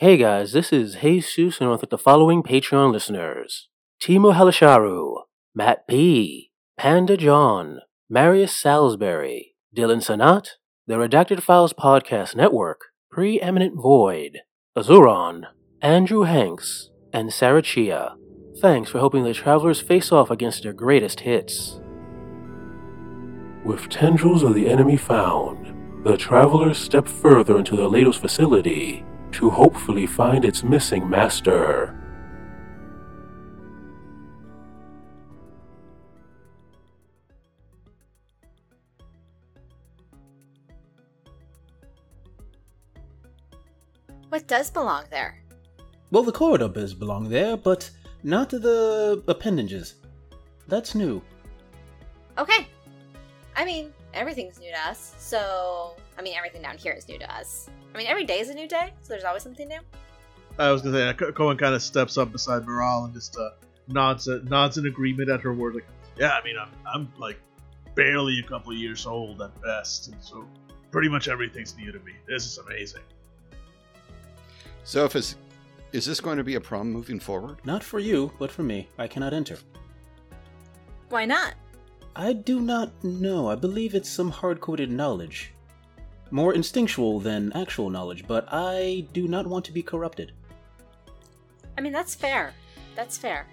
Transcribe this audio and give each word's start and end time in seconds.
Hey 0.00 0.16
guys, 0.16 0.52
this 0.52 0.72
is 0.72 0.94
Jesus, 0.94 1.60
and 1.60 1.68
thank 1.68 1.90
the 1.90 1.98
following 1.98 2.42
Patreon 2.42 2.90
listeners 2.90 3.68
Timo 4.02 4.32
Halasharu, 4.32 5.24
Matt 5.54 5.86
P., 5.86 6.52
Panda 6.78 7.18
John, 7.18 7.80
Marius 8.08 8.56
Salisbury, 8.56 9.56
Dylan 9.76 10.00
Sanat, 10.02 10.52
the 10.86 10.94
Redacted 10.94 11.42
Files 11.42 11.74
Podcast 11.74 12.34
Network, 12.34 12.80
Preeminent 13.10 13.74
Void, 13.76 14.38
Azuron, 14.74 15.42
Andrew 15.82 16.22
Hanks, 16.22 16.88
and 17.12 17.30
Sarah 17.30 17.60
Chia. 17.60 18.16
Thanks 18.58 18.90
for 18.90 19.00
helping 19.00 19.24
the 19.24 19.34
travelers 19.34 19.82
face 19.82 20.10
off 20.10 20.30
against 20.30 20.62
their 20.62 20.72
greatest 20.72 21.20
hits. 21.20 21.78
With 23.66 23.90
tendrils 23.90 24.44
of 24.44 24.54
the 24.54 24.66
enemy 24.66 24.96
found, 24.96 26.06
the 26.06 26.16
travelers 26.16 26.78
step 26.78 27.06
further 27.06 27.58
into 27.58 27.76
the 27.76 27.90
Latos 27.90 28.18
facility 28.18 29.04
to 29.32 29.50
hopefully 29.50 30.06
find 30.06 30.44
its 30.44 30.62
missing 30.62 31.08
master. 31.08 31.96
What 44.30 44.46
does 44.46 44.70
belong 44.70 45.04
there? 45.10 45.42
Well, 46.12 46.22
the 46.22 46.32
corridor 46.32 46.68
does 46.68 46.94
belong 46.94 47.28
there, 47.28 47.56
but 47.56 47.90
not 48.22 48.50
the 48.50 49.22
appendages. 49.26 49.94
That's 50.68 50.94
new. 50.94 51.20
Okay. 52.38 52.68
I 53.56 53.64
mean, 53.64 53.92
everything's 54.14 54.58
new 54.58 54.70
to 54.70 54.88
us, 54.88 55.14
so. 55.18 55.96
I 56.18 56.22
mean, 56.22 56.36
everything 56.36 56.62
down 56.62 56.76
here 56.76 56.92
is 56.92 57.08
new 57.08 57.18
to 57.18 57.34
us. 57.34 57.70
I 57.94 57.98
mean, 57.98 58.06
every 58.06 58.24
day 58.24 58.40
is 58.40 58.50
a 58.50 58.54
new 58.54 58.68
day, 58.68 58.92
so 59.02 59.08
there's 59.08 59.24
always 59.24 59.42
something 59.42 59.68
new. 59.68 59.80
I 60.58 60.70
was 60.70 60.82
gonna 60.82 61.14
say, 61.16 61.32
Cohen 61.32 61.56
kind 61.56 61.74
of 61.74 61.82
steps 61.82 62.18
up 62.18 62.32
beside 62.32 62.66
Moral 62.66 63.04
and 63.04 63.14
just 63.14 63.36
uh, 63.36 63.50
nods 63.88 64.28
nods 64.44 64.76
in 64.78 64.86
agreement 64.86 65.30
at 65.30 65.40
her 65.40 65.54
word. 65.54 65.74
Like, 65.74 65.86
yeah, 66.18 66.32
I 66.32 66.44
mean, 66.44 66.56
I'm 66.58 66.70
I'm 66.86 67.12
like 67.18 67.40
barely 67.94 68.40
a 68.40 68.42
couple 68.42 68.72
years 68.74 69.06
old 69.06 69.40
at 69.40 69.60
best, 69.62 70.08
and 70.08 70.22
so 70.22 70.46
pretty 70.90 71.08
much 71.08 71.28
everything's 71.28 71.76
new 71.76 71.92
to 71.92 71.98
me. 72.00 72.12
This 72.26 72.44
is 72.44 72.58
amazing. 72.58 73.02
So, 74.84 75.04
if 75.04 75.16
is 75.16 75.36
is 75.92 76.06
this 76.06 76.20
going 76.20 76.36
to 76.36 76.44
be 76.44 76.54
a 76.54 76.60
problem 76.60 76.92
moving 76.92 77.18
forward? 77.18 77.58
Not 77.64 77.82
for 77.82 77.98
you, 77.98 78.32
but 78.38 78.50
for 78.50 78.62
me. 78.62 78.88
I 78.98 79.08
cannot 79.08 79.32
enter. 79.32 79.58
Why 81.08 81.24
not? 81.24 81.54
I 82.16 82.32
do 82.32 82.60
not 82.60 82.90
know. 83.04 83.48
I 83.48 83.54
believe 83.54 83.94
it's 83.94 84.08
some 84.08 84.30
hard 84.30 84.60
coded 84.60 84.90
knowledge. 84.90 85.52
More 86.30 86.54
instinctual 86.54 87.20
than 87.20 87.52
actual 87.52 87.90
knowledge, 87.90 88.26
but 88.26 88.46
I 88.52 89.06
do 89.12 89.26
not 89.26 89.46
want 89.46 89.64
to 89.66 89.72
be 89.72 89.82
corrupted. 89.82 90.32
I 91.76 91.80
mean, 91.80 91.92
that's 91.92 92.14
fair. 92.14 92.52
That's 92.94 93.16
fair. 93.16 93.46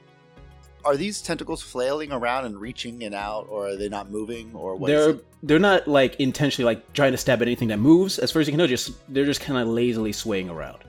Are 0.86 0.95
these 0.95 1.22
tentacles 1.22 1.61
flailing 1.61 2.11
around 2.11 2.45
and 2.45 2.59
reaching 2.59 3.03
and 3.03 3.16
out, 3.16 3.47
or 3.49 3.67
are 3.67 3.75
they 3.75 3.89
not 3.89 4.09
moving, 4.09 4.52
or 4.53 4.75
what? 4.75 4.92
is 4.92 5.05
they're 5.05 5.16
it? 5.16 5.25
they're 5.44 5.59
not 5.59 5.88
like 5.88 6.16
intentionally 6.19 6.66
like 6.66 6.94
trying 6.94 7.11
to 7.11 7.17
stab 7.17 7.42
at 7.42 7.47
anything 7.47 7.67
that 7.69 7.80
moves. 7.80 8.19
As 8.19 8.31
far 8.31 8.42
as 8.42 8.47
you 8.47 8.52
can 8.52 8.59
know, 8.59 8.67
just 8.67 8.92
they're 9.11 9.25
just 9.25 9.42
kind 9.42 9.59
of 9.59 9.67
lazily 9.67 10.11
swaying 10.11 10.49
around. 10.49 10.83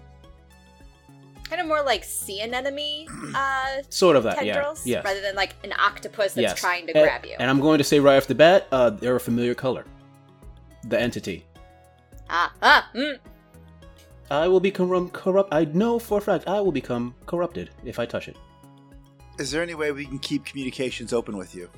Kind 1.59 1.67
of 1.73 1.77
more 1.77 1.85
like 1.85 2.05
sea 2.05 2.41
anemone 2.43 3.09
uh, 3.35 3.83
Sort 3.91 4.15
of 4.15 4.23
that, 4.23 4.39
tendrils, 4.39 4.87
yeah. 4.87 4.99
Yes. 4.99 5.05
rather 5.05 5.21
than 5.21 5.35
like 5.35 5.57
an 5.65 5.73
octopus 5.77 6.35
that's 6.35 6.43
yes. 6.53 6.61
trying 6.61 6.87
to 6.87 6.97
And- 6.97 7.03
grab 7.03 7.27
you. 7.27 7.35
And 7.37 7.51
I'm 7.51 7.59
going 7.59 7.79
to 7.79 7.85
say 7.85 7.99
right 7.99 8.17
off 8.17 8.29
the 8.29 8.37
bat, 8.37 8.69
uh, 8.71 8.91
they're 8.91 9.17
a 9.17 9.21
familiar 9.21 9.57
color. 9.57 9.85
The 10.85 11.01
entity. 11.01 11.45
ah, 12.31 12.53
ah, 12.63 12.89
mm. 12.95 13.19
I 14.31 14.47
will 14.47 14.61
become 14.61 15.11
corrupt. 15.11 15.53
I 15.53 15.65
know 15.65 15.99
for 15.99 16.19
a 16.19 16.21
fact 16.21 16.47
I 16.47 16.61
will 16.61 16.71
become 16.71 17.13
corrupted 17.27 17.71
if 17.85 17.99
I 17.99 18.07
touch 18.07 18.29
it. 18.29 18.37
Is 19.41 19.51
there 19.51 19.61
any 19.65 19.75
way 19.75 19.91
we 19.91 20.05
can 20.07 20.21
keep 20.21 20.45
communications 20.45 21.13
open 21.13 21.37
with 21.37 21.57
you? 21.57 21.69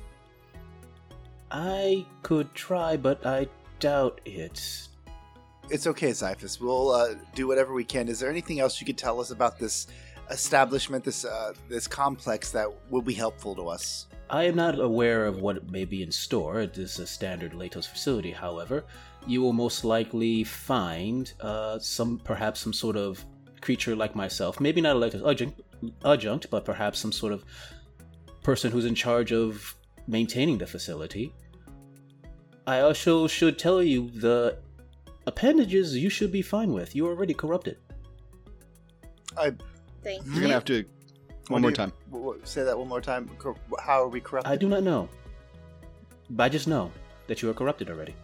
I 1.49 2.05
could 2.21 2.53
try, 2.53 2.97
but 2.97 3.25
I 3.25 3.47
doubt 3.79 4.21
it. 4.25 4.89
It's 5.71 5.87
okay, 5.87 6.11
Xiphus. 6.11 6.59
We'll 6.59 6.91
uh, 6.91 7.15
do 7.33 7.47
whatever 7.47 7.73
we 7.73 7.85
can. 7.85 8.09
Is 8.09 8.19
there 8.19 8.29
anything 8.29 8.59
else 8.59 8.81
you 8.81 8.85
could 8.85 8.97
tell 8.97 9.21
us 9.21 9.31
about 9.31 9.57
this 9.57 9.87
establishment, 10.29 11.05
this 11.05 11.23
uh, 11.23 11.53
this 11.69 11.87
complex 11.87 12.51
that 12.51 12.67
will 12.89 13.01
be 13.01 13.13
helpful 13.13 13.55
to 13.55 13.69
us? 13.69 14.07
I 14.29 14.43
am 14.43 14.55
not 14.55 14.79
aware 14.79 15.25
of 15.25 15.41
what 15.41 15.71
may 15.71 15.85
be 15.85 16.03
in 16.03 16.11
store. 16.11 16.59
It 16.59 16.77
is 16.77 16.99
a 16.99 17.07
standard 17.07 17.53
Latos 17.53 17.87
facility, 17.87 18.31
however. 18.31 18.83
You 19.25 19.41
will 19.41 19.53
most 19.53 19.85
likely 19.85 20.43
find 20.43 21.31
uh, 21.39 21.79
some, 21.79 22.19
perhaps 22.19 22.59
some 22.59 22.73
sort 22.73 22.97
of 22.97 23.23
creature 23.61 23.95
like 23.95 24.13
myself. 24.13 24.59
Maybe 24.59 24.81
not 24.81 24.97
a 24.97 24.99
Latos 24.99 25.29
adjunct, 25.29 25.61
adjunct, 26.03 26.49
but 26.49 26.65
perhaps 26.65 26.99
some 26.99 27.11
sort 27.13 27.31
of 27.31 27.45
person 28.43 28.71
who's 28.71 28.85
in 28.85 28.95
charge 28.95 29.31
of 29.31 29.75
maintaining 30.07 30.57
the 30.57 30.67
facility. 30.67 31.33
I 32.67 32.81
also 32.81 33.27
should 33.27 33.57
tell 33.57 33.81
you 33.81 34.09
the 34.11 34.59
appendages 35.27 35.95
you 35.97 36.09
should 36.09 36.31
be 36.31 36.41
fine 36.41 36.73
with. 36.73 36.95
You 36.95 37.07
are 37.07 37.11
already 37.11 37.33
corrupted. 37.33 37.77
I 39.37 39.53
Thank 40.03 40.25
You're 40.25 40.35
you. 40.35 40.41
gonna 40.41 40.53
have 40.53 40.65
to 40.65 40.83
one 41.47 41.61
do 41.61 41.63
more 41.63 41.69
you- 41.71 41.75
time. 41.75 41.93
w- 42.09 42.25
w- 42.31 42.41
say 42.45 42.63
that 42.63 42.77
one 42.77 42.87
more 42.87 43.01
time. 43.01 43.29
Cor- 43.37 43.55
How 43.79 44.01
are 44.03 44.07
we 44.07 44.19
corrupted? 44.19 44.51
I 44.51 44.55
do 44.55 44.67
not 44.67 44.81
know. 44.83 45.09
But 46.31 46.43
I 46.45 46.49
just 46.49 46.67
know 46.67 46.91
that 47.27 47.41
you 47.41 47.49
are 47.49 47.53
corrupted 47.53 47.89
already. 47.89 48.15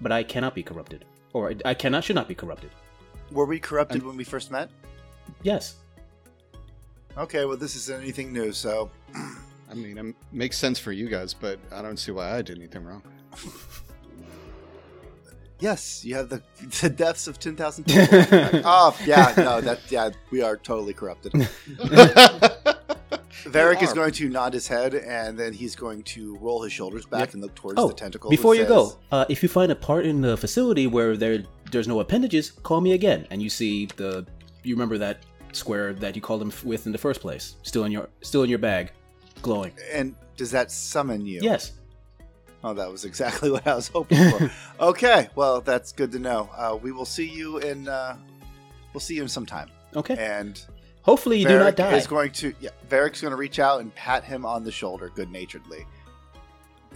But 0.00 0.12
I 0.12 0.22
cannot 0.22 0.54
be 0.54 0.62
corrupted. 0.62 1.04
Or 1.32 1.50
I- 1.50 1.56
I 1.64 1.74
cannot, 1.74 2.04
should 2.04 2.16
not 2.16 2.28
be 2.28 2.34
corrupted. 2.34 2.70
Were 3.32 3.44
we 3.46 3.58
corrupted 3.58 4.02
I'm- 4.02 4.08
when 4.08 4.16
we 4.16 4.24
first 4.24 4.50
met? 4.50 4.70
Yes. 5.42 5.76
Okay, 7.18 7.44
well, 7.44 7.56
this 7.56 7.74
isn't 7.76 8.00
anything 8.00 8.32
new, 8.32 8.52
so 8.52 8.90
I 9.70 9.74
mean, 9.74 9.98
it 9.98 10.14
makes 10.32 10.56
sense 10.58 10.78
for 10.78 10.92
you 10.92 11.08
guys, 11.08 11.34
but 11.34 11.58
I 11.72 11.82
don't 11.82 11.96
see 11.98 12.12
why 12.12 12.36
I 12.36 12.42
did 12.42 12.56
anything 12.58 12.84
wrong. 12.84 13.02
yes, 15.60 16.04
you 16.04 16.14
have 16.16 16.28
the 16.28 16.42
the 16.80 16.88
deaths 16.90 17.26
of 17.26 17.38
ten 17.38 17.56
thousand 17.56 17.84
people. 17.84 18.06
oh, 18.64 18.96
yeah, 19.04 19.32
no, 19.36 19.60
that 19.60 19.80
yeah, 19.90 20.10
we 20.30 20.42
are 20.42 20.56
totally 20.56 20.92
corrupted. 20.94 21.32
Varric 23.44 23.82
is 23.82 23.92
going 23.92 24.12
to 24.12 24.28
nod 24.28 24.52
his 24.52 24.66
head, 24.68 24.94
and 24.94 25.38
then 25.38 25.52
he's 25.52 25.74
going 25.74 26.02
to 26.02 26.36
roll 26.38 26.62
his 26.62 26.72
shoulders 26.72 27.06
back 27.06 27.20
Yep. 27.20 27.32
and 27.34 27.42
look 27.42 27.54
towards 27.54 27.78
Oh, 27.80 27.88
the 27.88 27.94
tentacle. 27.94 28.30
before 28.30 28.54
you 28.54 28.64
go, 28.66 28.98
uh, 29.10 29.24
if 29.28 29.42
you 29.42 29.48
find 29.48 29.72
a 29.72 29.76
part 29.76 30.04
in 30.06 30.20
the 30.20 30.36
facility 30.36 30.86
where 30.86 31.16
there 31.16 31.44
there's 31.70 31.88
no 31.88 32.00
appendages, 32.00 32.50
call 32.50 32.80
me 32.80 32.92
again. 32.92 33.26
And 33.30 33.40
you 33.42 33.48
see 33.48 33.86
the 33.96 34.26
you 34.62 34.74
remember 34.74 34.98
that 34.98 35.24
square 35.52 35.94
that 35.94 36.14
you 36.14 36.22
called 36.22 36.42
him 36.42 36.52
with 36.64 36.86
in 36.86 36.92
the 36.92 36.98
first 36.98 37.20
place, 37.20 37.56
still 37.62 37.84
in 37.84 37.92
your 37.92 38.08
still 38.20 38.42
in 38.42 38.50
your 38.50 38.58
bag, 38.58 38.92
glowing. 39.42 39.72
And 39.92 40.14
does 40.36 40.50
that 40.50 40.70
summon 40.70 41.24
you? 41.26 41.40
Yes. 41.42 41.72
Oh, 42.62 42.74
that 42.74 42.90
was 42.90 43.04
exactly 43.04 43.50
what 43.54 43.66
I 43.66 43.74
was 43.74 43.88
hoping 43.88 44.30
for. 44.30 44.50
okay, 44.80 45.28
well, 45.34 45.60
that's 45.60 45.92
good 45.92 46.12
to 46.12 46.18
know. 46.18 46.50
Uh, 46.56 46.78
we 46.80 46.92
will 46.92 47.04
see 47.04 47.28
you 47.28 47.58
in. 47.58 47.88
Uh, 47.88 48.16
we'll 48.92 49.00
see 49.00 49.16
you 49.16 49.22
in 49.22 49.28
some 49.28 49.46
time. 49.46 49.70
Okay. 49.96 50.16
And 50.18 50.62
Hopefully 51.02 51.38
you 51.38 51.48
do 51.48 51.58
not 51.58 51.76
die. 51.76 51.96
is 51.96 52.06
going 52.06 52.30
to. 52.32 52.54
Yeah, 52.60 52.70
Varric's 52.88 53.20
going 53.20 53.32
to 53.32 53.36
reach 53.36 53.58
out 53.58 53.80
and 53.80 53.94
pat 53.94 54.24
him 54.24 54.44
on 54.44 54.64
the 54.64 54.72
shoulder, 54.72 55.10
good 55.14 55.30
naturedly. 55.30 55.86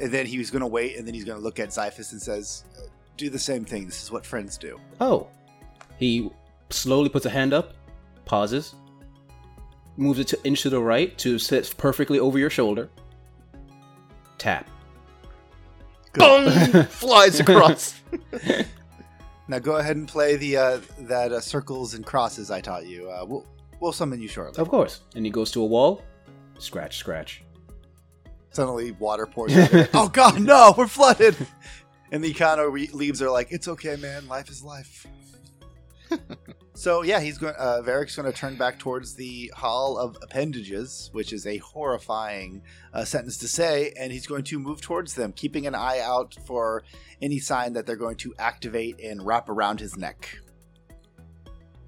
And 0.00 0.12
then 0.12 0.26
he's 0.26 0.50
going 0.50 0.60
to 0.60 0.66
wait, 0.66 0.96
and 0.96 1.06
then 1.06 1.14
he's 1.14 1.24
going 1.24 1.38
to 1.38 1.42
look 1.42 1.58
at 1.60 1.70
Xiphus 1.70 2.12
and 2.12 2.20
says, 2.20 2.64
uh, 2.76 2.82
"Do 3.16 3.30
the 3.30 3.38
same 3.38 3.64
thing. 3.64 3.86
This 3.86 4.02
is 4.02 4.10
what 4.10 4.26
friends 4.26 4.58
do." 4.58 4.78
Oh. 5.00 5.28
He 5.96 6.30
slowly 6.70 7.08
puts 7.08 7.24
a 7.24 7.30
hand 7.30 7.52
up, 7.52 7.74
pauses, 8.24 8.74
moves 9.96 10.18
it 10.18 10.26
to 10.28 10.44
inch 10.44 10.62
to 10.62 10.70
the 10.70 10.80
right 10.80 11.16
to 11.18 11.38
sit 11.38 11.72
perfectly 11.78 12.18
over 12.18 12.38
your 12.38 12.50
shoulder. 12.50 12.90
Tap. 14.38 14.68
Boom! 16.14 16.84
Flies 16.88 17.40
across. 17.40 18.00
Now 19.46 19.58
go 19.58 19.76
ahead 19.76 19.96
and 19.96 20.08
play 20.08 20.36
the 20.36 20.56
uh, 20.56 20.80
that 21.00 21.32
uh, 21.32 21.40
circles 21.40 21.94
and 21.94 22.04
crosses 22.04 22.50
I 22.50 22.60
taught 22.60 22.86
you. 22.86 23.10
Uh, 23.10 23.26
we'll 23.26 23.46
we'll 23.80 23.92
summon 23.92 24.20
you 24.20 24.28
shortly. 24.28 24.60
Of 24.60 24.68
course. 24.68 25.02
And 25.14 25.24
he 25.24 25.30
goes 25.30 25.50
to 25.52 25.60
a 25.60 25.66
wall. 25.66 26.02
Scratch, 26.58 26.96
scratch. 26.96 27.42
Suddenly, 28.50 28.92
water 28.92 29.26
pours. 29.26 29.54
out 29.56 29.88
oh 29.94 30.08
God, 30.08 30.40
no! 30.40 30.74
We're 30.76 30.86
flooded. 30.86 31.36
And 32.10 32.22
the 32.22 32.32
Econo 32.32 32.70
re- 32.70 32.88
leaves 32.92 33.20
are 33.20 33.30
like, 33.30 33.48
"It's 33.50 33.68
okay, 33.68 33.96
man. 33.96 34.28
Life 34.28 34.48
is 34.48 34.62
life." 34.62 35.06
So 36.84 37.00
yeah, 37.02 37.18
he's 37.18 37.38
going. 37.38 37.54
Uh, 37.58 37.80
Varric's 37.82 38.14
going 38.14 38.30
to 38.30 38.38
turn 38.38 38.56
back 38.56 38.78
towards 38.78 39.14
the 39.14 39.50
Hall 39.56 39.96
of 39.96 40.18
Appendages, 40.20 41.08
which 41.14 41.32
is 41.32 41.46
a 41.46 41.56
horrifying 41.56 42.60
uh, 42.92 43.06
sentence 43.06 43.38
to 43.38 43.48
say, 43.48 43.94
and 43.98 44.12
he's 44.12 44.26
going 44.26 44.44
to 44.44 44.58
move 44.58 44.82
towards 44.82 45.14
them, 45.14 45.32
keeping 45.32 45.66
an 45.66 45.74
eye 45.74 46.00
out 46.00 46.36
for 46.44 46.84
any 47.22 47.38
sign 47.38 47.72
that 47.72 47.86
they're 47.86 47.96
going 47.96 48.18
to 48.18 48.34
activate 48.38 49.00
and 49.00 49.24
wrap 49.24 49.48
around 49.48 49.80
his 49.80 49.96
neck. 49.96 50.38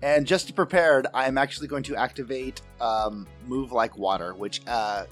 And 0.00 0.26
just 0.26 0.46
to 0.46 0.54
prepared, 0.54 1.06
I'm 1.12 1.36
actually 1.36 1.68
going 1.68 1.82
to 1.84 1.96
activate 1.96 2.62
um, 2.80 3.26
Move 3.46 3.72
Like 3.72 3.98
Water, 3.98 4.32
which 4.32 4.62
uh, 4.66 5.04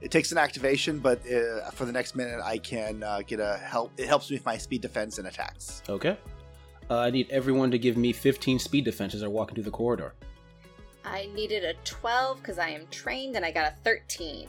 it 0.00 0.12
takes 0.12 0.30
an 0.30 0.38
activation, 0.38 1.00
but 1.00 1.18
uh, 1.26 1.68
for 1.72 1.86
the 1.86 1.92
next 1.92 2.14
minute, 2.14 2.40
I 2.40 2.58
can 2.58 3.02
uh, 3.02 3.22
get 3.26 3.40
a 3.40 3.56
help. 3.56 3.90
It 3.96 4.06
helps 4.06 4.30
me 4.30 4.36
with 4.36 4.46
my 4.46 4.56
speed 4.56 4.80
defense 4.80 5.18
and 5.18 5.26
attacks. 5.26 5.82
Okay. 5.88 6.16
Uh, 6.90 6.98
I 7.00 7.10
need 7.10 7.30
everyone 7.30 7.70
to 7.70 7.78
give 7.78 7.96
me 7.96 8.12
15 8.12 8.58
speed 8.58 8.84
defense 8.84 9.14
as 9.14 9.22
I 9.22 9.26
walk 9.28 9.50
into 9.50 9.62
the 9.62 9.70
corridor. 9.70 10.14
I 11.04 11.28
needed 11.34 11.64
a 11.64 11.74
12 11.84 12.38
because 12.38 12.58
I 12.58 12.68
am 12.70 12.86
trained 12.90 13.36
and 13.36 13.44
I 13.44 13.50
got 13.50 13.72
a 13.72 13.74
13. 13.84 14.48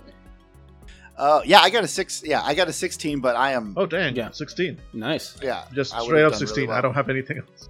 Uh, 1.18 1.42
yeah, 1.44 1.60
I 1.60 1.70
got 1.70 1.84
a 1.84 1.88
six. 1.88 2.24
Yeah, 2.26 2.42
I 2.46 2.54
got 2.54 2.70
a 2.70 2.74
sixteen, 2.74 3.20
but 3.20 3.36
I 3.36 3.52
am. 3.52 3.74
Oh 3.76 3.86
dang, 3.86 4.16
Yeah. 4.16 4.32
16. 4.32 4.80
Nice. 4.94 5.38
Yeah, 5.44 5.66
Just 5.74 5.94
I 5.94 6.02
straight 6.02 6.24
up 6.24 6.32
done 6.32 6.40
really 6.40 6.48
16. 6.48 6.70
I 6.70 6.80
don't 6.80 6.94
have 6.94 7.10
anything 7.10 7.40
else. 7.40 7.68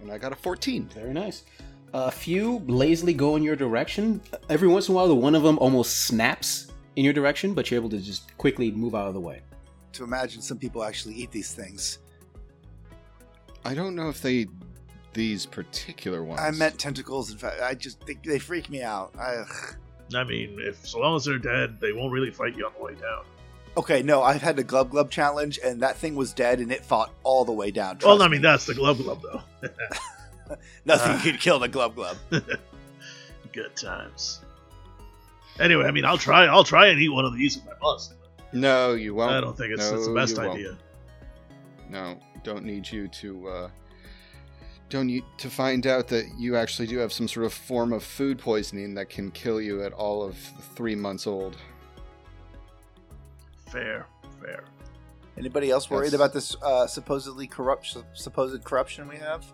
And 0.00 0.10
I 0.10 0.18
got 0.18 0.32
a 0.32 0.34
14. 0.34 0.88
Very 0.92 1.12
nice. 1.12 1.44
A 1.92 2.10
few 2.10 2.58
lazily 2.66 3.14
go 3.14 3.36
in 3.36 3.44
your 3.44 3.54
direction. 3.54 4.20
Every 4.48 4.66
once 4.66 4.88
in 4.88 4.94
a 4.94 4.96
while, 4.96 5.06
the 5.06 5.14
one 5.14 5.36
of 5.36 5.44
them 5.44 5.58
almost 5.60 6.06
snaps 6.06 6.72
in 6.96 7.04
your 7.04 7.12
direction, 7.14 7.54
but 7.54 7.70
you're 7.70 7.78
able 7.78 7.90
to 7.90 8.00
just 8.00 8.36
quickly 8.36 8.72
move 8.72 8.96
out 8.96 9.06
of 9.06 9.14
the 9.14 9.20
way. 9.20 9.40
To 9.92 10.02
imagine 10.02 10.42
some 10.42 10.58
people 10.58 10.82
actually 10.82 11.14
eat 11.14 11.30
these 11.30 11.54
things. 11.54 12.00
I 13.64 13.74
don't 13.74 13.94
know 13.94 14.08
if 14.08 14.20
they 14.20 14.46
these 15.12 15.46
particular 15.46 16.22
ones. 16.24 16.40
I 16.40 16.50
meant 16.50 16.78
tentacles. 16.78 17.30
In 17.30 17.38
fact, 17.38 17.60
I 17.62 17.74
just 17.74 18.04
they, 18.06 18.14
they 18.24 18.38
freak 18.38 18.68
me 18.70 18.82
out. 18.82 19.14
I. 19.18 19.44
I 20.14 20.22
mean, 20.24 20.58
if 20.60 20.86
so 20.86 20.98
long 21.00 21.16
as 21.16 21.24
they're 21.24 21.38
dead, 21.38 21.80
they 21.80 21.92
won't 21.92 22.12
really 22.12 22.30
fight 22.30 22.56
you 22.56 22.66
on 22.66 22.72
the 22.76 22.84
way 22.84 22.94
down. 22.94 23.24
Okay, 23.76 24.02
no, 24.02 24.22
I've 24.22 24.42
had 24.42 24.54
the 24.56 24.62
Glub 24.64 24.90
Glub 24.90 25.10
challenge, 25.10 25.58
and 25.64 25.80
that 25.82 25.96
thing 25.96 26.14
was 26.14 26.32
dead, 26.32 26.60
and 26.60 26.70
it 26.70 26.84
fought 26.84 27.12
all 27.24 27.44
the 27.44 27.52
way 27.52 27.70
down. 27.70 27.98
well, 28.02 28.16
trust 28.16 28.22
I 28.22 28.26
me. 28.28 28.32
mean, 28.32 28.42
that's 28.42 28.66
the 28.66 28.74
Glub 28.74 28.98
Glub 28.98 29.22
though. 29.22 29.42
nothing 30.84 31.12
Ah. 31.16 31.20
could 31.22 31.40
kill 31.40 31.58
the 31.58 31.68
Glub 31.68 31.94
Glub. 31.94 32.16
Good 33.52 33.74
times. 33.76 34.40
Anyway, 35.58 35.84
I 35.86 35.90
mean, 35.90 36.04
I'll 36.04 36.18
try. 36.18 36.44
I'll 36.46 36.64
try 36.64 36.88
and 36.88 37.00
eat 37.00 37.08
one 37.08 37.24
of 37.24 37.34
these 37.36 37.56
if 37.56 37.62
I 37.68 37.72
must. 37.80 38.14
No, 38.52 38.92
you 38.92 39.14
won't. 39.14 39.32
I 39.32 39.40
don't 39.40 39.56
think 39.56 39.72
it's, 39.72 39.88
it's 39.90 40.06
the 40.06 40.12
best 40.14 40.36
you 40.36 40.42
won't. 40.42 40.54
idea. 40.58 40.76
No, 41.88 42.18
don't 42.44 42.64
need 42.64 42.90
you 42.90 43.08
to. 43.08 43.48
Uh, 43.48 43.68
don't 44.90 45.06
need 45.06 45.24
to 45.38 45.50
find 45.50 45.86
out 45.86 46.06
that 46.08 46.26
you 46.38 46.56
actually 46.56 46.86
do 46.86 46.98
have 46.98 47.12
some 47.12 47.26
sort 47.26 47.46
of 47.46 47.52
form 47.52 47.92
of 47.92 48.04
food 48.04 48.38
poisoning 48.38 48.94
that 48.94 49.08
can 49.08 49.30
kill 49.30 49.60
you 49.60 49.82
at 49.82 49.92
all 49.92 50.22
of 50.22 50.36
three 50.76 50.94
months 50.94 51.26
old. 51.26 51.56
Fair, 53.66 54.06
fair. 54.40 54.62
Anybody 55.36 55.70
else 55.70 55.90
worried 55.90 56.12
That's- 56.12 56.20
about 56.20 56.32
this 56.32 56.54
uh, 56.62 56.86
supposedly 56.86 57.46
corrupt, 57.46 57.96
supposed 58.12 58.62
corruption 58.62 59.08
we 59.08 59.16
have? 59.16 59.44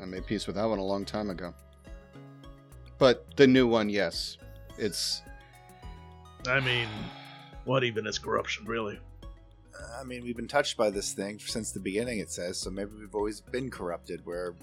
I 0.00 0.06
made 0.06 0.24
peace 0.26 0.46
with 0.46 0.56
that 0.56 0.64
one 0.64 0.78
a 0.78 0.84
long 0.84 1.04
time 1.04 1.28
ago. 1.28 1.52
But 2.98 3.36
the 3.36 3.46
new 3.46 3.66
one, 3.66 3.88
yes, 3.90 4.38
it's 4.78 5.22
I 6.46 6.60
mean, 6.60 6.88
what 7.64 7.84
even 7.84 8.06
is 8.06 8.18
corruption, 8.18 8.64
really? 8.64 8.98
I 9.98 10.04
mean, 10.04 10.22
we've 10.22 10.36
been 10.36 10.48
touched 10.48 10.76
by 10.76 10.90
this 10.90 11.12
thing 11.12 11.38
since 11.38 11.72
the 11.72 11.80
beginning. 11.80 12.18
It 12.18 12.30
says 12.30 12.58
so. 12.58 12.70
Maybe 12.70 12.90
we've 12.98 13.14
always 13.14 13.40
been 13.40 13.70
corrupted. 13.70 14.24
Where, 14.24 14.54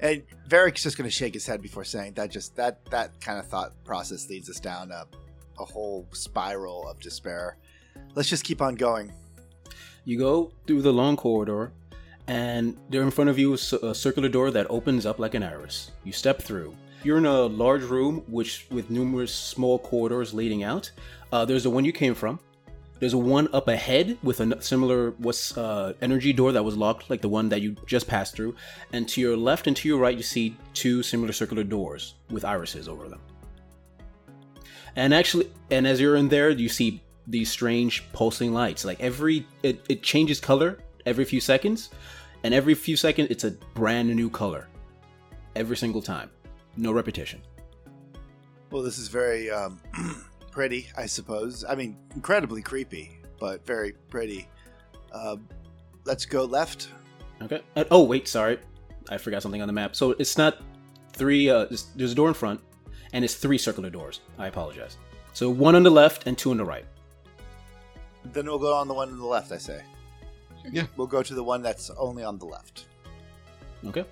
and 0.00 0.22
Varric's 0.48 0.82
just 0.82 0.96
going 0.96 1.08
to 1.08 1.14
shake 1.14 1.34
his 1.34 1.46
head 1.46 1.62
before 1.62 1.84
saying 1.84 2.14
that. 2.14 2.30
Just 2.30 2.56
that 2.56 2.84
that 2.90 3.20
kind 3.20 3.38
of 3.38 3.46
thought 3.46 3.72
process 3.84 4.28
leads 4.28 4.48
us 4.48 4.60
down 4.60 4.90
a 4.90 5.06
a 5.58 5.64
whole 5.64 6.06
spiral 6.12 6.88
of 6.88 7.00
despair. 7.00 7.56
Let's 8.14 8.28
just 8.28 8.44
keep 8.44 8.60
on 8.60 8.74
going. 8.74 9.12
You 10.04 10.18
go 10.18 10.52
through 10.66 10.82
the 10.82 10.92
long 10.92 11.16
corridor, 11.16 11.72
and 12.26 12.76
there 12.90 13.02
in 13.02 13.10
front 13.10 13.30
of 13.30 13.38
you 13.38 13.54
is 13.54 13.72
a 13.72 13.94
circular 13.94 14.28
door 14.28 14.50
that 14.50 14.66
opens 14.70 15.06
up 15.06 15.18
like 15.18 15.34
an 15.34 15.42
iris. 15.42 15.90
You 16.04 16.12
step 16.12 16.40
through. 16.40 16.74
You're 17.02 17.18
in 17.18 17.26
a 17.26 17.42
large 17.42 17.82
room, 17.82 18.22
which 18.26 18.66
with 18.70 18.90
numerous 18.90 19.34
small 19.34 19.78
corridors 19.78 20.34
leading 20.34 20.62
out. 20.62 20.90
Uh, 21.32 21.44
there's 21.44 21.62
the 21.62 21.70
one 21.70 21.84
you 21.84 21.92
came 21.92 22.14
from. 22.14 22.38
There's 22.98 23.14
one 23.14 23.48
up 23.52 23.68
ahead 23.68 24.16
with 24.22 24.40
a 24.40 24.62
similar 24.62 25.10
what's 25.18 25.56
uh, 25.56 25.92
energy 26.00 26.32
door 26.32 26.52
that 26.52 26.62
was 26.62 26.76
locked, 26.76 27.10
like 27.10 27.20
the 27.20 27.28
one 27.28 27.48
that 27.50 27.60
you 27.60 27.76
just 27.86 28.06
passed 28.06 28.34
through. 28.34 28.56
And 28.92 29.08
to 29.10 29.20
your 29.20 29.36
left 29.36 29.66
and 29.66 29.76
to 29.76 29.88
your 29.88 29.98
right, 29.98 30.16
you 30.16 30.22
see 30.22 30.56
two 30.72 31.02
similar 31.02 31.32
circular 31.32 31.64
doors 31.64 32.14
with 32.30 32.44
irises 32.44 32.88
over 32.88 33.08
them. 33.08 33.20
And 34.96 35.12
actually, 35.12 35.50
and 35.70 35.86
as 35.86 36.00
you're 36.00 36.16
in 36.16 36.28
there, 36.28 36.48
you 36.50 36.70
see 36.70 37.02
these 37.26 37.50
strange 37.50 38.10
pulsing 38.12 38.54
lights. 38.54 38.84
Like 38.84 39.00
every, 39.00 39.46
it, 39.62 39.84
it 39.90 40.02
changes 40.02 40.40
color 40.40 40.78
every 41.04 41.24
few 41.24 41.40
seconds, 41.40 41.90
and 42.44 42.54
every 42.54 42.74
few 42.74 42.96
seconds, 42.96 43.28
it's 43.30 43.44
a 43.44 43.50
brand 43.74 44.14
new 44.14 44.30
color. 44.30 44.68
Every 45.54 45.76
single 45.76 46.02
time, 46.02 46.30
no 46.76 46.92
repetition. 46.92 47.42
Well, 48.70 48.82
this 48.82 48.98
is 48.98 49.08
very 49.08 49.50
um, 49.50 49.80
pretty, 50.56 50.88
I 50.96 51.04
suppose. 51.04 51.66
I 51.68 51.74
mean, 51.74 51.98
incredibly 52.14 52.62
creepy, 52.62 53.20
but 53.38 53.66
very 53.66 53.92
pretty. 54.08 54.48
Uh, 55.12 55.36
let's 56.06 56.24
go 56.24 56.46
left. 56.46 56.88
Okay. 57.42 57.60
Uh, 57.76 57.84
oh 57.90 58.04
wait, 58.04 58.26
sorry, 58.26 58.58
I 59.10 59.18
forgot 59.18 59.42
something 59.42 59.60
on 59.60 59.66
the 59.66 59.74
map. 59.74 59.94
So 59.94 60.12
it's 60.12 60.38
not 60.38 60.62
three. 61.12 61.50
Uh, 61.50 61.66
there's, 61.66 61.82
there's 61.94 62.12
a 62.12 62.14
door 62.14 62.28
in 62.28 62.34
front, 62.34 62.58
and 63.12 63.22
it's 63.22 63.34
three 63.34 63.58
circular 63.58 63.90
doors. 63.90 64.20
I 64.38 64.46
apologize. 64.46 64.96
So 65.34 65.50
one 65.50 65.74
on 65.74 65.82
the 65.82 65.90
left 65.90 66.26
and 66.26 66.38
two 66.38 66.52
on 66.52 66.56
the 66.56 66.64
right. 66.64 66.86
Then 68.32 68.46
we'll 68.46 68.58
go 68.58 68.74
on 68.74 68.88
the 68.88 68.94
one 68.94 69.10
on 69.10 69.18
the 69.18 69.26
left. 69.26 69.52
I 69.52 69.58
say. 69.58 69.82
Yeah. 70.72 70.86
We'll 70.96 71.06
go 71.06 71.22
to 71.22 71.34
the 71.34 71.44
one 71.44 71.60
that's 71.60 71.90
only 71.98 72.24
on 72.24 72.38
the 72.38 72.46
left. 72.46 72.86
Okay. 73.84 74.06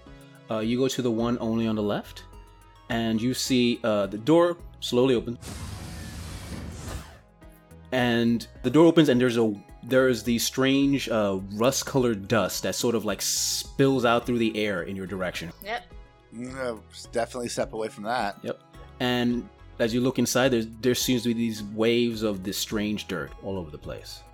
Uh, 0.51 0.59
you 0.59 0.77
go 0.77 0.89
to 0.89 1.01
the 1.01 1.11
one 1.11 1.39
only 1.41 1.67
on 1.67 1.75
the 1.75 1.83
left, 1.83 2.25
and 2.91 3.19
you 3.19 3.33
see 3.33 3.81
uh, 3.83 4.09
the 4.09 4.19
door 4.19 4.59
slowly 4.81 5.15
open. 5.15 5.39
And 7.95 8.45
the 8.65 8.71
door 8.71 8.87
opens, 8.87 9.09
and 9.09 9.21
there's 9.21 9.39
a 9.39 9.55
there's 9.85 10.25
the 10.25 10.37
strange 10.41 11.09
uh, 11.09 11.39
rust-colored 11.53 12.27
dust 12.27 12.65
that 12.65 12.75
sort 12.75 12.97
of 12.97 13.05
like 13.05 13.23
spills 13.23 14.05
out 14.05 14.27
through 14.27 14.39
the 14.39 14.57
air 14.57 14.83
in 14.83 14.97
your 14.97 15.07
direction. 15.07 15.53
Yep. 15.65 15.85
Mm, 16.35 16.81
definitely 17.13 17.51
step 17.51 17.73
away 17.73 17.87
from 17.87 18.03
that. 18.03 18.37
Yep. 18.43 18.61
And 18.99 19.49
as 19.79 19.95
you 19.95 20.01
look 20.01 20.19
inside, 20.19 20.49
there's, 20.49 20.67
there 20.81 20.97
seems 20.97 21.23
to 21.23 21.29
be 21.29 21.35
these 21.35 21.63
waves 21.63 22.25
of 22.25 22.43
this 22.43 22.59
strange 22.59 23.07
dirt 23.07 23.31
all 23.45 23.57
over 23.59 23.71
the 23.71 23.79
place. 23.79 24.25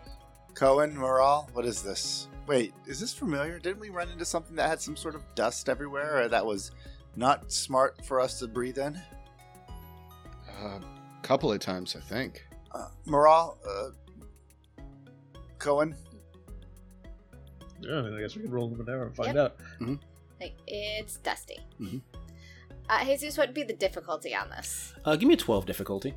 Cohen, 0.55 0.97
Moral, 0.97 1.51
what 1.53 1.67
is 1.67 1.83
this? 1.83 2.29
Wait, 2.47 2.73
is 2.87 2.99
this 2.99 3.13
familiar? 3.13 3.59
Didn't 3.59 3.81
we 3.81 3.91
run 3.91 4.09
into 4.09 4.25
something 4.25 4.57
that 4.57 4.71
had 4.71 4.81
some 4.81 4.97
sort 4.97 5.15
of 5.15 5.23
dust 5.35 5.69
everywhere, 5.69 6.23
or 6.23 6.29
that 6.29 6.47
was 6.47 6.71
not 7.15 7.53
smart 7.53 8.03
for 8.07 8.21
us 8.21 8.39
to 8.39 8.49
breathe 8.49 8.79
in? 8.79 8.99
a 10.49 10.81
couple 11.21 11.53
of 11.53 11.59
times, 11.61 11.95
I 11.95 12.01
think. 12.01 12.47
Uh, 12.73 12.89
Moral, 13.07 13.59
uh, 13.69 14.83
Cohen, 15.59 15.95
Yeah, 17.83 17.99
I, 17.99 18.03
mean, 18.03 18.15
I 18.15 18.21
guess 18.21 18.37
we 18.37 18.43
can 18.43 18.51
roll 18.51 18.69
them 18.69 18.85
there 18.85 19.03
and 19.05 19.15
find 19.17 19.35
Yep. 19.35 19.59
out. 19.81 19.99
Like, 20.41 20.55
it's 20.67 21.17
dusty. 21.17 21.59
Mhm. 21.81 22.03
Uh, 22.89 23.05
Jesus, 23.05 23.39
what 23.39 23.49
would 23.49 23.55
be 23.55 23.63
the 23.63 23.73
difficulty 23.73 24.35
on 24.35 24.51
this? 24.51 24.93
Uh, 25.05 25.17
give 25.17 25.27
me 25.29 25.35
a 25.35 25.37
12 25.39 25.65
difficulty. 25.67 26.15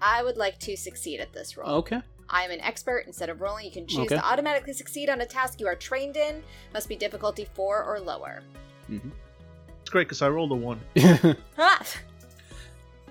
I 0.00 0.22
would 0.22 0.36
like 0.36 0.58
to 0.60 0.76
succeed 0.76 1.20
at 1.20 1.32
this 1.32 1.56
roll. 1.56 1.70
Okay. 1.78 2.00
I 2.28 2.42
am 2.44 2.50
an 2.50 2.60
expert. 2.60 3.04
Instead 3.06 3.30
of 3.30 3.40
rolling, 3.40 3.64
you 3.64 3.70
can 3.72 3.86
choose 3.86 4.06
Okay. 4.06 4.16
to 4.16 4.24
automatically 4.24 4.72
succeed 4.74 5.08
on 5.08 5.20
a 5.20 5.26
task 5.26 5.60
you 5.60 5.66
are 5.66 5.74
trained 5.76 6.16
in. 6.16 6.42
Must 6.74 6.88
be 6.88 6.96
difficulty 6.96 7.44
four 7.54 7.82
or 7.84 7.98
lower. 8.00 8.42
It's 8.88 9.90
great 9.90 10.04
because 10.04 10.22
I 10.22 10.28
rolled 10.28 10.52
a 10.52 10.54
one. 10.54 10.80
Ha! 11.56 11.84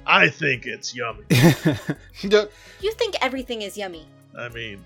I 0.06 0.30
think 0.30 0.66
it's 0.66 0.96
yummy. 0.96 1.24
You 2.82 2.92
think 2.94 3.16
everything 3.22 3.62
is 3.62 3.78
yummy. 3.78 4.06
I 4.38 4.50
mean, 4.50 4.84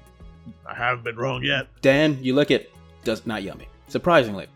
I 0.66 0.74
haven't 0.74 1.04
been 1.04 1.18
wrong 1.18 1.44
yet. 1.44 1.68
Dan, 1.82 2.18
you 2.22 2.34
look 2.34 2.52
at 2.52 2.68
does 3.04 3.26
not 3.26 3.44
yummy. 3.44 3.68
Surprisingly. 3.88 4.48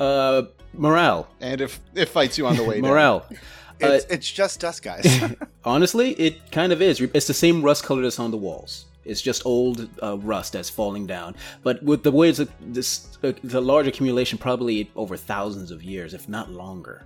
Uh 0.00 0.42
morale. 0.74 1.28
and 1.40 1.60
if 1.60 1.80
it 1.94 2.08
fights 2.08 2.38
you 2.38 2.46
on 2.46 2.56
the 2.56 2.64
way 2.64 2.80
down. 2.80 2.90
Morale. 2.90 3.26
it's, 3.80 4.04
it's 4.06 4.30
just 4.30 4.60
dust, 4.60 4.82
guys. 4.82 5.06
Honestly, 5.64 6.12
it 6.12 6.50
kind 6.50 6.72
of 6.72 6.80
is. 6.80 7.00
It's 7.00 7.26
the 7.26 7.34
same 7.34 7.62
rust 7.62 7.84
color 7.84 8.02
that's 8.02 8.18
on 8.18 8.30
the 8.30 8.36
walls. 8.36 8.86
It's 9.04 9.20
just 9.20 9.44
old 9.44 9.88
uh, 10.02 10.16
rust 10.18 10.52
that's 10.52 10.70
falling 10.70 11.06
down. 11.06 11.34
But 11.62 11.82
with 11.82 12.04
the 12.04 12.12
way 12.12 12.28
it's 12.28 12.38
a, 12.38 12.48
this, 12.60 13.18
uh, 13.24 13.32
the 13.42 13.60
large 13.60 13.88
accumulation, 13.88 14.38
probably 14.38 14.90
over 14.94 15.16
thousands 15.16 15.70
of 15.70 15.82
years, 15.82 16.14
if 16.14 16.28
not 16.28 16.50
longer. 16.50 17.04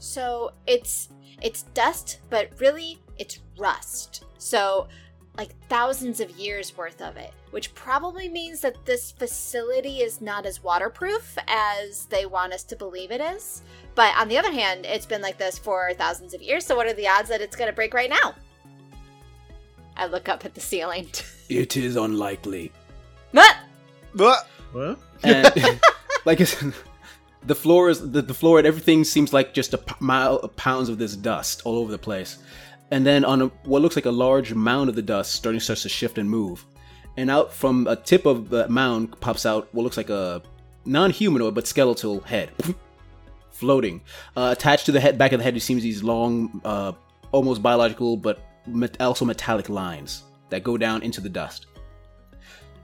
So 0.00 0.52
it's 0.66 1.10
it's 1.40 1.62
dust, 1.62 2.18
but 2.28 2.50
really 2.58 2.98
it's 3.18 3.38
rust. 3.56 4.24
So 4.38 4.88
like 5.36 5.54
thousands 5.68 6.20
of 6.20 6.30
years 6.30 6.76
worth 6.76 7.00
of 7.00 7.16
it, 7.16 7.32
which 7.50 7.72
probably 7.74 8.28
means 8.28 8.60
that 8.60 8.84
this 8.84 9.12
facility 9.12 9.98
is 9.98 10.20
not 10.20 10.44
as 10.44 10.62
waterproof 10.62 11.38
as 11.46 12.06
they 12.06 12.26
want 12.26 12.52
us 12.52 12.64
to 12.64 12.76
believe 12.76 13.10
it 13.12 13.20
is. 13.20 13.62
But 13.94 14.16
on 14.16 14.28
the 14.28 14.38
other 14.38 14.50
hand, 14.50 14.84
it's 14.86 15.06
been 15.06 15.22
like 15.22 15.38
this 15.38 15.58
for 15.58 15.92
thousands 15.94 16.34
of 16.34 16.42
years, 16.42 16.66
so 16.66 16.76
what 16.76 16.86
are 16.86 16.92
the 16.94 17.08
odds 17.08 17.28
that 17.28 17.40
it's 17.40 17.56
going 17.56 17.70
to 17.70 17.74
break 17.74 17.94
right 17.94 18.10
now? 18.10 18.34
I 19.96 20.06
look 20.06 20.28
up 20.28 20.44
at 20.44 20.54
the 20.54 20.60
ceiling. 20.60 21.08
It 21.50 21.76
is 21.76 21.96
unlikely. 21.96 22.70
Ah! 23.36 23.64
But 24.14 24.48
What? 24.70 25.00
And 25.24 25.80
like 26.24 26.40
I 26.40 26.44
said, 26.44 26.72
the 27.46 27.54
floor 27.54 27.88
is 27.88 28.10
the, 28.12 28.22
the 28.22 28.34
floor 28.34 28.58
and 28.58 28.66
everything 28.66 29.04
seems 29.04 29.32
like 29.32 29.54
just 29.54 29.72
a 29.74 29.78
p- 29.78 29.94
mile 30.00 30.36
of 30.36 30.54
pounds 30.56 30.88
of 30.88 30.98
this 30.98 31.16
dust 31.16 31.62
all 31.64 31.76
over 31.78 31.90
the 31.90 31.98
place. 31.98 32.38
And 32.90 33.06
then 33.06 33.24
on 33.24 33.42
a, 33.42 33.46
what 33.64 33.82
looks 33.82 33.96
like 33.96 34.06
a 34.06 34.10
large 34.10 34.52
mound 34.52 34.88
of 34.88 34.94
the 34.96 35.02
dust 35.02 35.32
starting 35.32 35.60
starts 35.60 35.82
to 35.82 35.88
shift 35.88 36.18
and 36.18 36.28
move. 36.28 36.64
and 37.16 37.30
out 37.30 37.52
from 37.52 37.86
a 37.86 37.96
tip 37.96 38.26
of 38.26 38.48
the 38.50 38.68
mound 38.68 39.18
pops 39.20 39.46
out 39.46 39.68
what 39.72 39.82
looks 39.82 39.96
like 39.96 40.10
a 40.10 40.42
non-humanoid 40.84 41.54
but 41.54 41.66
skeletal 41.66 42.20
head, 42.20 42.50
floating. 43.50 44.00
Uh, 44.36 44.54
attached 44.56 44.86
to 44.86 44.92
the 44.92 45.00
head, 45.00 45.18
back 45.18 45.32
of 45.32 45.38
the 45.38 45.44
head, 45.44 45.56
it 45.56 45.60
seems 45.60 45.82
these 45.82 46.02
long, 46.02 46.60
uh, 46.64 46.92
almost 47.32 47.62
biological 47.62 48.16
but 48.16 48.40
met- 48.66 49.00
also 49.00 49.24
metallic 49.24 49.68
lines 49.68 50.24
that 50.48 50.64
go 50.64 50.76
down 50.76 51.02
into 51.02 51.20
the 51.20 51.28
dust. 51.28 51.66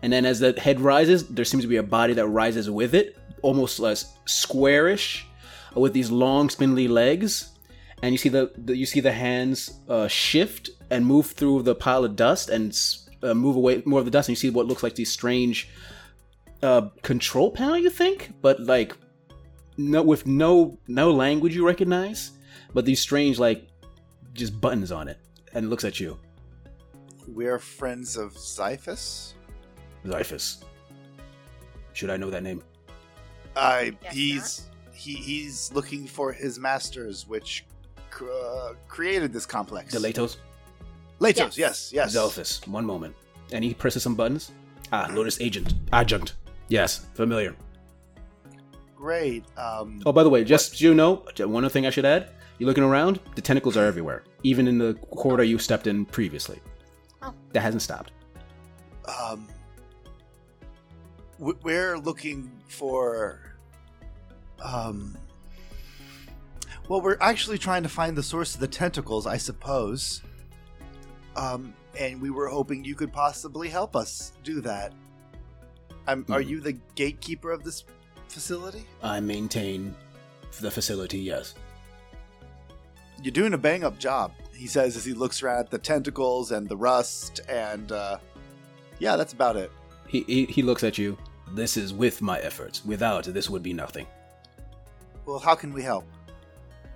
And 0.02 0.12
then 0.12 0.26
as 0.26 0.40
the 0.40 0.52
head 0.52 0.80
rises, 0.80 1.26
there 1.28 1.44
seems 1.44 1.64
to 1.64 1.68
be 1.68 1.76
a 1.76 1.82
body 1.82 2.12
that 2.14 2.26
rises 2.26 2.70
with 2.70 2.94
it, 2.94 3.16
almost 3.42 3.80
less 3.80 4.16
squarish, 4.26 5.26
with 5.74 5.92
these 5.92 6.10
long, 6.10 6.48
spindly 6.50 6.88
legs. 6.88 7.50
And 8.02 8.12
you 8.12 8.18
see 8.18 8.28
the, 8.28 8.52
the 8.56 8.76
you 8.76 8.86
see 8.86 9.00
the 9.00 9.12
hands 9.12 9.80
uh, 9.88 10.08
shift 10.08 10.70
and 10.90 11.04
move 11.04 11.26
through 11.32 11.62
the 11.62 11.74
pile 11.74 12.04
of 12.04 12.14
dust 12.14 12.50
and 12.50 12.76
uh, 13.22 13.34
move 13.34 13.56
away 13.56 13.82
more 13.86 14.00
of 14.00 14.04
the 14.04 14.10
dust. 14.10 14.28
And 14.28 14.36
you 14.36 14.40
see 14.40 14.50
what 14.50 14.66
looks 14.66 14.82
like 14.82 14.94
these 14.94 15.10
strange 15.10 15.68
uh, 16.62 16.88
control 17.02 17.50
panel, 17.50 17.78
you 17.78 17.90
think, 17.90 18.32
but 18.42 18.60
like 18.60 18.94
no 19.78 20.02
with 20.02 20.26
no 20.26 20.78
no 20.88 21.10
language 21.10 21.54
you 21.54 21.66
recognize, 21.66 22.32
but 22.74 22.84
these 22.84 23.00
strange 23.00 23.38
like 23.38 23.66
just 24.34 24.60
buttons 24.60 24.92
on 24.92 25.08
it, 25.08 25.18
and 25.54 25.66
it 25.66 25.68
looks 25.68 25.84
at 25.84 25.98
you, 25.98 26.18
We're 27.26 27.58
friends 27.58 28.16
of 28.16 28.32
Xiphus. 28.36 29.34
Xiphus. 30.06 30.64
Should 31.94 32.10
I 32.10 32.18
know 32.18 32.30
that 32.30 32.42
name? 32.42 32.62
I 33.56 33.92
Yes, 34.02 34.12
he's 34.14 34.62
he, 34.92 35.14
he's 35.14 35.72
looking 35.72 36.06
for 36.06 36.32
his 36.32 36.58
masters, 36.58 37.26
which 37.26 37.64
cr- 38.10 38.30
uh, 38.30 38.72
created 38.88 39.32
this 39.32 39.46
complex. 39.46 39.92
The 39.92 39.98
Latos? 39.98 40.36
Latos, 41.20 41.56
Yes. 41.56 41.58
yes, 41.58 41.92
yes. 41.92 42.16
Zelphus. 42.16 42.66
One 42.68 42.84
moment. 42.84 43.14
And 43.52 43.62
he 43.64 43.72
presses 43.74 44.02
some 44.02 44.14
buttons. 44.14 44.50
Ah, 44.92 45.06
Latos 45.10 45.40
Agent. 45.40 45.74
Adjunct. 45.92 46.34
Yes, 46.68 47.06
familiar. 47.14 47.54
Great. 48.96 49.44
Um, 49.56 50.00
Oh, 50.06 50.12
by 50.12 50.22
the 50.22 50.30
way, 50.30 50.42
just 50.44 50.76
so 50.78 50.84
you 50.84 50.94
know, 50.94 51.24
one 51.38 51.64
other 51.64 51.72
thing 51.72 51.86
I 51.86 51.90
should 51.90 52.04
add. 52.06 52.30
You're 52.58 52.66
looking 52.68 52.84
around, 52.84 53.20
the 53.34 53.42
tentacles 53.42 53.76
are 53.76 53.84
everywhere. 53.84 54.24
Even 54.42 54.66
in 54.66 54.78
the 54.78 54.94
corridor 55.10 55.44
you 55.44 55.58
stepped 55.58 55.86
in 55.86 56.06
previously. 56.06 56.58
Oh. 57.22 57.34
That 57.52 57.60
hasn't 57.60 57.82
stopped. 57.82 58.12
um, 59.06 59.46
we're 61.38 61.98
looking 61.98 62.50
for. 62.68 63.40
Um, 64.62 65.16
well, 66.88 67.00
we're 67.00 67.18
actually 67.20 67.58
trying 67.58 67.82
to 67.82 67.88
find 67.88 68.16
the 68.16 68.22
source 68.22 68.54
of 68.54 68.60
the 68.60 68.68
tentacles, 68.68 69.26
I 69.26 69.36
suppose. 69.36 70.22
Um, 71.34 71.74
and 71.98 72.20
we 72.20 72.30
were 72.30 72.48
hoping 72.48 72.84
you 72.84 72.94
could 72.94 73.12
possibly 73.12 73.68
help 73.68 73.96
us 73.96 74.32
do 74.44 74.60
that. 74.62 74.92
Um, 76.08 76.24
Are 76.30 76.40
Mhm. 76.40 76.48
you 76.48 76.60
the 76.60 76.72
gatekeeper 76.94 77.50
of 77.50 77.64
this 77.64 77.84
facility? 78.28 78.86
I 79.02 79.20
maintain 79.20 79.94
the 80.60 80.70
facility, 80.70 81.18
yes. 81.18 81.54
You're 83.22 83.32
doing 83.32 83.54
a 83.54 83.58
bang 83.58 83.82
up 83.82 83.98
job, 83.98 84.32
he 84.54 84.66
says 84.66 84.96
as 84.96 85.04
he 85.04 85.12
looks 85.12 85.42
around 85.42 85.58
at 85.60 85.70
the 85.70 85.78
tentacles 85.78 86.52
and 86.52 86.68
the 86.68 86.76
rust, 86.76 87.40
and 87.48 87.90
uh, 87.90 88.18
yeah, 88.98 89.16
that's 89.16 89.32
about 89.32 89.56
it. 89.56 89.72
He, 90.06 90.22
he, 90.22 90.44
he 90.46 90.62
looks 90.62 90.84
at 90.84 90.96
you. 90.98 91.18
This 91.52 91.76
is 91.76 91.92
with 91.92 92.22
my 92.22 92.38
efforts. 92.40 92.84
Without, 92.84 93.24
this 93.24 93.48
would 93.48 93.62
be 93.62 93.72
nothing. 93.72 94.06
Well, 95.24 95.38
how 95.38 95.54
can 95.54 95.72
we 95.72 95.82
help? 95.82 96.04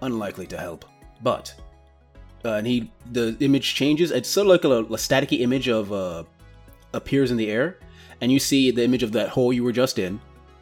unlikely 0.02 0.46
to 0.48 0.58
help. 0.58 0.84
But 1.22 1.54
uh, 2.44 2.54
and 2.54 2.66
he 2.66 2.90
the 3.12 3.36
image 3.40 3.74
changes. 3.74 4.10
It's 4.10 4.28
sort 4.28 4.46
of 4.46 4.50
like 4.50 4.64
a, 4.64 4.80
a 4.92 4.96
staticky 4.96 5.40
image 5.40 5.68
of 5.68 5.92
uh, 5.92 6.24
appears 6.94 7.30
in 7.30 7.36
the 7.36 7.50
air, 7.50 7.78
and 8.20 8.32
you 8.32 8.38
see 8.38 8.70
the 8.70 8.84
image 8.84 9.02
of 9.02 9.12
that 9.12 9.28
hole 9.28 9.52
you 9.52 9.64
were 9.64 9.72
just 9.72 9.98
in, 9.98 10.20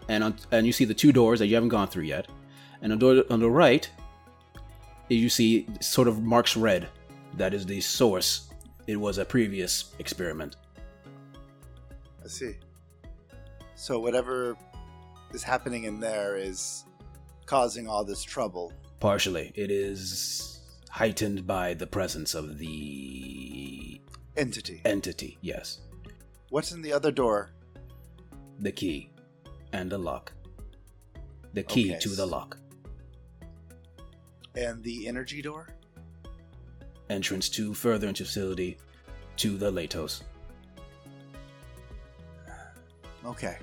and 0.09 0.25
on, 0.25 0.37
and 0.51 0.67
you 0.67 0.73
see 0.73 0.85
the 0.85 0.95
two 0.95 1.13
doors 1.13 1.39
that 1.39 1.47
you 1.47 1.55
haven't 1.55 1.71
gone 1.71 1.89
through 1.89 2.05
yet, 2.05 2.27
and 2.83 2.93
on, 2.93 2.99
door, 2.99 3.25
on 3.31 3.41
the 3.41 3.51
right, 3.51 3.89
you 5.09 5.29
see 5.29 5.67
sort 5.81 6.09
of 6.09 6.23
marks 6.23 6.57
red. 6.57 6.89
That 7.35 7.55
is 7.55 7.67
the 7.67 7.81
source. 7.81 8.51
It 8.87 8.97
was 8.97 9.19
a 9.19 9.25
previous 9.25 9.95
experiment. 9.99 10.57
I 12.25 12.29
see. 12.29 12.57
So 13.81 14.01
whatever 14.01 14.57
is 15.33 15.45
happening 15.45 15.85
in 15.85 16.01
there 16.01 16.37
is 16.37 16.85
causing 17.47 17.87
all 17.89 18.05
this 18.05 18.25
trouble. 18.25 18.73
Partially, 18.99 19.53
it 19.55 19.71
is 19.71 20.61
heightened 20.91 21.47
by 21.47 21.75
the 21.75 21.87
presence 21.87 22.35
of 22.35 22.59
the 22.59 24.01
Entity. 24.37 24.83
entity. 24.85 25.39
Yes, 25.41 25.79
What's 26.51 26.73
in 26.73 26.83
the 26.83 26.93
other 26.93 27.11
door? 27.13 27.51
the 28.61 28.73
key 28.73 29.11
and 29.73 29.89
the 29.91 29.99
lock. 29.99 30.33
The 31.55 31.63
key 31.63 31.91
Okay, 31.93 32.01
to 32.01 32.09
the 32.09 32.27
lock. 32.27 32.59
And 34.57 34.83
the 34.83 35.07
energy 35.07 35.41
door? 35.41 35.69
Entrance 37.09 37.49
to 37.51 37.73
further 37.75 38.09
into 38.09 38.25
facility 38.25 38.77
to 39.37 39.57
the 39.57 39.71
Latos. 39.71 40.23
Okay. 43.25 43.59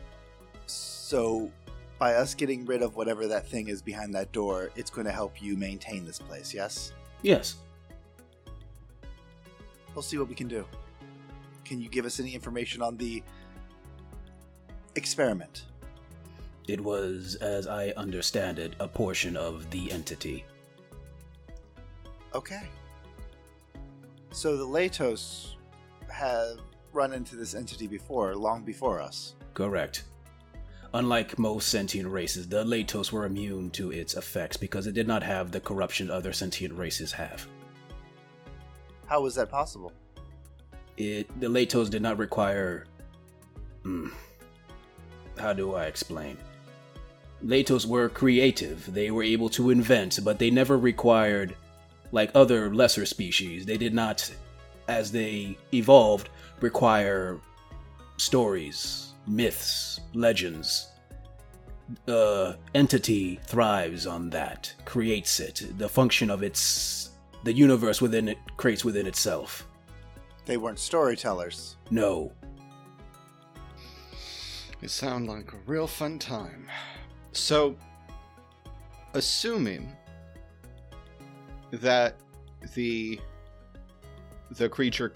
So 0.66 1.52
by 2.00 2.16
us 2.16 2.34
getting 2.34 2.66
rid 2.66 2.82
of 2.82 2.96
whatever 2.96 3.28
that 3.28 3.48
thing 3.48 3.68
is 3.70 3.82
behind 3.82 4.14
that 4.16 4.32
door, 4.32 4.72
it's 4.76 4.90
going 4.90 5.06
to 5.06 5.14
help 5.14 5.42
you 5.42 5.56
maintain 5.56 6.06
this 6.06 6.20
place, 6.20 6.54
yes? 6.54 6.92
Yes, 7.22 7.56
We'll 9.96 10.04
see 10.04 10.18
what 10.18 10.28
we 10.28 10.36
can 10.36 10.50
do. 10.50 10.66
Can 11.64 11.80
you 11.80 11.88
give 11.88 12.06
us 12.06 12.20
any 12.20 12.36
information 12.36 12.82
on 12.82 12.98
the 12.98 13.24
experiment? 14.96 15.64
it 16.68 16.82
was, 16.82 17.36
as 17.36 17.68
I 17.68 17.90
understand 17.90 18.58
it, 18.58 18.74
a 18.80 18.88
portion 18.88 19.38
of 19.38 19.70
the 19.70 19.92
entity. 19.92 20.44
Okay. 22.34 22.64
So 24.32 24.58
the 24.58 24.66
Latos 24.66 25.54
have 26.10 26.58
run 26.92 27.14
into 27.14 27.36
this 27.36 27.54
entity 27.54 27.86
before, 27.86 28.36
long 28.36 28.64
before 28.64 29.00
us. 29.00 29.36
Correct. 29.54 30.06
Unlike 30.96 31.38
most 31.38 31.68
sentient 31.68 32.10
races, 32.10 32.48
the 32.48 32.64
Latos 32.64 33.12
were 33.12 33.26
immune 33.26 33.70
to 33.72 33.92
its 33.92 34.14
effects 34.14 34.56
because 34.56 34.88
it 34.88 34.94
did 34.94 35.10
not 35.10 35.24
have 35.24 35.52
the 35.52 35.60
corruption 35.60 36.10
other 36.10 36.32
sentient 36.32 36.74
races 36.74 37.12
have. 37.12 37.46
How 39.06 39.22
was 39.22 39.36
that 39.36 39.50
possible? 39.50 39.92
It 40.96 41.28
the 41.42 41.48
Latos 41.48 41.90
did 41.90 42.02
not 42.02 42.18
require. 42.18 42.86
Hmm. 43.84 44.08
How 45.38 45.52
do 45.52 45.76
I 45.76 45.88
explain? 45.88 46.38
Latos 47.44 47.86
were 47.86 48.08
creative. 48.08 48.94
They 48.94 49.12
were 49.12 49.24
able 49.24 49.50
to 49.50 49.72
invent, 49.72 50.22
but 50.24 50.40
they 50.40 50.50
never 50.50 50.78
required, 50.78 51.58
like 52.14 52.32
other 52.34 52.74
lesser 52.74 53.06
species, 53.06 53.66
they 53.66 53.76
did 53.76 53.94
not, 53.94 54.32
as 54.88 55.12
they 55.12 55.58
evolved, 55.74 56.30
require 56.62 57.38
stories, 58.16 59.05
myths, 59.28 60.00
legends. 60.14 60.90
The 62.06 62.58
entity 62.74 63.40
thrives 63.44 64.08
on 64.08 64.30
that, 64.32 64.74
creates 64.86 65.40
it. 65.40 65.64
The 65.78 65.88
function 65.90 66.30
of 66.30 66.42
its. 66.44 67.12
the 67.44 67.54
universe 67.54 68.02
within 68.02 68.28
it 68.30 68.38
creates 68.58 68.84
within 68.84 69.06
itself. 69.06 69.68
They 70.46 70.58
weren't 70.58 70.80
storytellers. 70.80 71.76
No, 71.92 72.32
It 74.82 74.90
sounds 74.90 75.28
like 75.30 75.54
a 75.54 75.58
real 75.66 75.88
fun 75.88 76.20
time. 76.20 76.68
So, 77.32 77.76
assuming 79.14 79.96
that 81.72 82.16
the 82.76 83.20
the 84.52 84.70
creature, 84.70 85.14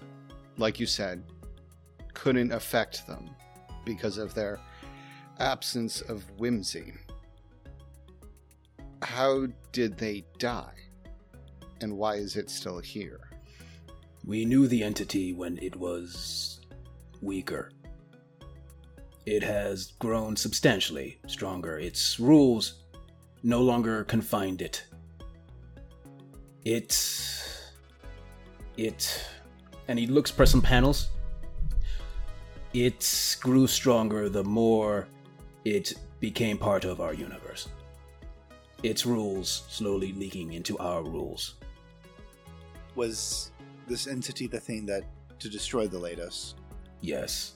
like 0.56 0.78
you 0.80 0.86
said, 0.86 1.22
couldn't 2.14 2.52
affect 2.52 3.06
them 3.06 3.30
because 3.84 4.18
of 4.18 4.34
their 4.34 4.60
absence 5.38 6.00
of 6.02 6.24
whimsy, 6.38 6.92
how 9.02 9.46
did 9.72 9.96
they 9.96 10.24
die? 10.38 10.74
And 11.80 11.96
why 11.96 12.16
is 12.16 12.36
it 12.36 12.50
still 12.50 12.78
here? 12.78 13.20
We 14.24 14.44
knew 14.44 14.66
the 14.68 14.82
entity 14.82 15.32
when 15.32 15.58
it 15.62 15.76
was 15.76 16.60
weaker. 17.22 17.70
It 19.26 19.42
has 19.42 19.92
grown 19.98 20.36
substantially 20.36 21.18
stronger. 21.26 21.78
Its 21.78 22.20
rules 22.20 22.82
no 23.42 23.62
longer 23.62 24.04
confined 24.04 24.60
it. 24.60 24.84
It. 26.64 26.96
It. 28.76 29.26
And 29.88 29.98
he 29.98 30.06
looks 30.06 30.30
for 30.30 30.44
some 30.44 30.60
panels. 30.60 31.08
It 32.72 33.36
grew 33.40 33.66
stronger 33.66 34.28
the 34.28 34.44
more 34.44 35.08
it 35.64 35.94
became 36.20 36.56
part 36.56 36.84
of 36.84 37.00
our 37.00 37.14
universe. 37.14 37.68
Its 38.82 39.04
rules 39.04 39.64
slowly 39.68 40.12
leaking 40.12 40.52
into 40.52 40.78
our 40.78 41.02
rules. 41.02 41.56
Was 42.94 43.50
this 43.88 44.06
entity 44.06 44.46
the 44.46 44.60
thing 44.60 44.86
that 44.86 45.04
to 45.40 45.48
destroy 45.48 45.86
the 45.88 45.98
Latos? 45.98 46.54
Yes. 47.00 47.54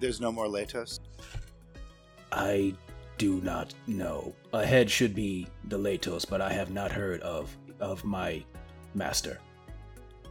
There's 0.00 0.20
no 0.20 0.32
more 0.32 0.46
Latos. 0.46 1.00
I 2.32 2.74
do 3.16 3.40
not 3.40 3.74
know. 3.86 4.34
Ahead 4.52 4.90
should 4.90 5.14
be 5.14 5.46
the 5.68 5.78
Latos, 5.78 6.28
but 6.28 6.40
I 6.40 6.52
have 6.52 6.70
not 6.70 6.90
heard 6.92 7.20
of 7.22 7.56
of 7.80 8.04
my 8.04 8.44
master. 8.94 9.38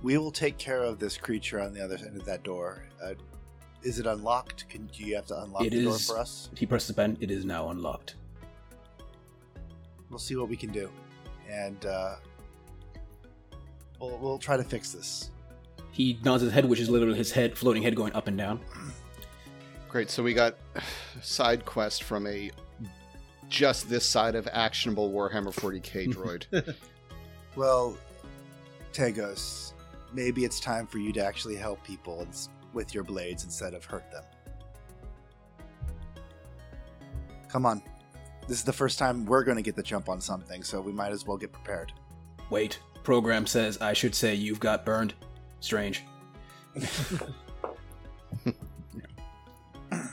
We 0.04 0.18
will 0.18 0.32
take 0.32 0.58
care 0.58 0.84
of 0.84 1.00
this 1.00 1.18
creature 1.18 1.60
on 1.60 1.74
the 1.74 1.84
other 1.84 1.96
end 1.96 2.18
of 2.18 2.25
that 2.25 2.44
door. 2.44 2.84
Uh, 3.01 3.13
is 3.84 4.00
it 4.00 4.06
unlocked? 4.06 4.68
Can 4.70 4.88
do 4.88 5.04
you 5.04 5.16
have 5.16 5.28
to 5.28 5.42
unlock 5.42 5.64
It 5.66 5.72
the 5.72 5.84
door 5.84 5.98
for 5.98 6.18
us? 6.18 6.50
He 6.56 6.66
presses 6.66 6.90
the 6.90 6.94
button. 6.94 7.18
It 7.20 7.32
is 7.32 7.46
now 7.46 7.70
unlocked. 7.70 8.16
We'll 10.10 10.20
see 10.20 10.36
what 10.36 10.50
we 10.50 10.56
can 10.56 10.72
do, 10.72 10.90
and 11.50 11.86
uh, 11.86 12.16
we'll 14.00 14.18
we'll 14.18 14.40
try 14.40 14.58
to 14.58 14.64
fix 14.64 14.92
this. 14.92 15.32
He 15.92 16.20
nods 16.24 16.44
his 16.44 16.54
head, 16.54 16.66
which 16.66 16.80
is 16.80 16.90
literally 16.90 17.18
his 17.18 17.32
head, 17.32 17.58
floating 17.58 17.84
head 17.84 17.96
going 17.96 18.14
up 18.14 18.28
and 18.28 18.38
down. 18.38 18.60
Great. 19.90 20.10
So 20.10 20.24
we 20.24 20.34
got 20.34 20.56
side 21.22 21.66
quest 21.66 22.04
from 22.04 22.28
a 22.28 22.52
just 23.50 23.90
this 23.90 24.06
side 24.06 24.36
of 24.36 24.48
actionable 24.52 25.12
Warhammer 25.12 25.54
40k 25.54 26.14
droid. 26.54 26.76
Well, 27.56 27.98
Tagos, 28.94 29.74
maybe 30.14 30.46
it's 30.46 30.60
time 30.60 30.86
for 30.86 30.98
you 31.00 31.12
to 31.14 31.26
actually 31.26 31.56
help 31.56 31.84
people 31.84 32.22
ins- 32.22 32.50
with 32.74 32.94
your 32.94 33.04
blades 33.04 33.44
instead 33.44 33.74
of 33.74 33.86
hurt 33.86 34.10
them. 34.12 34.24
Come 37.50 37.66
on. 37.66 37.82
This 38.48 38.60
is 38.60 38.64
the 38.64 38.74
first 38.74 38.98
time 38.98 39.26
we're 39.26 39.44
going 39.44 39.58
to 39.58 39.64
get 39.64 39.76
the 39.76 39.84
jump 39.84 40.10
on 40.10 40.22
something, 40.22 40.64
so 40.64 40.80
we 40.80 40.92
might 40.92 41.12
as 41.12 41.26
well 41.26 41.38
get 41.38 41.52
prepared. 41.52 41.92
Wait, 42.50 42.80
program 43.04 43.46
says 43.46 43.78
I 43.82 43.94
should 43.94 44.16
say 44.16 44.36
you've 44.36 44.60
got 44.60 44.86
burned. 44.86 45.14
Strange. 45.60 46.04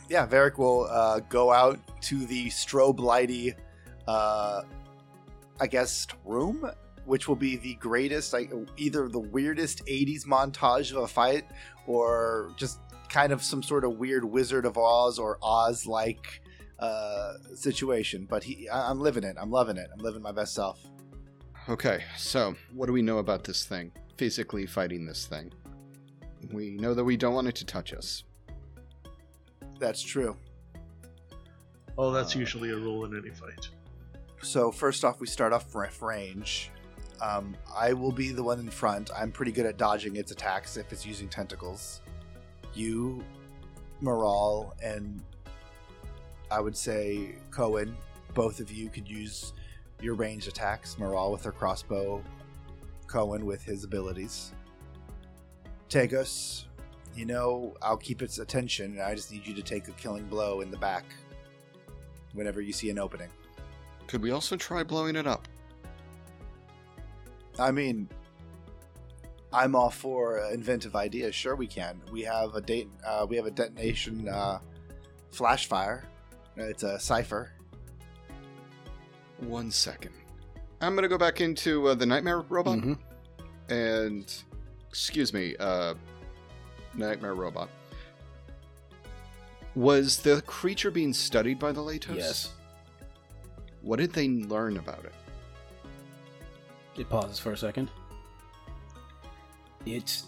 yeah, 0.09 0.27
Varric 0.27 0.59
will 0.59 0.89
uh, 0.91 1.21
go 1.29 1.53
out 1.53 1.79
to 2.03 2.25
the 2.27 2.47
strobe 2.47 2.99
lighty, 2.99 3.55
uh, 4.09 4.63
I 5.61 5.67
guess, 5.67 6.07
room, 6.25 6.69
which 7.05 7.29
will 7.29 7.37
be 7.37 7.57
the 7.57 7.75
greatest, 7.77 8.33
like 8.33 8.53
either 8.77 9.09
the 9.09 9.21
weirdest 9.21 9.85
80s 9.87 10.25
montage 10.27 10.91
of 10.91 10.99
a 11.03 11.09
fight 11.09 11.45
or 11.87 12.53
just 12.57 12.81
kind 13.09 13.33
of 13.33 13.43
some 13.43 13.63
sort 13.63 13.85
of 13.85 13.99
weird 13.99 14.25
Wizard 14.25 14.65
of 14.65 14.77
Oz 14.79 15.19
or 15.19 15.39
Oz 15.43 15.87
like 15.87 16.41
uh, 16.79 17.35
situation. 17.55 18.27
But 18.29 18.43
he, 18.45 18.69
I- 18.69 18.91
I'm 18.91 19.01
living 19.01 19.25
it. 19.25 19.37
I'm 19.39 19.51
loving 19.51 19.77
it. 19.77 19.89
I'm 19.93 19.99
living 20.03 20.23
my 20.23 20.33
best 20.33 20.55
self. 20.55 20.81
okay, 21.69 22.03
so 22.17 22.55
what 22.73 22.87
do 22.87 22.93
we 22.93 23.03
know 23.03 23.19
about 23.19 23.45
this 23.45 23.65
thing? 23.65 23.93
Physically 24.17 24.67
fighting 24.67 25.07
this 25.07 25.27
thing. 25.27 25.53
We 26.53 26.77
know 26.77 26.95
that 26.95 27.05
we 27.05 27.17
don't 27.17 27.35
want 27.35 27.49
it 27.49 27.55
to 27.57 27.65
touch 27.65 27.93
us. 27.95 28.25
That's 29.79 30.03
true. 30.03 30.37
Oh, 31.97 32.11
that's 32.13 32.35
Uh, 32.37 32.41
usually 32.41 32.71
a 32.71 32.77
rule 32.77 33.05
in 33.05 33.17
any 33.17 33.31
fight. 33.35 33.69
So 34.43 34.71
first 34.71 35.05
off, 35.05 35.21
we 35.21 35.27
start 35.27 35.53
off 35.53 35.75
ref 35.75 36.03
range. 36.03 36.71
Um, 37.21 37.57
I 37.75 37.93
will 37.93 38.13
be 38.13 38.31
the 38.31 38.43
one 38.43 38.59
in 38.61 38.69
front. 38.69 39.11
I'm 39.17 39.31
pretty 39.31 39.53
good 39.53 39.67
at 39.67 39.77
dodging 39.77 40.17
its 40.17 40.31
attacks 40.33 40.77
if 40.77 40.93
it's 40.93 41.07
using 41.07 41.29
tentacles. 41.29 42.03
You, 42.75 43.25
Moral, 44.01 44.75
and 44.83 45.23
I 46.51 46.61
would 46.61 46.77
say 46.77 47.37
Cohen, 47.51 47.97
both 48.35 48.61
of 48.61 48.71
you 48.71 48.89
could 48.89 49.09
use 49.09 49.53
your 50.01 50.15
ranged 50.15 50.49
attacks. 50.49 50.99
Moral 50.99 51.33
with 51.33 51.45
her 51.45 51.53
crossbow, 51.53 52.23
Cohen 53.07 53.47
with 53.47 53.63
his 53.63 53.85
abilities. 53.85 54.53
Tagos, 55.89 56.65
you 57.15 57.25
know, 57.25 57.75
I'll 57.81 57.97
keep 57.97 58.23
its 58.23 58.39
attention. 58.39 58.93
And 58.93 59.03
I 59.03 59.15
just 59.15 59.31
need 59.31 59.47
you 59.47 59.55
to 59.55 59.63
take 59.63 59.89
a 59.89 59.93
killing 59.93 60.25
blow 60.25 60.61
in 60.61 60.71
the 60.71 60.77
back 60.77 61.05
whenever 62.33 62.61
you 62.61 62.73
see 62.73 62.91
an 62.91 62.99
opening. 62.99 63.29
Could 64.09 64.21
we 64.21 64.33
also 64.33 64.57
try 64.57 64.83
blowing 64.83 65.17
it 65.17 65.27
up? 65.27 65.49
I 67.59 67.71
mean, 67.71 68.09
I'm 69.53 69.75
all 69.77 69.91
for 69.91 70.39
inventive 70.53 70.97
ideas. 70.97 71.35
Sure, 71.35 71.55
we 71.55 71.67
can. 71.67 72.01
We 72.11 72.23
have 72.23 72.55
a 72.55 72.61
date. 72.61 72.89
Uh, 73.07 73.27
we 73.29 73.37
have 73.37 73.47
a 73.47 73.51
detonation 73.51 74.29
uh, 74.29 74.59
flash 75.31 75.67
fire. 75.67 76.05
It's 76.57 76.83
a 76.83 76.99
cipher. 76.99 77.53
One 79.39 79.71
second. 79.71 80.13
I'm 80.81 80.95
gonna 80.95 81.09
go 81.09 81.19
back 81.19 81.41
into 81.41 81.89
uh, 81.89 81.95
the 81.95 82.07
nightmare 82.07 82.41
robot 82.43 82.79
Mhm. 82.79 82.99
and 83.69 84.35
excuse 84.89 85.33
me, 85.33 85.57
uh, 85.59 85.95
nightmare 86.95 87.35
robot. 87.35 87.69
Was 89.75 90.19
the 90.19 90.43
creature 90.43 90.91
being 90.91 91.13
studied 91.13 91.59
by 91.59 91.73
the 91.73 91.81
Latos? 91.81 92.17
Yes. 92.17 92.53
What 93.83 93.99
did 93.99 94.13
they 94.13 94.29
learn 94.29 94.77
about 94.77 95.05
it? 95.05 95.13
It 96.97 97.09
pauses 97.09 97.39
for 97.39 97.53
a 97.53 97.57
second. 97.57 97.91
It 99.87 100.23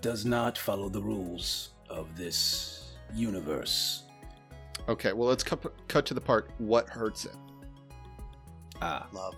does 0.00 0.24
not 0.24 0.58
follow 0.58 0.88
the 0.88 1.00
rules 1.00 1.70
of 1.88 2.16
this 2.16 2.94
universe. 3.14 4.04
Okay, 4.88 5.12
well 5.12 5.28
let's 5.28 5.42
cut, 5.44 5.62
cut 5.88 6.06
to 6.06 6.14
the 6.14 6.20
part. 6.20 6.50
What 6.58 6.88
hurts 6.88 7.24
it? 7.24 7.34
Ah, 8.82 9.06
Love. 9.12 9.34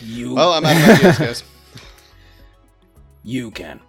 you. 0.00 0.34
Well, 0.34 0.52
I'm 0.52 0.64
out 0.64 0.76
of 0.76 0.88
ideas, 0.98 1.18
guys. 1.18 1.42
You 3.24 3.50
can. 3.50 3.80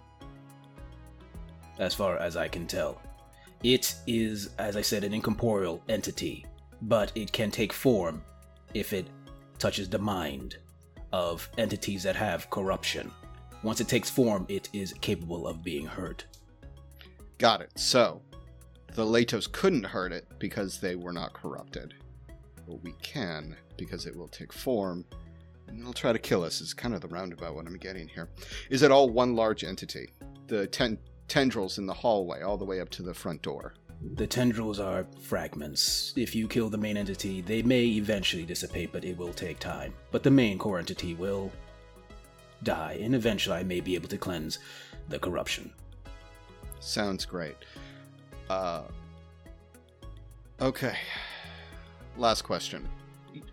As 1.78 1.94
far 1.94 2.18
as 2.18 2.36
I 2.36 2.48
can 2.48 2.66
tell. 2.66 3.00
It 3.62 3.94
is, 4.06 4.50
as 4.58 4.76
I 4.76 4.80
said, 4.82 5.04
an 5.04 5.12
incorporeal 5.14 5.82
entity, 5.88 6.46
but 6.82 7.12
it 7.14 7.30
can 7.32 7.50
take 7.50 7.72
form 7.72 8.22
if 8.74 8.92
it 8.92 9.06
touches 9.60 9.88
the 9.88 9.98
mind 9.98 10.56
of 11.12 11.48
entities 11.58 12.02
that 12.02 12.16
have 12.16 12.50
corruption. 12.50 13.10
Once 13.62 13.80
it 13.80 13.88
takes 13.88 14.10
form, 14.10 14.46
it 14.48 14.68
is 14.72 14.94
capable 14.94 15.46
of 15.46 15.62
being 15.62 15.86
hurt. 15.86 16.24
Got 17.38 17.60
it. 17.60 17.70
So, 17.76 18.22
the 18.94 19.04
Latos 19.04 19.50
couldn't 19.50 19.84
hurt 19.84 20.12
it 20.12 20.26
because 20.38 20.80
they 20.80 20.96
were 20.96 21.12
not 21.12 21.32
corrupted. 21.32 21.94
But 22.66 22.82
we 22.82 22.94
can 23.02 23.56
because 23.76 24.06
it 24.06 24.16
will 24.16 24.28
take 24.28 24.52
form 24.52 25.04
and 25.68 25.80
it'll 25.80 25.92
try 25.92 26.12
to 26.12 26.18
kill 26.18 26.42
us. 26.42 26.60
Is 26.60 26.74
kind 26.74 26.94
of 26.94 27.00
the 27.00 27.08
roundabout 27.08 27.54
what 27.54 27.66
I'm 27.66 27.76
getting 27.76 28.08
here. 28.08 28.28
Is 28.70 28.82
it 28.82 28.90
all 28.90 29.08
one 29.08 29.36
large 29.36 29.62
entity? 29.62 30.10
The 30.48 30.66
ten- 30.66 30.98
tendrils 31.28 31.78
in 31.78 31.86
the 31.86 31.94
hallway, 31.94 32.42
all 32.42 32.56
the 32.56 32.64
way 32.64 32.80
up 32.80 32.90
to 32.90 33.02
the 33.02 33.14
front 33.14 33.42
door. 33.42 33.74
The 34.14 34.26
tendrils 34.26 34.80
are 34.80 35.06
fragments. 35.20 36.14
If 36.16 36.34
you 36.34 36.48
kill 36.48 36.70
the 36.70 36.78
main 36.78 36.96
entity, 36.96 37.42
they 37.42 37.62
may 37.62 37.84
eventually 37.84 38.44
dissipate, 38.44 38.92
but 38.92 39.04
it 39.04 39.16
will 39.16 39.32
take 39.32 39.58
time. 39.58 39.92
But 40.10 40.22
the 40.22 40.30
main 40.30 40.58
core 40.58 40.78
entity 40.78 41.14
will 41.14 41.52
die, 42.62 42.98
and 43.02 43.14
eventually 43.14 43.56
I 43.56 43.62
may 43.62 43.80
be 43.80 43.94
able 43.94 44.08
to 44.08 44.18
cleanse 44.18 44.58
the 45.08 45.18
corruption. 45.18 45.72
Sounds 46.80 47.26
great. 47.26 47.56
Uh, 48.48 48.84
okay. 50.60 50.96
Last 52.16 52.42
question. 52.42 52.88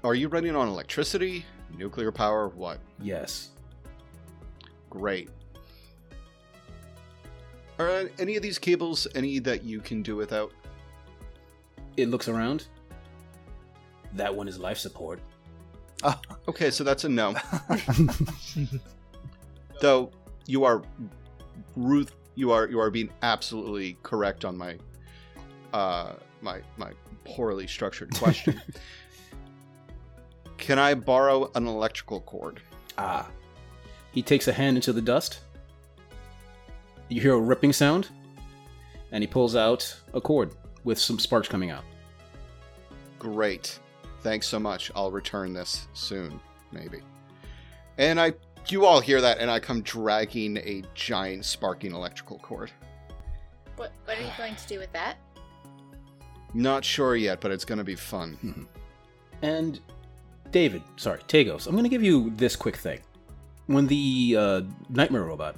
Are 0.03 0.15
you 0.15 0.27
running 0.29 0.55
on 0.55 0.67
electricity, 0.67 1.45
nuclear 1.77 2.11
power, 2.11 2.47
what? 2.49 2.79
Yes. 3.01 3.49
Great. 4.89 5.29
Are 7.79 8.09
any 8.17 8.35
of 8.35 8.41
these 8.41 8.57
cables 8.57 9.07
any 9.13 9.39
that 9.39 9.63
you 9.63 9.79
can 9.79 10.01
do 10.01 10.15
without? 10.15 10.51
It 11.95 12.09
looks 12.09 12.27
around. 12.27 12.67
That 14.13 14.33
one 14.33 14.47
is 14.47 14.57
life 14.57 14.77
support. 14.77 15.19
Okay, 16.47 16.71
so 16.71 16.83
that's 16.83 17.03
a 17.03 17.09
no. 17.09 17.35
Though 19.81 20.11
you 20.45 20.63
are 20.63 20.81
Ruth, 21.75 22.13
you 22.35 22.51
are 22.51 22.67
you 22.67 22.79
are 22.79 22.89
being 22.89 23.09
absolutely 23.21 23.97
correct 24.03 24.45
on 24.45 24.57
my 24.57 24.77
uh 25.73 26.13
my 26.41 26.61
my 26.77 26.91
poorly 27.25 27.67
structured 27.67 28.13
question. 28.15 28.61
Can 30.57 30.79
I 30.79 30.95
borrow 30.95 31.51
an 31.55 31.67
electrical 31.67 32.21
cord? 32.21 32.61
Ah. 32.97 33.29
He 34.11 34.23
takes 34.23 34.47
a 34.47 34.53
hand 34.53 34.77
into 34.77 34.91
the 34.91 35.01
dust. 35.01 35.41
You 37.09 37.21
hear 37.21 37.33
a 37.33 37.39
ripping 37.39 37.73
sound, 37.73 38.09
and 39.11 39.23
he 39.23 39.27
pulls 39.27 39.55
out 39.55 39.95
a 40.13 40.21
cord 40.21 40.53
with 40.83 40.99
some 40.99 41.19
sparks 41.19 41.47
coming 41.47 41.71
out. 41.71 41.83
Great. 43.19 43.79
Thanks 44.21 44.47
so 44.47 44.59
much. 44.59 44.91
I'll 44.95 45.11
return 45.11 45.53
this 45.53 45.87
soon, 45.93 46.39
maybe. 46.71 46.99
And 47.97 48.19
I 48.19 48.33
you 48.71 48.85
all 48.85 48.99
hear 48.99 49.21
that 49.21 49.39
and 49.39 49.49
I 49.49 49.59
come 49.59 49.81
dragging 49.81 50.57
a 50.57 50.83
giant 50.93 51.45
sparking 51.45 51.93
electrical 51.93 52.39
cord. 52.39 52.71
What, 53.75 53.91
what 54.05 54.17
are 54.17 54.21
you 54.21 54.31
going 54.37 54.55
to 54.55 54.67
do 54.67 54.79
with 54.79 54.91
that? 54.93 55.17
Not 56.53 56.83
sure 56.83 57.15
yet, 57.15 57.39
but 57.41 57.51
it's 57.51 57.65
going 57.65 57.77
to 57.77 57.83
be 57.83 57.95
fun. 57.95 58.67
And 59.43 59.79
David, 60.49 60.81
sorry, 60.95 61.19
Tagos, 61.27 61.67
I'm 61.67 61.73
going 61.73 61.83
to 61.83 61.89
give 61.89 62.01
you 62.01 62.31
this 62.31 62.55
quick 62.55 62.75
thing. 62.75 63.01
When 63.67 63.85
the 63.85 64.35
uh, 64.35 64.61
nightmare 64.89 65.25
robot 65.25 65.57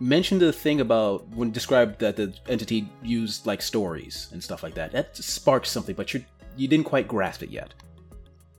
mention 0.00 0.38
the 0.38 0.52
thing 0.52 0.80
about 0.80 1.26
when 1.28 1.50
described 1.50 1.98
that 2.00 2.16
the 2.16 2.32
entity 2.48 2.88
used 3.02 3.46
like 3.46 3.60
stories 3.62 4.28
and 4.32 4.42
stuff 4.42 4.62
like 4.62 4.74
that. 4.74 4.92
That 4.92 5.16
sparks 5.16 5.70
something, 5.70 5.94
but 5.94 6.12
you 6.14 6.24
you 6.56 6.68
didn't 6.68 6.86
quite 6.86 7.06
grasp 7.08 7.42
it 7.42 7.50
yet. 7.50 7.74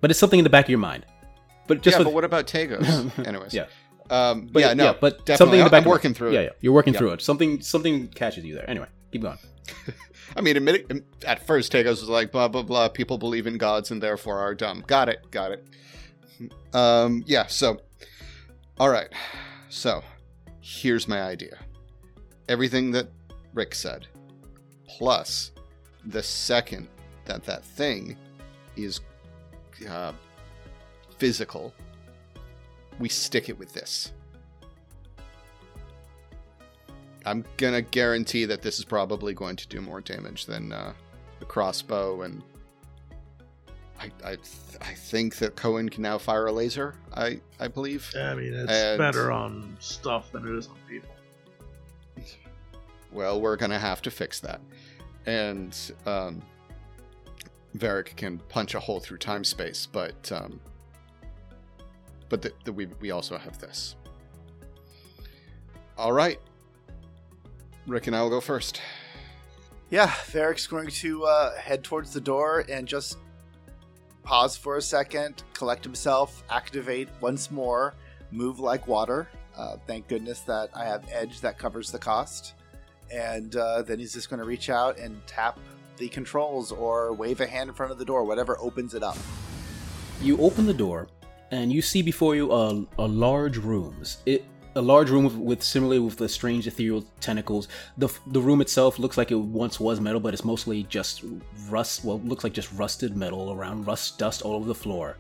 But 0.02 0.10
it's 0.12 0.20
something 0.20 0.40
in 0.40 0.44
the 0.44 0.50
back 0.50 0.66
of 0.66 0.70
your 0.70 0.80
mind. 0.80 1.06
But 1.68 1.82
just 1.82 1.96
yeah, 1.96 2.00
with- 2.00 2.06
but 2.08 2.14
what 2.14 2.24
about 2.24 2.48
Tagos? 2.48 2.88
Anyways. 3.28 3.54
yeah, 3.54 3.66
Um, 4.10 4.48
but 4.52 4.62
yeah, 4.62 4.74
no. 4.74 4.96
but 5.00 5.26
definitely. 5.26 5.36
something 5.38 5.60
in 5.60 5.66
the 5.66 5.70
back 5.70 5.84
I'm 5.84 5.90
working 5.90 6.14
through 6.14 6.32
Yeah, 6.34 6.40
it. 6.40 6.44
yeah, 6.44 6.50
you're 6.62 6.74
working 6.74 6.94
Yeah. 6.94 7.00
through 7.00 7.12
it. 7.14 7.22
Something 7.22 7.62
something 7.62 8.08
catches 8.08 8.46
you 8.46 8.56
there. 8.56 8.70
Anyway, 8.70 8.88
keep 9.12 9.22
going. 9.22 9.38
I 10.36 10.42
mean, 10.42 10.58
admit, 10.58 11.04
at 11.26 11.46
first, 11.46 11.72
Tagos 11.72 11.86
was 12.02 12.10
like, 12.10 12.32
blah, 12.32 12.48
blah, 12.48 12.62
blah. 12.64 12.88
People 12.88 13.18
believe 13.18 13.46
in 13.48 13.58
gods 13.58 13.90
and 13.92 14.02
therefore 14.02 14.38
are 14.40 14.54
dumb. 14.56 14.84
Got 14.88 15.10
it. 15.10 15.30
Got 15.32 15.52
it. 15.54 15.68
Um, 16.74 17.24
yeah, 17.26 17.48
so. 17.48 17.82
All 18.80 18.90
right. 18.90 19.10
So, 19.70 20.04
here's 20.62 21.08
my 21.08 21.22
idea 21.22 21.58
everything 22.48 22.92
that 22.92 23.08
Rick 23.54 23.76
said, 23.76 24.08
plus 24.88 25.52
the 26.06 26.24
second 26.24 26.88
that 27.26 27.44
that 27.46 27.64
thing 27.64 28.18
is 28.76 29.02
uh, 29.88 30.14
physical, 31.18 31.74
we 32.98 33.08
stick 33.08 33.50
it 33.50 33.58
with 33.58 33.74
this. 33.74 34.12
I'm 37.26 37.46
gonna 37.58 37.82
guarantee 37.82 38.46
that 38.46 38.62
this 38.62 38.80
is 38.80 38.86
probably 38.86 39.34
going 39.34 39.56
to 39.58 39.68
do 39.68 39.82
more 39.82 40.02
damage 40.02 40.46
than 40.46 40.72
uh, 40.72 40.94
the 41.40 41.46
crossbow, 41.46 42.22
and 42.24 42.42
I, 44.00 44.12
I, 44.24 44.32
I 44.82 44.94
think 44.94 45.36
that 45.38 45.56
Cohen 45.56 45.90
can 45.90 46.04
now 46.04 46.18
fire 46.18 46.46
a 46.48 46.52
laser. 46.52 46.96
I, 47.14 47.42
I 47.60 47.68
believe. 47.68 48.10
I 48.18 48.34
mean, 48.36 48.54
it's 48.54 48.72
And- 48.72 48.98
better 48.98 49.32
on 49.32 49.76
stuff 49.80 50.32
than 50.32 50.48
it 50.48 50.58
is 50.58 50.68
on 50.68 50.78
people. 50.88 51.10
Well, 53.12 53.42
we're 53.42 53.56
gonna 53.56 53.80
have 53.80 54.02
to 54.04 54.12
fix 54.12 54.40
that, 54.42 54.62
and 55.26 55.76
um, 56.06 56.44
Varric 57.76 58.16
can 58.16 58.38
punch 58.50 58.76
a 58.76 58.80
hole 58.80 59.00
through 59.00 59.18
time 59.18 59.44
space, 59.44 59.88
but 59.92 60.32
um, 60.32 60.60
but 62.30 62.44
the, 62.44 62.54
the, 62.66 62.72
we 62.72 62.86
we 63.00 63.10
also 63.10 63.36
have 63.36 63.58
this. 63.58 63.96
All 65.98 66.14
right, 66.14 66.40
Rick 67.88 68.06
and 68.06 68.16
I 68.16 68.22
will 68.22 68.30
go 68.30 68.42
first. 68.42 68.80
Yeah, 69.90 70.06
Varric's 70.32 70.68
going 70.68 70.90
to 70.90 71.26
uh, 71.26 71.56
head 71.58 71.84
towards 71.84 72.14
the 72.14 72.22
door 72.22 72.64
and 72.70 72.88
just 72.88 73.18
pause 74.24 74.56
for 74.56 74.78
a 74.78 74.82
second, 74.82 75.44
collect 75.54 75.84
himself, 75.84 76.44
activate 76.50 77.10
once 77.22 77.52
more, 77.52 77.96
move 78.32 78.60
like 78.60 78.88
water. 78.88 79.28
Uh, 79.58 79.78
thank 79.88 80.08
goodness 80.08 80.42
that 80.42 80.70
I 80.74 80.86
have 80.86 81.06
Edge 81.12 81.42
that 81.42 81.58
covers 81.58 81.92
the 81.92 82.00
cost. 82.00 82.54
And 83.12 83.56
uh, 83.56 83.82
then 83.82 84.00
he's 84.00 84.14
just 84.14 84.30
going 84.30 84.40
to 84.40 84.46
reach 84.46 84.70
out 84.70 84.98
and 84.98 85.26
tap 85.26 85.60
the 85.98 86.08
controls 86.08 86.72
or 86.72 87.14
wave 87.14 87.42
a 87.42 87.48
hand 87.48 87.70
in 87.70 87.76
front 87.76 87.92
of 87.92 87.98
the 87.98 88.06
door, 88.06 88.24
whatever 88.24 88.58
opens 88.60 88.94
it 88.94 89.04
up. 89.04 89.18
You 90.22 90.38
open 90.38 90.66
the 90.66 90.74
door, 90.74 91.08
and 91.52 91.72
you 91.74 91.82
see 91.82 92.02
before 92.02 92.36
you 92.36 92.52
a, 92.52 92.86
a 92.98 93.08
large 93.08 93.58
rooms. 93.58 94.18
It 94.26 94.46
a 94.80 94.82
large 94.82 95.10
room 95.10 95.26
with, 95.26 95.36
with 95.36 95.62
similarly 95.62 96.00
with 96.00 96.16
the 96.16 96.30
strange 96.30 96.66
ethereal 96.66 97.04
tentacles. 97.20 97.68
The 97.98 98.08
the 98.28 98.40
room 98.40 98.62
itself 98.62 98.98
looks 98.98 99.18
like 99.18 99.30
it 99.30 99.36
once 99.36 99.78
was 99.78 100.00
metal, 100.00 100.22
but 100.22 100.34
it's 100.34 100.46
mostly 100.46 100.84
just 100.84 101.24
rust. 101.70 102.06
Well, 102.06 102.22
looks 102.22 102.46
like 102.46 102.54
just 102.54 102.72
rusted 102.74 103.18
metal 103.18 103.52
around, 103.52 103.86
rust 103.86 104.18
dust 104.18 104.42
all 104.42 104.54
over 104.54 104.68
the 104.68 104.74
floor. 104.74 105.18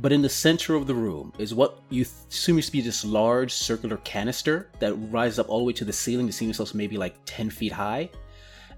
But 0.00 0.12
in 0.12 0.22
the 0.22 0.28
center 0.28 0.74
of 0.74 0.88
the 0.88 0.94
room 0.94 1.32
is 1.38 1.54
what 1.54 1.78
you 1.88 2.02
assume 2.02 2.60
to 2.60 2.72
be 2.72 2.80
this 2.80 3.04
large 3.04 3.52
circular 3.54 3.96
canister 3.98 4.68
that 4.80 4.92
rises 4.94 5.38
up 5.38 5.48
all 5.48 5.58
the 5.60 5.64
way 5.64 5.72
to 5.74 5.84
the 5.84 5.92
ceiling. 5.92 6.26
The 6.26 6.32
ceiling 6.32 6.50
itself 6.50 6.74
maybe 6.74 6.98
like 6.98 7.14
ten 7.24 7.48
feet 7.48 7.72
high, 7.72 8.10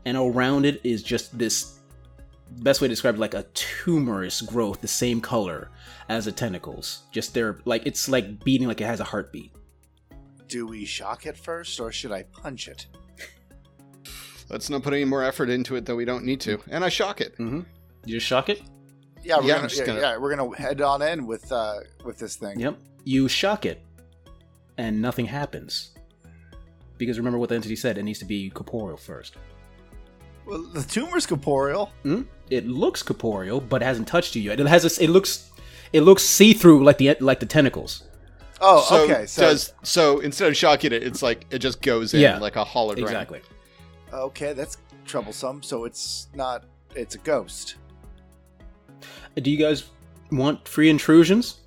and 0.04 0.16
around 0.16 0.66
it 0.66 0.78
is 0.84 1.02
just 1.02 1.36
this 1.38 1.78
best 2.50 2.80
way 2.80 2.88
to 2.88 2.92
describe 2.92 3.14
it 3.14 3.20
like 3.20 3.34
a 3.34 3.46
tumorous 3.54 4.42
growth, 4.42 4.82
the 4.82 4.88
same 4.88 5.22
color 5.22 5.70
as 6.10 6.26
the 6.26 6.32
tentacles. 6.32 7.04
Just 7.12 7.32
they're 7.32 7.58
like 7.64 7.86
it's 7.86 8.10
like 8.10 8.44
beating 8.44 8.68
like 8.68 8.82
it 8.82 8.86
has 8.86 9.00
a 9.00 9.04
heartbeat. 9.04 9.52
Do 10.48 10.66
we 10.66 10.84
shock 10.84 11.26
it 11.26 11.37
first 11.37 11.78
or 11.78 11.92
should 11.92 12.12
I 12.12 12.22
punch 12.24 12.68
it? 12.68 12.87
Let's 14.50 14.70
not 14.70 14.82
put 14.82 14.94
any 14.94 15.04
more 15.04 15.22
effort 15.22 15.50
into 15.50 15.76
it 15.76 15.84
that 15.87 15.94
we 15.94 16.06
don't 16.06 16.24
need 16.24 16.40
to, 16.42 16.58
and 16.70 16.82
I 16.82 16.88
shock 16.88 17.20
it. 17.20 17.34
Mm-hmm. 17.34 17.61
You 18.06 18.14
just 18.14 18.26
shock 18.26 18.48
it. 18.48 18.62
Yeah, 19.22 19.37
we're 19.38 19.44
Yeah, 19.44 19.54
I'm 19.56 19.61
gonna, 19.62 19.74
yeah, 19.74 19.84
gonna- 19.84 20.00
yeah, 20.00 20.16
we're 20.16 20.34
gonna 20.34 20.56
head 20.56 20.80
on 20.80 21.02
in 21.02 21.26
with 21.26 21.52
uh, 21.52 21.80
with 22.04 22.18
this 22.18 22.37
thing. 22.37 22.58
Yep. 22.58 22.78
You 23.04 23.28
shock 23.28 23.66
it, 23.66 23.82
and 24.78 25.02
nothing 25.02 25.26
happens. 25.26 25.90
Because 26.96 27.18
remember 27.18 27.38
what 27.38 27.50
the 27.50 27.54
entity 27.56 27.76
said, 27.76 27.98
it 27.98 28.02
needs 28.04 28.18
to 28.20 28.24
be 28.24 28.48
corporeal 28.50 28.96
first. 28.96 29.37
Well, 30.46 30.62
the 30.62 30.82
tumor's 30.82 31.26
corporeal. 31.26 31.92
Hmm? 32.02 32.22
It 32.48 32.66
looks 32.66 33.02
corporeal, 33.02 33.61
but 33.61 33.82
it 33.82 33.84
hasn't 33.84 34.08
touched 34.08 34.34
you 34.34 34.40
yet. 34.42 34.58
It 34.58 34.66
has 34.66 34.84
a, 34.98 35.04
it 35.04 35.11
looks 35.11 35.50
it 35.92 36.00
looks 36.00 36.22
see 36.22 36.54
through 36.54 36.84
like 36.84 36.96
the 36.96 37.16
like 37.20 37.40
the 37.40 37.46
tentacles. 37.46 38.04
Oh, 38.61 38.85
so 38.88 39.05
okay. 39.05 39.27
So 39.27 39.42
does 39.42 39.73
so 39.83 40.21
instead 40.21 40.49
of 40.49 40.57
shocking 40.57 40.92
it, 40.92 41.03
it's 41.03 41.23
like 41.23 41.47
it 41.51 41.59
just 41.59 41.81
goes 41.83 42.14
in 42.14 42.21
Yeah, 42.21 42.38
like 42.38 42.57
a 42.57 42.64
hologram. 42.64 42.99
Exactly. 43.03 43.40
okay, 44.12 44.53
that's 44.53 44.79
troublesome. 45.05 45.62
So 45.62 45.85
it's 45.85 46.29
not. 46.35 46.64
It's 46.94 47.14
a 47.14 47.18
ghost. 47.18 47.77
Do 49.37 49.51
you 49.51 49.57
guys 49.59 49.85
want 50.33 50.66
free 50.66 50.90
intrusions? 50.90 51.61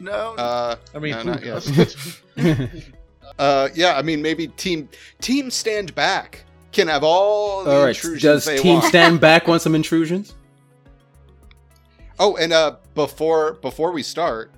No. 0.00 0.34
Uh, 0.34 0.76
I 0.94 0.98
mean, 0.98 1.12
no, 1.12 1.22
not 1.22 1.44
yet. 1.44 2.06
uh, 3.38 3.68
yeah, 3.74 3.96
I 3.96 4.02
mean 4.02 4.20
maybe 4.20 4.48
team 4.48 4.88
team 5.20 5.50
stand 5.50 5.94
back 5.94 6.44
can 6.72 6.88
have 6.88 7.04
all 7.04 7.64
the 7.64 7.70
All 7.70 7.82
right. 7.84 7.88
intrusions 7.94 8.22
Does 8.22 8.44
they 8.44 8.58
team 8.58 8.74
want. 8.74 8.86
stand 8.86 9.20
back 9.28 9.46
want 9.46 9.62
some 9.62 9.74
intrusions? 9.74 10.34
Oh, 12.18 12.36
and 12.36 12.52
uh, 12.52 12.76
before 12.94 13.54
before 13.54 13.92
we 13.92 14.02
start, 14.02 14.52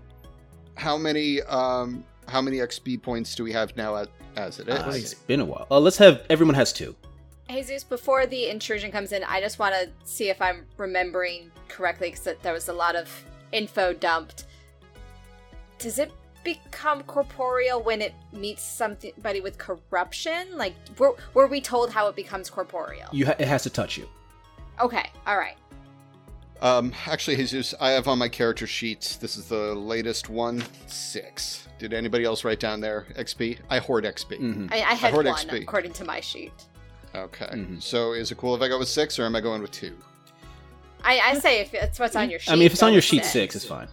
how 0.76 0.96
many 0.96 1.42
um 1.42 2.04
how 2.28 2.40
many 2.40 2.58
XP 2.58 3.02
points 3.02 3.34
do 3.34 3.44
we 3.44 3.52
have 3.52 3.76
now 3.76 3.96
at, 3.96 4.08
as 4.36 4.58
it 4.58 4.68
is? 4.68 4.78
Ah, 4.78 4.90
it's 4.90 5.14
been 5.14 5.40
a 5.40 5.44
while. 5.44 5.66
Uh, 5.70 5.78
let's 5.80 5.98
have 5.98 6.22
everyone 6.30 6.54
has 6.54 6.72
two. 6.72 6.94
Jesus, 7.48 7.84
before 7.84 8.26
the 8.26 8.48
intrusion 8.48 8.90
comes 8.90 9.12
in, 9.12 9.22
I 9.24 9.40
just 9.40 9.58
want 9.58 9.74
to 9.74 9.88
see 10.04 10.30
if 10.30 10.40
I'm 10.40 10.64
remembering 10.78 11.50
correctly 11.68 12.10
because 12.10 12.36
there 12.42 12.52
was 12.54 12.68
a 12.68 12.72
lot 12.72 12.96
of 12.96 13.08
info 13.52 13.92
dumped. 13.92 14.46
Does 15.78 15.98
it 15.98 16.10
become 16.42 17.02
corporeal 17.02 17.82
when 17.82 18.00
it 18.00 18.14
meets 18.32 18.62
somebody 18.62 19.40
with 19.42 19.58
corruption? 19.58 20.56
Like, 20.56 20.74
were, 20.98 21.16
were 21.34 21.46
we 21.46 21.60
told 21.60 21.90
how 21.90 22.08
it 22.08 22.16
becomes 22.16 22.48
corporeal? 22.48 23.08
You 23.12 23.26
ha- 23.26 23.36
it 23.38 23.48
has 23.48 23.62
to 23.64 23.70
touch 23.70 23.98
you. 23.98 24.08
Okay, 24.80 25.10
all 25.26 25.36
right. 25.36 25.56
Um, 26.64 26.94
actually, 27.06 27.36
Jesus, 27.36 27.74
I 27.78 27.90
have 27.90 28.08
on 28.08 28.18
my 28.18 28.28
character 28.28 28.66
sheets. 28.66 29.16
This 29.16 29.36
is 29.36 29.44
the 29.48 29.74
latest 29.74 30.30
one, 30.30 30.64
six. 30.86 31.68
Did 31.78 31.92
anybody 31.92 32.24
else 32.24 32.42
write 32.42 32.58
down 32.58 32.80
there 32.80 33.06
XP? 33.18 33.58
I 33.68 33.78
hoard 33.80 34.04
XP. 34.04 34.38
Mhm. 34.40 34.72
I, 34.72 34.76
I 34.76 34.94
had 34.94 35.12
heard 35.12 35.26
one 35.26 35.34
XP. 35.36 35.60
according 35.62 35.92
to 35.92 36.04
my 36.06 36.20
sheet. 36.20 36.54
Okay. 37.14 37.44
Mhm. 37.52 37.82
So 37.82 38.14
is 38.14 38.32
it 38.32 38.38
cool 38.38 38.54
if 38.56 38.62
I 38.62 38.68
go 38.68 38.78
with 38.78 38.88
six, 38.88 39.18
or 39.18 39.24
am 39.26 39.36
I 39.36 39.42
going 39.42 39.60
with 39.60 39.72
two? 39.72 39.94
I, 41.04 41.20
I 41.20 41.38
say 41.38 41.60
if 41.60 41.74
it's 41.74 41.98
what's 42.00 42.16
on 42.16 42.30
your 42.30 42.38
sheet. 42.38 42.50
I 42.50 42.54
mean, 42.54 42.64
if 42.64 42.72
it's 42.72 42.82
on 42.82 42.94
your 42.94 43.02
sheet 43.02 43.26
six, 43.26 43.54
it's 43.54 43.66
fine. 43.66 43.88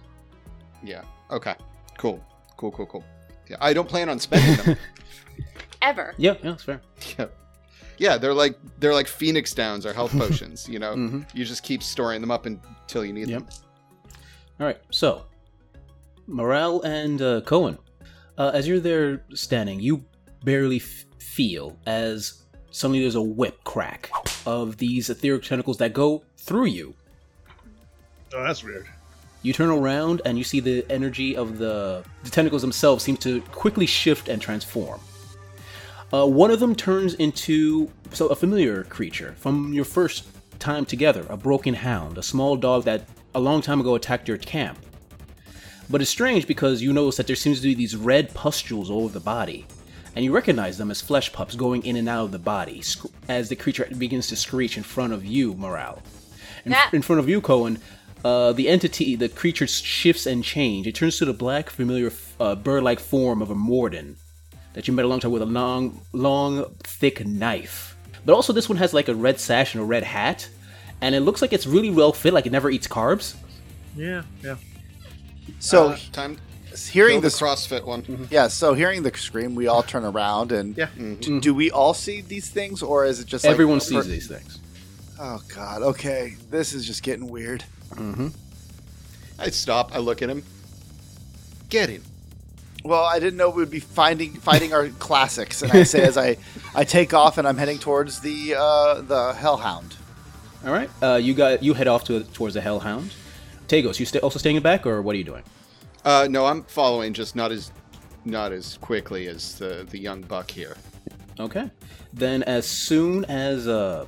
Yeah. 0.81 1.01
Okay. 1.29 1.55
Cool. 1.97 2.23
Cool. 2.55 2.71
Cool. 2.71 2.85
Cool. 2.85 3.03
Yeah, 3.49 3.57
I 3.59 3.73
don't 3.73 3.89
plan 3.89 4.07
on 4.07 4.17
spending 4.17 4.55
them. 4.65 4.77
Ever. 5.81 6.13
Yeah, 6.17 6.33
yeah, 6.41 6.51
that's 6.51 6.63
fair. 6.63 6.79
Yeah. 8.01 8.11
Yeah, 8.11 8.17
they're 8.17 8.33
like 8.33 8.57
they're 8.79 8.93
like 8.93 9.07
Phoenix 9.07 9.53
Downs 9.53 9.85
or 9.85 9.93
health 9.93 10.11
potions. 10.17 10.67
You 10.67 10.79
know, 10.79 10.95
Mhm. 10.95 11.25
you 11.35 11.45
just 11.45 11.63
keep 11.63 11.83
storing 11.83 12.19
them 12.21 12.31
up 12.31 12.45
until 12.45 13.05
you 13.05 13.13
need 13.13 13.27
Yep. 13.29 13.39
them. 13.49 13.49
All 14.59 14.65
right, 14.67 14.79
so 14.91 15.23
Morale 16.27 16.81
and 16.81 17.21
uh, 17.21 17.41
Cohen, 17.41 17.77
uh, 18.37 18.51
as 18.53 18.67
you're 18.67 18.79
there 18.79 19.23
standing, 19.33 19.79
you 19.79 20.03
barely 20.43 20.77
f- 20.77 21.05
feel 21.19 21.77
as 21.85 22.43
suddenly 22.71 23.01
there's 23.01 23.15
a 23.15 23.21
whip 23.21 23.63
crack 23.63 24.09
of 24.45 24.77
these 24.77 25.09
etheric 25.09 25.43
tentacles 25.43 25.77
that 25.77 25.93
go 25.93 26.23
through 26.37 26.65
you. 26.65 26.93
Oh, 28.33 28.43
that's 28.43 28.63
weird. 28.63 28.87
You 29.43 29.53
turn 29.53 29.69
around 29.71 30.21
and 30.25 30.37
you 30.37 30.43
see 30.43 30.59
the 30.59 30.85
energy 30.89 31.35
of 31.35 31.57
the, 31.57 32.03
the 32.23 32.29
tentacles 32.29 32.61
themselves 32.61 33.03
seem 33.03 33.17
to 33.17 33.41
quickly 33.51 33.85
shift 33.87 34.29
and 34.29 34.39
transform. 34.41 34.99
Uh, 36.13 36.25
one 36.27 36.51
of 36.51 36.59
them 36.59 36.75
turns 36.75 37.13
into 37.15 37.89
so 38.11 38.27
a 38.27 38.35
familiar 38.35 38.83
creature 38.83 39.33
from 39.37 39.73
your 39.73 39.85
first 39.85 40.27
time 40.59 40.85
together, 40.85 41.25
a 41.29 41.37
broken 41.37 41.73
hound, 41.73 42.17
a 42.17 42.23
small 42.23 42.55
dog 42.57 42.83
that 42.83 43.07
a 43.33 43.39
long 43.39 43.61
time 43.61 43.79
ago 43.79 43.95
attacked 43.95 44.27
your 44.27 44.37
camp. 44.37 44.77
But 45.89 46.01
it's 46.01 46.09
strange 46.09 46.47
because 46.47 46.81
you 46.81 46.93
notice 46.93 47.17
that 47.17 47.27
there 47.27 47.35
seems 47.35 47.61
to 47.61 47.67
be 47.67 47.73
these 47.73 47.95
red 47.95 48.33
pustules 48.33 48.89
all 48.89 49.05
over 49.05 49.13
the 49.13 49.19
body, 49.19 49.65
and 50.15 50.23
you 50.25 50.33
recognize 50.33 50.77
them 50.77 50.91
as 50.91 51.01
flesh 51.01 51.31
pups 51.31 51.55
going 51.55 51.85
in 51.85 51.95
and 51.95 52.09
out 52.09 52.25
of 52.25 52.31
the 52.31 52.39
body 52.39 52.81
sc- 52.81 53.05
as 53.29 53.49
the 53.49 53.55
creature 53.55 53.87
begins 53.97 54.27
to 54.27 54.35
screech 54.35 54.77
in 54.77 54.83
front 54.83 55.13
of 55.13 55.25
you, 55.25 55.53
Morale. 55.55 56.01
In, 56.65 56.71
That- 56.71 56.93
in 56.93 57.01
front 57.01 57.19
of 57.21 57.29
you, 57.29 57.39
Cohen, 57.41 57.79
uh, 58.23 58.51
the 58.51 58.67
entity, 58.67 59.15
the 59.15 59.29
creature 59.29 59.65
shifts 59.67 60.25
and 60.25 60.43
change. 60.43 60.85
It 60.87 60.95
turns 60.95 61.17
to 61.17 61.25
the 61.25 61.33
black, 61.33 61.69
familiar 61.69 62.11
uh, 62.39 62.55
bird-like 62.55 62.99
form 62.99 63.41
of 63.41 63.49
a 63.49 63.55
Morden, 63.55 64.17
that 64.73 64.87
you 64.87 64.93
met 64.93 65.05
a 65.05 65.07
long 65.07 65.19
time 65.19 65.31
with 65.31 65.41
a 65.41 65.45
long, 65.45 66.01
long, 66.13 66.73
thick 66.83 67.25
knife. 67.25 67.95
But 68.25 68.33
also, 68.33 68.53
this 68.53 68.69
one 68.69 68.77
has 68.77 68.93
like 68.93 69.07
a 69.09 69.15
red 69.15 69.39
sash 69.39 69.73
and 69.73 69.81
a 69.81 69.85
red 69.85 70.03
hat, 70.03 70.47
and 71.01 71.15
it 71.15 71.21
looks 71.21 71.41
like 71.41 71.53
it's 71.53 71.65
really 71.67 71.89
well 71.89 72.13
fit. 72.13 72.33
Like 72.33 72.45
it 72.45 72.51
never 72.51 72.69
eats 72.69 72.87
carbs. 72.87 73.35
Yeah, 73.95 74.23
yeah. 74.43 74.55
So 75.59 75.89
Uh, 75.89 75.97
time. 76.11 76.37
hearing 76.91 77.15
Kill 77.15 77.21
the 77.21 77.27
this, 77.27 77.39
CrossFit 77.39 77.83
one. 77.85 78.03
Mm-hmm. 78.03 78.25
yeah. 78.29 78.47
So 78.47 78.73
hearing 78.73 79.03
the 79.03 79.15
scream, 79.17 79.55
we 79.55 79.67
all 79.67 79.83
turn 79.83 80.05
around 80.05 80.51
and 80.51 80.77
Yeah. 80.77 80.87
do, 80.95 81.01
mm-hmm. 81.15 81.39
do 81.39 81.53
we 81.53 81.71
all 81.71 81.93
see 81.93 82.21
these 82.21 82.49
things, 82.49 82.81
or 82.83 83.05
is 83.05 83.19
it 83.19 83.27
just 83.27 83.43
like 83.43 83.51
Everyone 83.51 83.79
per- 83.79 83.85
sees 83.85 84.07
these 84.07 84.27
things. 84.27 84.59
Oh 85.19 85.41
God. 85.53 85.81
Okay, 85.81 86.35
this 86.49 86.73
is 86.73 86.85
just 86.85 87.03
getting 87.03 87.27
weird. 87.27 87.63
Mm-hmm. 87.95 88.27
I 89.39 89.49
stop. 89.49 89.93
I 89.93 89.97
look 89.99 90.21
at 90.21 90.29
him. 90.29 90.43
Get 91.69 91.89
him. 91.89 92.03
Well, 92.83 93.03
I 93.03 93.19
didn't 93.19 93.37
know 93.37 93.49
we 93.49 93.57
would 93.57 93.69
be 93.69 93.79
finding 93.79 94.33
fighting 94.33 94.73
our 94.73 94.89
classics, 94.89 95.61
and 95.61 95.71
I 95.71 95.83
say 95.83 96.01
as 96.01 96.17
I 96.17 96.37
I 96.75 96.83
take 96.83 97.13
off 97.13 97.37
and 97.37 97.47
I'm 97.47 97.57
heading 97.57 97.77
towards 97.77 98.19
the 98.21 98.55
uh, 98.57 99.01
the 99.01 99.33
Hellhound. 99.33 99.95
All 100.65 100.71
right, 100.71 100.89
uh, 101.01 101.15
you 101.15 101.33
got 101.33 101.63
you 101.63 101.73
head 101.73 101.87
off 101.87 102.03
to 102.05 102.23
towards 102.23 102.53
the 102.55 102.61
Hellhound. 102.61 103.13
Tagos, 103.67 103.99
you 103.99 104.05
sta 104.05 104.19
also 104.19 104.39
staying 104.39 104.59
back, 104.61 104.85
or 104.85 105.01
what 105.01 105.15
are 105.15 105.17
you 105.17 105.23
doing? 105.23 105.43
Uh, 106.03 106.27
no, 106.29 106.45
I'm 106.45 106.63
following, 106.63 107.13
just 107.13 107.35
not 107.35 107.51
as 107.51 107.71
not 108.25 108.51
as 108.51 108.77
quickly 108.77 109.27
as 109.27 109.57
the 109.57 109.85
the 109.89 109.99
young 109.99 110.21
buck 110.21 110.49
here. 110.49 110.75
Okay. 111.39 111.69
Then 112.13 112.43
as 112.43 112.65
soon 112.67 113.25
as 113.25 113.67
uh 113.67 114.05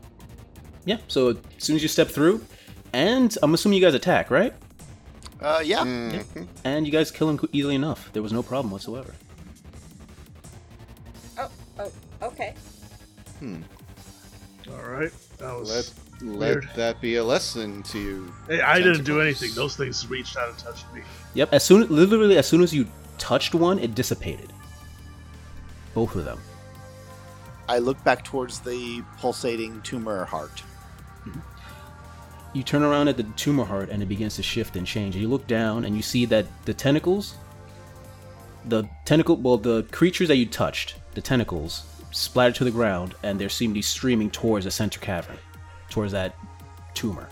yeah, 0.86 0.98
so 1.08 1.30
as 1.30 1.38
soon 1.60 1.76
as 1.76 1.82
you 1.82 1.88
step 1.88 2.10
through, 2.10 2.46
and 2.92 3.36
I'm 3.42 3.54
assuming 3.54 3.80
you 3.80 3.86
guys 3.86 3.94
attack, 3.94 4.30
right? 4.30 4.54
Uh, 5.44 5.62
yeah. 5.64 5.84
Mhm. 5.84 6.48
And 6.64 6.86
you 6.86 6.92
guys 6.92 7.12
kill 7.12 7.30
him 7.30 7.40
easily 7.52 7.76
enough. 7.76 8.10
There 8.14 8.24
was 8.24 8.32
no 8.32 8.42
problem 8.42 8.72
whatsoever. 8.72 9.14
Oh, 11.38 11.50
oh, 11.80 11.92
okay. 12.22 12.54
Hmm. 13.40 13.62
All 14.72 14.90
right. 14.90 15.12
That 15.40 15.54
was. 15.60 15.70
Let 15.70 15.94
let 16.40 16.76
that 16.76 17.02
be 17.02 17.18
a 17.18 17.24
lesson 17.24 17.84
to 17.84 18.00
you. 18.00 18.34
hey, 18.48 18.62
I 18.62 18.80
didn't 18.80 19.04
do 19.04 19.20
anything. 19.20 19.52
Those 19.54 19.76
things 19.76 20.08
reached 20.08 20.38
out 20.38 20.48
and 20.50 20.58
touched 20.58 20.86
me. 20.94 21.02
Yep. 21.34 21.50
As 21.52 21.64
soon, 21.64 21.94
literally, 21.94 22.38
as 22.38 22.48
soon 22.48 22.62
as 22.64 22.74
you 22.74 22.88
touched 23.18 23.54
one, 23.54 23.78
it 23.80 23.94
dissipated. 23.94 24.54
Both 25.94 26.16
of 26.16 26.24
them. 26.24 26.40
I 27.68 27.80
look 27.80 28.02
back 28.06 28.24
towards 28.24 28.60
the 28.60 29.04
pulsating 29.20 29.82
tumor 29.82 30.24
heart. 30.24 30.64
You 32.54 32.64
turn 32.64 32.84
around 32.84 33.08
at 33.08 33.18
the 33.18 33.24
tumor 33.36 33.66
heart, 33.66 33.90
and 33.90 34.02
it 34.04 34.06
begins 34.06 34.36
to 34.36 34.44
shift 34.44 34.76
and 34.76 34.86
change. 34.86 35.16
And 35.16 35.22
you 35.22 35.28
look 35.28 35.48
down, 35.48 35.86
and 35.86 35.96
you 35.96 36.04
see 36.04 36.26
that 36.26 36.46
the 36.66 36.74
tentacles, 36.74 37.36
the 38.66 38.88
tentacle, 39.06 39.38
well, 39.38 39.58
the 39.58 39.84
creatures 39.92 40.28
that 40.28 40.36
you 40.36 40.46
touched, 40.46 40.96
the 41.16 41.22
tentacles, 41.22 41.84
splattered 42.12 42.56
to 42.56 42.64
the 42.64 42.72
ground, 42.72 43.16
and 43.24 43.40
they're 43.40 43.50
seemingly 43.50 43.82
streaming 43.82 44.30
towards 44.30 44.66
the 44.66 44.72
center 44.72 45.00
cavern, 45.00 45.38
towards 45.90 46.12
that 46.12 46.36
tumor. 46.94 47.28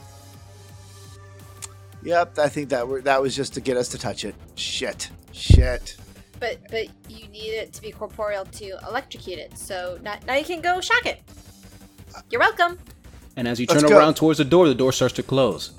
Yep, 2.03 2.39
I 2.39 2.49
think 2.49 2.69
that 2.69 2.87
were, 2.87 3.01
that 3.01 3.21
was 3.21 3.35
just 3.35 3.53
to 3.53 3.61
get 3.61 3.77
us 3.77 3.89
to 3.89 3.99
touch 3.99 4.25
it. 4.25 4.33
Shit. 4.55 5.11
Shit. 5.31 5.97
But 6.39 6.57
but 6.71 6.87
you 7.07 7.27
need 7.27 7.51
it 7.51 7.73
to 7.73 7.81
be 7.81 7.91
corporeal 7.91 8.45
to 8.45 8.71
electrocute 8.87 9.37
it. 9.37 9.55
So 9.55 9.99
now, 10.01 10.17
now 10.25 10.33
you 10.33 10.43
can 10.43 10.61
go 10.61 10.81
shock 10.81 11.05
it. 11.05 11.21
You're 12.31 12.39
welcome. 12.39 12.79
And 13.37 13.47
as 13.47 13.59
you 13.59 13.65
Let's 13.69 13.81
turn 13.81 13.89
go. 13.89 13.97
around 13.97 14.15
towards 14.15 14.37
the 14.39 14.45
door, 14.45 14.67
the 14.67 14.75
door 14.75 14.91
starts 14.91 15.13
to 15.15 15.23
close. 15.23 15.71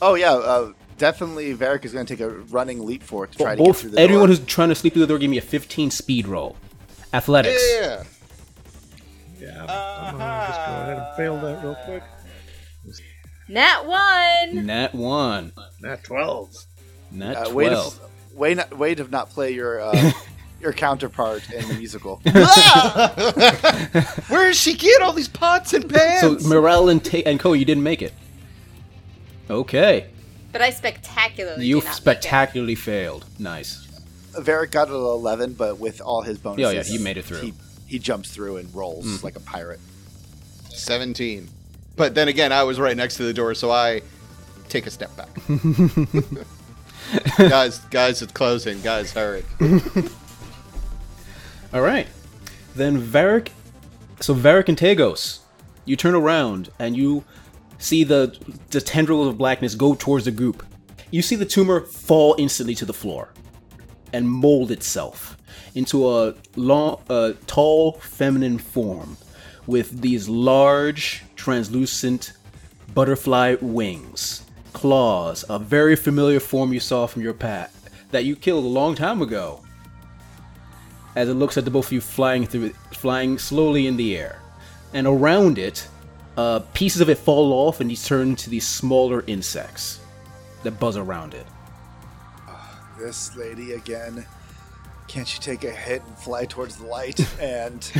Oh 0.00 0.14
yeah, 0.14 0.32
uh, 0.34 0.72
definitely. 0.98 1.54
Varric 1.54 1.84
is 1.84 1.92
going 1.92 2.04
to 2.06 2.16
take 2.16 2.20
a 2.20 2.28
running 2.30 2.84
leap 2.84 3.02
for 3.02 3.24
it 3.24 3.32
to 3.32 3.38
try 3.38 3.56
to 3.56 3.62
get 3.64 3.76
through 3.76 3.90
the 3.90 3.98
everyone 4.00 4.28
door. 4.28 4.36
who's 4.36 4.46
trying 4.46 4.68
to 4.68 4.74
sleep 4.74 4.92
through 4.92 5.02
the 5.02 5.06
door, 5.08 5.18
give 5.18 5.30
me 5.30 5.38
a 5.38 5.42
15 5.42 5.90
speed 5.90 6.26
roll. 6.26 6.56
Athletics. 7.14 7.62
Yeah. 7.80 8.04
Yeah, 9.40 9.62
I'm, 9.64 10.14
I'm 10.14 10.18
gonna 10.18 10.46
just 10.48 10.60
go 10.66 10.72
ahead 10.72 10.98
and 10.98 11.16
fail 11.16 11.40
that 11.40 11.62
real 11.64 11.76
quick. 11.84 12.02
Nat 13.48 13.84
one. 13.86 14.66
Nat 14.66 14.94
one. 14.94 15.52
Nat 15.80 16.04
12. 16.04 16.54
Nat 17.10 17.36
Uh, 17.36 17.44
12. 17.50 17.54
way 17.54 17.68
to 17.68 17.90
way 18.36 18.54
not, 18.54 18.78
way 18.78 18.94
to 18.94 19.04
not 19.08 19.30
play 19.30 19.50
your 19.52 19.80
uh, 19.80 20.12
your 20.62 20.72
counterpart 20.72 21.50
in 21.50 21.66
the 21.68 21.74
musical. 21.74 22.16
Where 24.28 24.48
does 24.48 24.58
she 24.60 24.74
get 24.74 25.02
all 25.02 25.12
these 25.12 25.28
pots 25.28 25.72
and 25.74 25.90
so 25.90 25.98
pans? 25.98 26.46
Morel 26.46 26.88
and 26.88 27.04
Ta- 27.04 27.22
and 27.26 27.38
Co, 27.40 27.52
you 27.52 27.64
didn't 27.64 27.82
make 27.82 28.00
it. 28.02 28.12
Okay. 29.50 30.06
But 30.52 30.62
I 30.62 30.70
spectacularly. 30.70 31.66
You 31.66 31.80
do 31.80 31.84
not 31.84 31.90
make 31.90 31.92
it. 31.92 31.96
spectacularly 31.96 32.74
failed. 32.76 33.26
Nice. 33.38 33.88
Varric 34.34 34.70
got 34.70 34.88
it 34.88 34.92
at 34.92 34.96
eleven, 34.96 35.52
but 35.54 35.78
with 35.78 36.00
all 36.00 36.22
his 36.22 36.38
bonuses, 36.38 36.72
Yeah, 36.72 36.80
yeah, 36.80 36.84
he 36.84 36.98
made 37.02 37.16
it 37.18 37.24
through. 37.24 37.40
He, 37.40 37.54
he 37.86 37.98
jumps 37.98 38.30
through 38.30 38.58
and 38.58 38.72
rolls 38.74 39.04
Mm. 39.06 39.22
like 39.24 39.36
a 39.36 39.40
pirate. 39.40 39.80
17. 40.70 41.48
But 41.96 42.14
then 42.14 42.28
again, 42.28 42.52
I 42.52 42.62
was 42.62 42.78
right 42.80 42.96
next 42.96 43.16
to 43.16 43.24
the 43.24 43.34
door, 43.34 43.54
so 43.54 43.70
I 43.70 44.00
take 44.70 44.86
a 44.86 44.90
step 44.90 45.14
back. 45.16 45.28
guys, 47.36 47.78
guys, 47.90 48.22
it's 48.22 48.32
closing. 48.32 48.80
Guys, 48.80 49.12
hurry. 49.12 49.44
All 51.72 51.80
right. 51.80 52.06
Then 52.74 53.00
Varric. 53.00 53.48
So 54.20 54.34
Varric 54.34 54.68
and 54.68 54.78
Tagos, 54.78 55.40
you 55.84 55.96
turn 55.96 56.14
around 56.14 56.70
and 56.78 56.96
you 56.96 57.24
see 57.78 58.04
the 58.04 58.36
the 58.70 58.80
tendrils 58.80 59.28
of 59.28 59.38
blackness 59.38 59.74
go 59.74 59.94
towards 59.94 60.26
the 60.26 60.30
group. 60.30 60.64
You 61.10 61.22
see 61.22 61.36
the 61.36 61.46
tumor 61.46 61.80
fall 61.80 62.34
instantly 62.38 62.74
to 62.76 62.84
the 62.84 62.92
floor 62.92 63.32
and 64.12 64.28
mold 64.28 64.70
itself 64.70 65.36
into 65.74 66.08
a 66.08 66.34
long, 66.56 67.02
uh, 67.08 67.32
tall, 67.46 67.92
feminine 67.92 68.58
form 68.58 69.16
with 69.66 70.00
these 70.02 70.28
large, 70.28 71.22
translucent 71.36 72.34
butterfly 72.94 73.56
wings, 73.60 74.44
claws, 74.72 75.44
a 75.48 75.58
very 75.58 75.96
familiar 75.96 76.40
form 76.40 76.72
you 76.72 76.80
saw 76.80 77.06
from 77.06 77.22
your 77.22 77.34
path 77.34 77.88
that 78.10 78.24
you 78.24 78.36
killed 78.36 78.64
a 78.64 78.68
long 78.68 78.94
time 78.94 79.22
ago 79.22 79.61
as 81.16 81.28
it 81.28 81.34
looks 81.34 81.56
at 81.56 81.64
the 81.64 81.70
both 81.70 81.86
of 81.86 81.92
you 81.92 82.00
flying 82.00 82.46
through 82.46 82.70
flying 82.92 83.38
slowly 83.38 83.86
in 83.86 83.96
the 83.96 84.16
air. 84.16 84.40
And 84.94 85.06
around 85.06 85.58
it, 85.58 85.86
uh, 86.36 86.60
pieces 86.74 87.00
of 87.00 87.08
it 87.10 87.18
fall 87.18 87.52
off 87.52 87.80
and 87.80 87.90
these 87.90 88.04
turn 88.06 88.30
into 88.30 88.50
these 88.50 88.66
smaller 88.66 89.24
insects 89.26 90.00
that 90.62 90.72
buzz 90.78 90.96
around 90.96 91.34
it. 91.34 91.46
This 92.98 93.34
lady 93.36 93.72
again. 93.72 94.24
Can't 95.08 95.26
she 95.28 95.38
take 95.40 95.64
a 95.64 95.70
hit 95.70 96.02
and 96.06 96.16
fly 96.16 96.44
towards 96.46 96.76
the 96.76 96.86
light? 96.86 97.18
And 97.40 97.90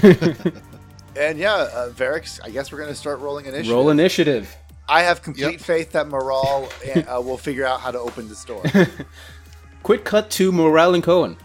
and 1.16 1.38
yeah, 1.38 1.54
uh, 1.54 1.90
Varric. 1.90 2.40
I 2.42 2.50
guess 2.50 2.72
we're 2.72 2.78
going 2.78 2.90
to 2.90 2.94
start 2.96 3.18
rolling 3.20 3.44
initiative. 3.46 3.72
Roll 3.72 3.90
initiative. 3.90 4.54
I 4.88 5.02
have 5.02 5.22
complete 5.22 5.52
Yep. 5.52 5.60
faith 5.60 5.92
that 5.92 6.08
Morale 6.08 6.68
uh, 7.08 7.20
will 7.20 7.36
figure 7.38 7.66
out 7.66 7.80
how 7.80 7.90
to 7.90 7.98
open 7.98 8.28
this 8.28 8.44
door. 8.44 8.62
Quick 9.82 10.04
cut 10.04 10.30
to 10.32 10.52
Morale 10.52 10.94
and 10.94 11.02
Cohen. 11.04 11.36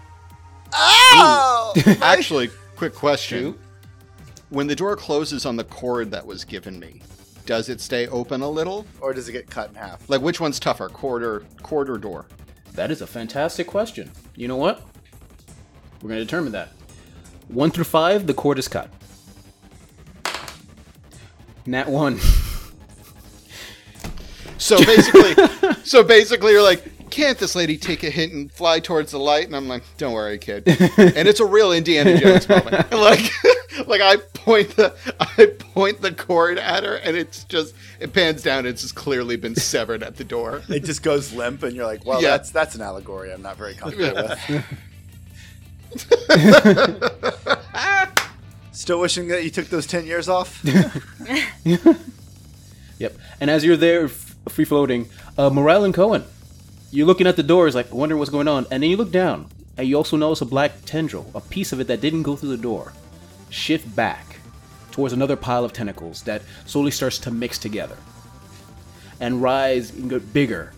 Oh! 0.77 1.73
Actually, 2.01 2.49
quick 2.75 2.93
question. 2.93 3.57
When 4.49 4.67
the 4.67 4.75
door 4.75 4.95
closes 4.95 5.45
on 5.45 5.55
the 5.57 5.63
cord 5.63 6.11
that 6.11 6.25
was 6.25 6.45
given 6.45 6.79
me, 6.79 7.01
does 7.45 7.69
it 7.69 7.81
stay 7.81 8.07
open 8.07 8.41
a 8.41 8.49
little? 8.49 8.85
or 9.01 9.13
does 9.13 9.27
it 9.29 9.31
get 9.31 9.49
cut 9.49 9.69
in 9.69 9.75
half? 9.75 10.09
Like, 10.09 10.21
which 10.21 10.39
one's 10.39 10.59
tougher, 10.59 10.89
cord 10.89 11.23
or, 11.23 11.45
cord 11.63 11.89
or 11.89 11.97
door? 11.97 12.27
That 12.73 12.91
is 12.91 13.01
a 13.01 13.07
fantastic 13.07 13.67
question. 13.67 14.11
You 14.35 14.47
know 14.47 14.55
what? 14.55 14.83
We're 16.01 16.09
going 16.09 16.19
to 16.19 16.25
determine 16.25 16.51
that. 16.51 16.69
One 17.47 17.71
through 17.71 17.85
five, 17.85 18.27
the 18.27 18.33
cord 18.33 18.59
is 18.59 18.67
cut. 18.67 18.89
Nat 21.65 21.87
one. 21.87 22.19
So 24.57 24.77
basically, 24.77 25.33
so 25.83 26.03
basically, 26.03 26.51
you're 26.51 26.61
like, 26.61 26.83
can't 27.09 27.37
this 27.37 27.55
lady 27.55 27.77
take 27.77 28.03
a 28.03 28.09
hint 28.09 28.33
and 28.33 28.51
fly 28.51 28.79
towards 28.79 29.11
the 29.11 29.19
light? 29.19 29.45
And 29.47 29.55
I'm 29.55 29.67
like, 29.67 29.83
don't 29.97 30.13
worry, 30.13 30.37
kid. 30.37 30.63
and 30.67 31.27
it's 31.27 31.39
a 31.39 31.45
real 31.45 31.71
Indiana 31.71 32.17
Jones 32.19 32.47
moment. 32.47 32.85
Like, 32.91 33.31
like 33.87 34.01
I 34.01 34.17
point 34.33 34.75
the 34.75 34.93
I 35.19 35.45
point 35.59 36.01
the 36.01 36.11
cord 36.11 36.57
at 36.57 36.83
her, 36.83 36.95
and 36.95 37.15
it's 37.15 37.43
just 37.45 37.73
it 37.99 38.11
pans 38.13 38.41
down. 38.41 38.65
It's 38.65 38.81
just 38.81 38.95
clearly 38.95 39.35
been 39.37 39.55
severed 39.55 40.03
at 40.03 40.15
the 40.17 40.23
door. 40.23 40.63
It 40.67 40.83
just 40.83 41.03
goes 41.03 41.31
limp, 41.33 41.63
and 41.63 41.75
you're 41.75 41.85
like, 41.85 42.05
"Well, 42.05 42.21
Yeah. 42.21 42.29
that's 42.31 42.49
that's 42.51 42.75
an 42.75 42.81
allegory. 42.81 43.31
I'm 43.31 43.41
not 43.43 43.55
very 43.57 43.75
comfortable 43.75 44.15
with." 44.15 44.65
Still 48.71 48.99
wishing 48.99 49.27
that 49.29 49.43
you 49.43 49.49
took 49.49 49.67
those 49.67 49.87
ten 49.87 50.05
years 50.05 50.27
off. 50.29 50.63
Yep. 52.99 53.13
And 53.39 53.49
as 53.49 53.63
you're 53.63 53.77
there, 53.77 54.07
free 54.07 54.65
floating, 54.65 55.09
uh, 55.37 55.49
Morale 55.49 55.83
and 55.83 55.93
Cohen, 55.93 56.23
you're 56.91 57.08
looking 57.08 57.28
at 57.28 57.36
the 57.36 57.43
doors, 57.43 57.76
like 57.76 57.93
wondering 57.93 58.19
what's 58.19 58.32
going 58.32 58.47
on, 58.47 58.65
and 58.71 58.84
then 58.84 58.89
you 58.89 58.97
look 58.97 59.12
down, 59.12 59.47
and 59.78 59.88
you 59.88 59.95
also 59.95 60.17
notice 60.17 60.41
a 60.41 60.45
black 60.45 60.71
tendril, 60.86 61.30
a 61.36 61.41
piece 61.41 61.71
of 61.71 61.80
it 61.80 61.88
that 61.88 62.02
didn't 62.02 62.23
go 62.23 62.36
through 62.36 62.50
the 62.50 62.58
door, 62.58 62.93
shift 63.50 63.95
back 63.95 64.39
towards 64.91 65.13
another 65.13 65.36
pile 65.36 65.63
of 65.63 65.73
tentacles 65.73 66.23
that 66.23 66.41
slowly 66.65 66.91
starts 66.91 67.19
to 67.19 67.32
mix 67.32 67.58
together 67.58 67.97
and 69.19 69.41
rise 69.41 69.91
and 69.91 70.10
get 70.10 70.34
bigger 70.34 70.73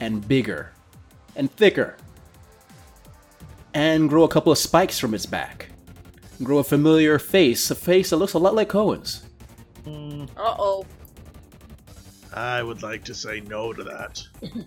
and 0.00 0.26
bigger 0.26 0.72
and 1.36 1.50
thicker 1.52 1.96
and 3.74 4.08
grow 4.08 4.24
a 4.24 4.28
couple 4.28 4.50
of 4.50 4.58
spikes 4.58 4.98
from 4.98 5.14
its 5.14 5.26
back 5.26 5.70
Grow 6.42 6.58
a 6.58 6.64
familiar 6.64 7.18
face, 7.18 7.70
a 7.70 7.74
face 7.74 8.10
that 8.10 8.16
looks 8.16 8.32
a 8.32 8.38
lot 8.38 8.54
like 8.54 8.70
Cohen's. 8.70 9.24
Mm, 9.84 10.26
Uh 10.38 10.54
oh. 10.58 10.86
I 12.32 12.62
would 12.62 12.82
like 12.82 13.04
to 13.04 13.14
say 13.14 13.40
no 13.40 13.74
to 13.74 13.84
that. 13.84 14.22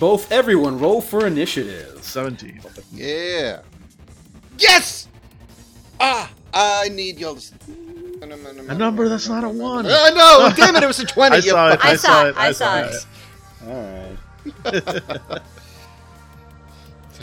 Both 0.00 0.32
everyone 0.32 0.78
roll 0.78 1.00
for 1.00 1.26
initiative. 1.26 1.98
17. 2.02 2.60
Yeah. 2.92 3.62
Yes! 4.58 5.08
Ah, 6.00 6.30
I 6.52 6.88
need 6.88 7.18
y'all 7.18 7.36
to. 7.36 7.52
A 8.68 8.74
number 8.74 9.08
that's 9.08 9.28
not 9.28 9.44
a 9.44 9.48
one. 9.48 9.86
Uh, 9.86 10.10
no, 10.14 10.50
damn 10.56 10.74
it, 10.76 10.82
it 10.82 10.86
was 10.86 10.98
a 11.00 11.04
20. 11.04 11.36
I 11.36 11.40
saw 11.40 11.72
it. 11.72 11.84
I 11.84 11.96
saw 11.96 12.26
it, 12.26 12.36
I 12.36 12.52
saw 12.52 12.78
it. 12.78 13.06
Alright. 13.66 15.42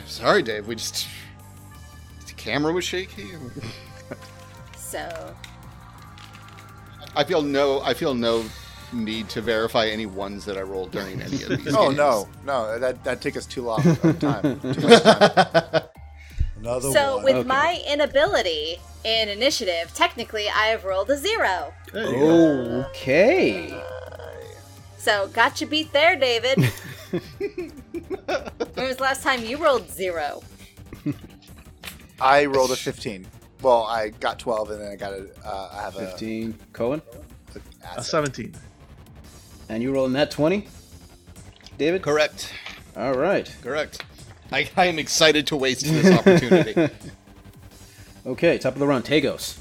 Sorry, 0.06 0.44
Dave. 0.44 0.68
We 0.68 0.76
just. 0.76 1.08
The 2.28 2.34
camera 2.34 2.72
was 2.72 2.84
shaky. 2.84 3.30
So, 4.76 5.34
I 7.16 7.24
feel 7.24 7.42
no. 7.42 7.82
I 7.82 7.94
feel 7.94 8.14
no 8.14 8.44
need 8.93 9.30
to 9.30 9.41
verify 9.41 9.88
any 9.88 10.06
ones 10.06 10.45
that 10.45 10.58
I 10.58 10.62
rolled 10.62 10.91
during 10.91 11.21
any 11.21 11.43
of 11.43 11.49
these. 11.49 11.73
Oh 11.75 11.86
games. 11.88 11.97
no, 11.97 12.27
no, 12.45 12.80
that 12.80 13.04
that 13.04 13.21
take 13.21 13.38
us 13.38 13.45
too 13.45 13.63
long 13.63 13.86
of 13.88 14.19
time. 14.19 14.60
Too 14.62 14.67
much 14.88 15.04
time. 15.04 15.84
Another 16.60 16.91
so 16.91 17.15
one. 17.15 17.23
with 17.25 17.36
Okay. 17.38 17.47
my 17.47 17.84
inability 17.88 18.77
in 19.04 19.30
initiative, 19.30 19.91
technically 19.95 20.47
I 20.49 20.67
have 20.67 20.84
rolled 20.84 21.10
a 21.10 21.17
zero. 21.17 21.73
There 21.91 22.06
you 22.06 22.15
go. 22.15 22.86
Okay. 22.89 23.84
So 24.97 25.27
got 25.30 25.60
you 25.60 25.65
beat 25.67 25.91
there, 25.93 26.15
David. 26.15 26.60
when 27.39 27.71
was 28.88 28.97
the 28.97 29.01
last 29.04 29.23
time 29.23 29.43
you 29.43 29.58
rolled 29.58 29.89
zero? 29.89 30.43
I 32.19 32.45
rolled 32.45 32.69
a 32.71 32.75
15. 32.75 33.25
Well, 33.63 33.84
I 33.84 34.10
got 34.10 34.38
12, 34.38 34.69
and 34.71 34.82
then 34.82 34.91
I 34.91 34.95
got 34.95 35.13
a. 35.13 35.27
Uh, 35.43 35.69
I 35.73 35.82
have 35.82 35.95
a. 35.95 36.06
15. 36.08 36.56
Cohen? 36.73 37.01
A 37.56 37.88
asset. 37.88 38.06
17. 38.06 38.56
And 39.72 39.82
you 39.82 39.94
rolling 39.94 40.12
that 40.14 40.30
20? 40.32 40.68
David? 41.78 42.02
Correct. 42.02 42.54
Alright. 42.98 43.56
Correct. 43.64 44.04
I, 44.52 44.70
I 44.76 44.88
am 44.88 45.00
excited 45.00 45.48
to 45.48 45.56
waste 45.56 45.86
this 45.86 46.12
opportunity. 46.18 46.90
Okay, 48.24 48.60
top 48.60 48.74
of 48.74 48.80
the 48.80 48.86
round, 48.86 49.04
Tagos. 49.04 49.58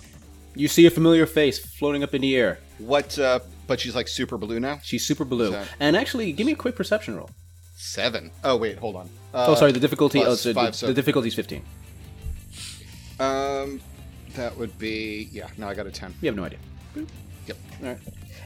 You 0.54 0.68
see 0.68 0.84
a 0.84 0.90
familiar 0.90 1.24
face 1.24 1.58
floating 1.58 2.02
up 2.02 2.12
in 2.12 2.20
the 2.20 2.36
air. 2.36 2.58
what? 2.76 3.18
Uh, 3.18 3.38
but 3.66 3.80
she's 3.80 3.94
like 3.94 4.06
super 4.06 4.36
blue 4.36 4.60
now. 4.60 4.80
She's 4.82 5.02
super 5.06 5.24
blue. 5.24 5.52
So- 5.52 5.64
And 5.80 5.96
actually, 5.96 6.30
give 6.32 6.44
me 6.46 6.52
a 6.52 6.56
quick 6.56 6.76
perception 6.76 7.16
roll. 7.16 7.30
Seven. 7.76 8.30
Oh 8.44 8.56
wait, 8.58 8.76
hold 8.76 8.96
on. 8.96 9.06
Uh, 9.32 9.46
oh, 9.48 9.54
sorry, 9.54 9.72
the 9.72 9.80
difficulty. 9.80 10.22
Oh, 10.22 10.34
so 10.34 10.52
five, 10.52 10.72
the, 10.72 10.76
so- 10.76 10.86
the 10.88 10.92
difficulty 10.92 11.28
is 11.28 11.34
15. 11.34 11.62
Um, 13.18 13.80
that 14.34 14.54
would 14.58 14.78
be 14.78 15.30
yeah. 15.32 15.48
No, 15.56 15.66
I 15.66 15.72
got 15.74 15.86
a 15.86 15.90
ten. 15.90 16.14
You 16.20 16.26
have 16.28 16.36
no 16.36 16.44
idea. 16.44 16.58
Yep. 17.46 17.56
Alright. 17.82 17.98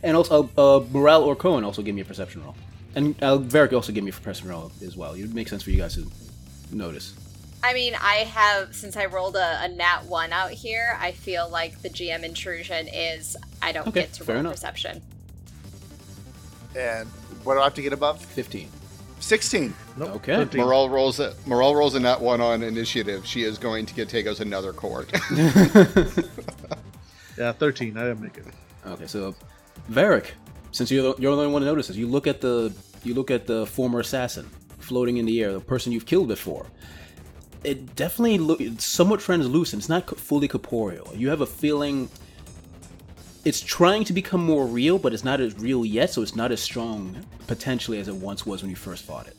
And 0.05 0.17
also, 0.17 0.49
uh, 0.57 0.85
Morale 0.93 1.23
or 1.25 1.35
Cohen 1.35 1.65
also 1.65 1.83
give 1.83 1.95
me 1.95 2.03
a 2.03 2.05
perception 2.05 2.45
roll. 2.45 2.55
And 2.95 3.17
uh, 3.23 3.39
Varric 3.39 3.73
also 3.73 3.91
give 3.93 4.05
me 4.05 4.11
a 4.11 4.13
perception 4.15 4.49
roll 4.51 4.71
as 4.85 4.97
well. 4.97 5.15
It 5.15 5.23
would 5.23 5.35
make 5.35 5.49
sense 5.49 5.63
for 5.65 5.71
you 5.71 5.79
guys 5.79 5.95
to 5.97 6.07
notice. 6.71 7.15
I 7.63 7.73
mean, 7.73 7.95
I 7.99 8.17
have 8.17 8.75
since 8.77 8.97
I 8.97 9.07
rolled 9.07 9.35
a, 9.37 9.63
a 9.65 9.69
nat 9.69 10.05
one 10.05 10.33
out 10.33 10.51
here. 10.51 10.97
I 11.01 11.13
feel 11.13 11.49
like 11.49 11.81
the 11.81 11.89
GM 11.89 12.23
intrusion 12.23 12.87
is 12.89 13.37
I 13.63 13.73
don't 13.73 13.89
Okay, 13.89 14.03
get 14.03 14.13
to 14.15 14.25
fair 14.25 14.35
roll 14.37 14.41
enough. 14.41 14.53
perception. 14.53 15.01
And 16.77 17.09
what 17.43 17.55
do 17.55 17.61
I 17.61 17.65
have 17.65 17.75
to 17.75 17.83
get 17.83 17.95
above? 17.95 18.23
15. 18.23 18.69
16. 19.21 19.75
Nope. 19.97 20.11
Okay. 20.17 20.37
13. 20.37 20.61
Morale 20.61 20.91
rolls 20.91 21.19
a 21.21 21.35
Morale 21.47 21.75
rolls 21.75 21.95
a 21.95 22.01
nat 22.01 22.21
one 22.21 22.43
on 22.43 22.63
initiative. 22.63 23.25
She 23.25 23.45
is 23.45 23.57
going 23.57 23.87
to 23.87 23.95
get 23.95 24.09
Tagos 24.09 24.41
another 24.41 24.73
court. 24.75 25.11
Yeah, 27.37 27.51
13. 27.51 27.97
I 27.97 28.03
didn't 28.05 28.21
make 28.21 28.37
it. 28.39 28.45
Okay, 28.87 29.09
so 29.09 29.35
Varric, 29.91 30.33
since 30.73 30.91
you're 30.91 31.15
the, 31.15 31.21
you're 31.21 31.35
the 31.35 31.43
only 31.43 31.53
one 31.53 31.63
to 31.63 31.67
notice 31.67 31.89
this, 31.89 31.97
you 31.97 32.07
look 32.07 32.27
at 32.27 32.41
the 32.41 32.73
you 33.05 33.15
look 33.15 33.31
at 33.31 33.47
the 33.47 33.67
former 33.67 34.01
assassin 34.01 34.49
floating 34.79 35.19
in 35.19 35.27
the 35.27 35.43
air, 35.43 35.53
the 35.53 35.61
person 35.61 35.93
you've 35.93 36.07
killed 36.07 36.29
before. 36.29 36.67
It 37.65 37.97
definitely 37.97 38.39
look 38.39 38.61
somewhat 38.79 39.21
translucent. 39.21 39.81
It's 39.81 39.89
not 39.89 40.19
fully 40.19 40.49
corporeal. 40.49 41.13
You 41.15 41.29
have 41.31 41.41
a 41.41 41.47
feeling 41.47 42.11
it's 43.45 43.61
trying 43.61 44.05
to 44.05 44.13
become 44.13 44.43
more 44.45 44.67
real, 44.67 44.99
but 44.99 45.13
it's 45.13 45.25
not 45.25 45.41
as 45.41 45.55
real 45.59 45.85
yet, 45.85 46.11
so 46.11 46.23
it's 46.23 46.37
not 46.37 46.51
as 46.53 46.61
strong 46.61 47.17
potentially 47.47 47.99
as 47.99 48.09
it 48.09 48.15
once 48.15 48.47
was 48.47 48.63
when 48.63 48.71
you 48.71 48.77
first 48.77 49.05
fought 49.05 49.27
it. 49.27 49.37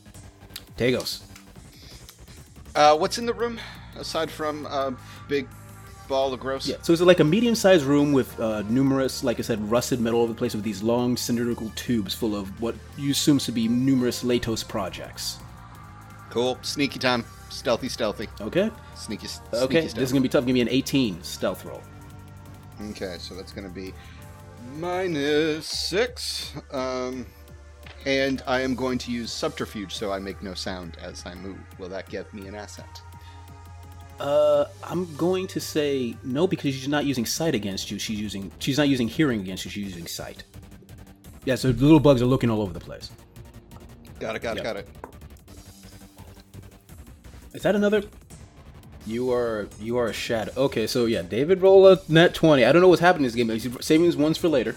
Tagos. 0.76 1.22
uh, 2.74 2.96
what's 2.96 3.18
in 3.18 3.26
the 3.26 3.34
room 3.34 3.58
aside 3.96 4.30
from 4.30 4.66
a 4.66 4.96
big 5.28 5.48
ball 6.08 6.32
of 6.32 6.40
gross? 6.40 6.66
Yeah, 6.66 6.76
so 6.82 6.92
it's 6.92 7.02
like 7.02 7.20
a 7.20 7.24
medium-sized 7.24 7.84
room 7.84 8.12
with 8.12 8.38
uh, 8.40 8.62
numerous, 8.62 9.22
like 9.24 9.38
I 9.38 9.42
said, 9.42 9.70
rusted 9.70 10.00
metal 10.00 10.18
all 10.20 10.24
over 10.24 10.32
the 10.32 10.38
place 10.38 10.54
with 10.54 10.64
these 10.64 10.82
long 10.82 11.16
cylindrical 11.16 11.70
tubes 11.76 12.14
full 12.14 12.34
of 12.36 12.48
what 12.60 12.74
you 12.96 13.10
assume 13.10 13.38
to 13.38 13.52
be 13.52 13.68
numerous 13.68 14.22
Latos 14.24 14.66
projects. 14.66 15.38
Cool. 16.30 16.58
Sneaky 16.62 16.98
time. 16.98 17.24
Stealthy, 17.50 17.88
stealthy. 17.88 18.28
Okay. 18.40 18.70
Sneaky. 18.94 19.26
s- 19.26 19.40
Okay. 19.52 19.82
Sneaky 19.82 19.94
This 19.94 20.08
is 20.08 20.12
gonna 20.12 20.22
be 20.22 20.28
tough. 20.28 20.44
Give 20.46 20.54
me 20.54 20.60
an 20.60 20.68
18 20.68 21.22
stealth 21.22 21.64
roll. 21.64 21.82
Okay, 22.90 23.16
so 23.18 23.34
that's 23.34 23.52
going 23.52 23.66
to 23.66 23.72
be 23.72 23.94
minus 24.76 25.66
six. 25.66 26.52
Um, 26.72 27.24
and 28.04 28.42
I 28.46 28.60
am 28.60 28.74
going 28.74 28.98
to 28.98 29.10
use 29.10 29.32
subterfuge 29.32 29.94
so 29.94 30.12
I 30.12 30.18
make 30.18 30.42
no 30.42 30.52
sound 30.52 30.98
as 31.00 31.24
I 31.24 31.34
move. 31.34 31.58
Will 31.78 31.88
that 31.88 32.08
give 32.10 32.32
me 32.34 32.46
an 32.48 32.54
asset? 32.54 33.00
Uh, 34.18 34.64
I'm 34.82 35.14
going 35.16 35.46
to 35.48 35.60
say 35.60 36.16
no 36.24 36.46
because 36.46 36.74
she's 36.74 36.88
not 36.88 37.04
using 37.04 37.26
sight 37.26 37.54
against 37.54 37.90
you. 37.90 37.98
She's 37.98 38.18
using 38.18 38.50
she's 38.58 38.78
not 38.78 38.88
using 38.88 39.08
hearing 39.08 39.40
against 39.40 39.64
you. 39.64 39.70
She's 39.70 39.84
using 39.86 40.06
sight. 40.06 40.44
Yeah. 41.44 41.54
So 41.56 41.70
the 41.72 41.82
little 41.84 42.00
bugs 42.00 42.22
are 42.22 42.26
looking 42.26 42.50
all 42.50 42.62
over 42.62 42.72
the 42.72 42.80
place. 42.80 43.10
Got 44.18 44.36
it, 44.36 44.42
got 44.42 44.56
it, 44.56 44.64
Yep. 44.64 44.64
got 44.64 44.76
it. 44.76 44.88
Is 47.52 47.62
that 47.62 47.74
another? 47.74 48.02
You 49.06 49.32
are 49.32 49.68
you 49.80 49.98
are 49.98 50.06
a 50.08 50.12
shadow. 50.12 50.52
Okay, 50.56 50.86
so 50.86 51.04
yeah, 51.06 51.22
David 51.22 51.62
roll 51.62 51.86
a 51.86 51.98
net 52.08 52.34
20. 52.34 52.64
I 52.64 52.72
don't 52.72 52.82
know 52.82 52.88
what's 52.88 53.00
happening 53.00 53.24
in 53.24 53.28
this 53.28 53.34
game. 53.34 53.48
He's 53.50 53.84
saving 53.86 54.06
his 54.06 54.16
ones 54.16 54.36
for 54.38 54.48
later. 54.48 54.74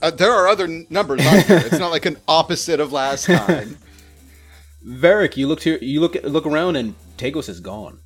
Uh, 0.00 0.10
there 0.12 0.32
are 0.32 0.46
other 0.48 0.64
n- 0.64 0.86
numbers 0.90 1.26
on 1.26 1.40
here. 1.40 1.58
It's 1.66 1.78
not 1.78 1.90
like 1.90 2.06
an 2.06 2.16
opposite 2.28 2.78
of 2.80 2.92
last 2.92 3.26
time. 3.26 3.76
Varric, 4.86 5.36
you 5.36 5.46
look 5.48 5.60
here. 5.60 5.78
You 5.82 6.00
look 6.00 6.14
look 6.22 6.46
around, 6.46 6.76
and 6.76 6.94
Tagos 7.18 7.48
is 7.48 7.60
gone. 7.60 7.98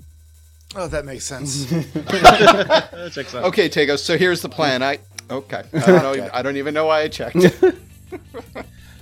Oh, 0.74 0.88
that 0.88 1.04
makes 1.04 1.24
sense. 1.24 1.66
That 1.92 3.10
checks 3.12 3.34
out. 3.34 3.44
Okay, 3.44 3.68
Tagos. 3.68 3.98
So 3.98 4.16
here's 4.16 4.40
the 4.42 4.48
plan. 4.48 4.82
I 4.82 4.98
okay. 5.30 5.62
I 5.72 5.78
don't 5.86 6.02
know. 6.02 6.10
Okay. 6.12 6.30
I 6.32 6.42
don't 6.42 6.56
even 6.56 6.72
know 6.74 6.86
why 6.86 7.02
I 7.02 7.08
checked. 7.08 7.36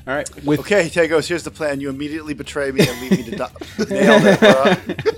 All 0.06 0.16
right, 0.16 0.44
with 0.44 0.60
okay, 0.60 0.88
Tagos, 0.88 1.28
here's 1.28 1.44
the 1.44 1.50
plan. 1.50 1.80
You 1.80 1.90
immediately 1.90 2.32
betray 2.34 2.72
me 2.72 2.86
and 2.88 3.00
leave 3.02 3.10
me 3.12 3.22
to 3.30 3.36
die. 3.36 3.50
Nailed 3.90 4.22
it, 4.24 4.40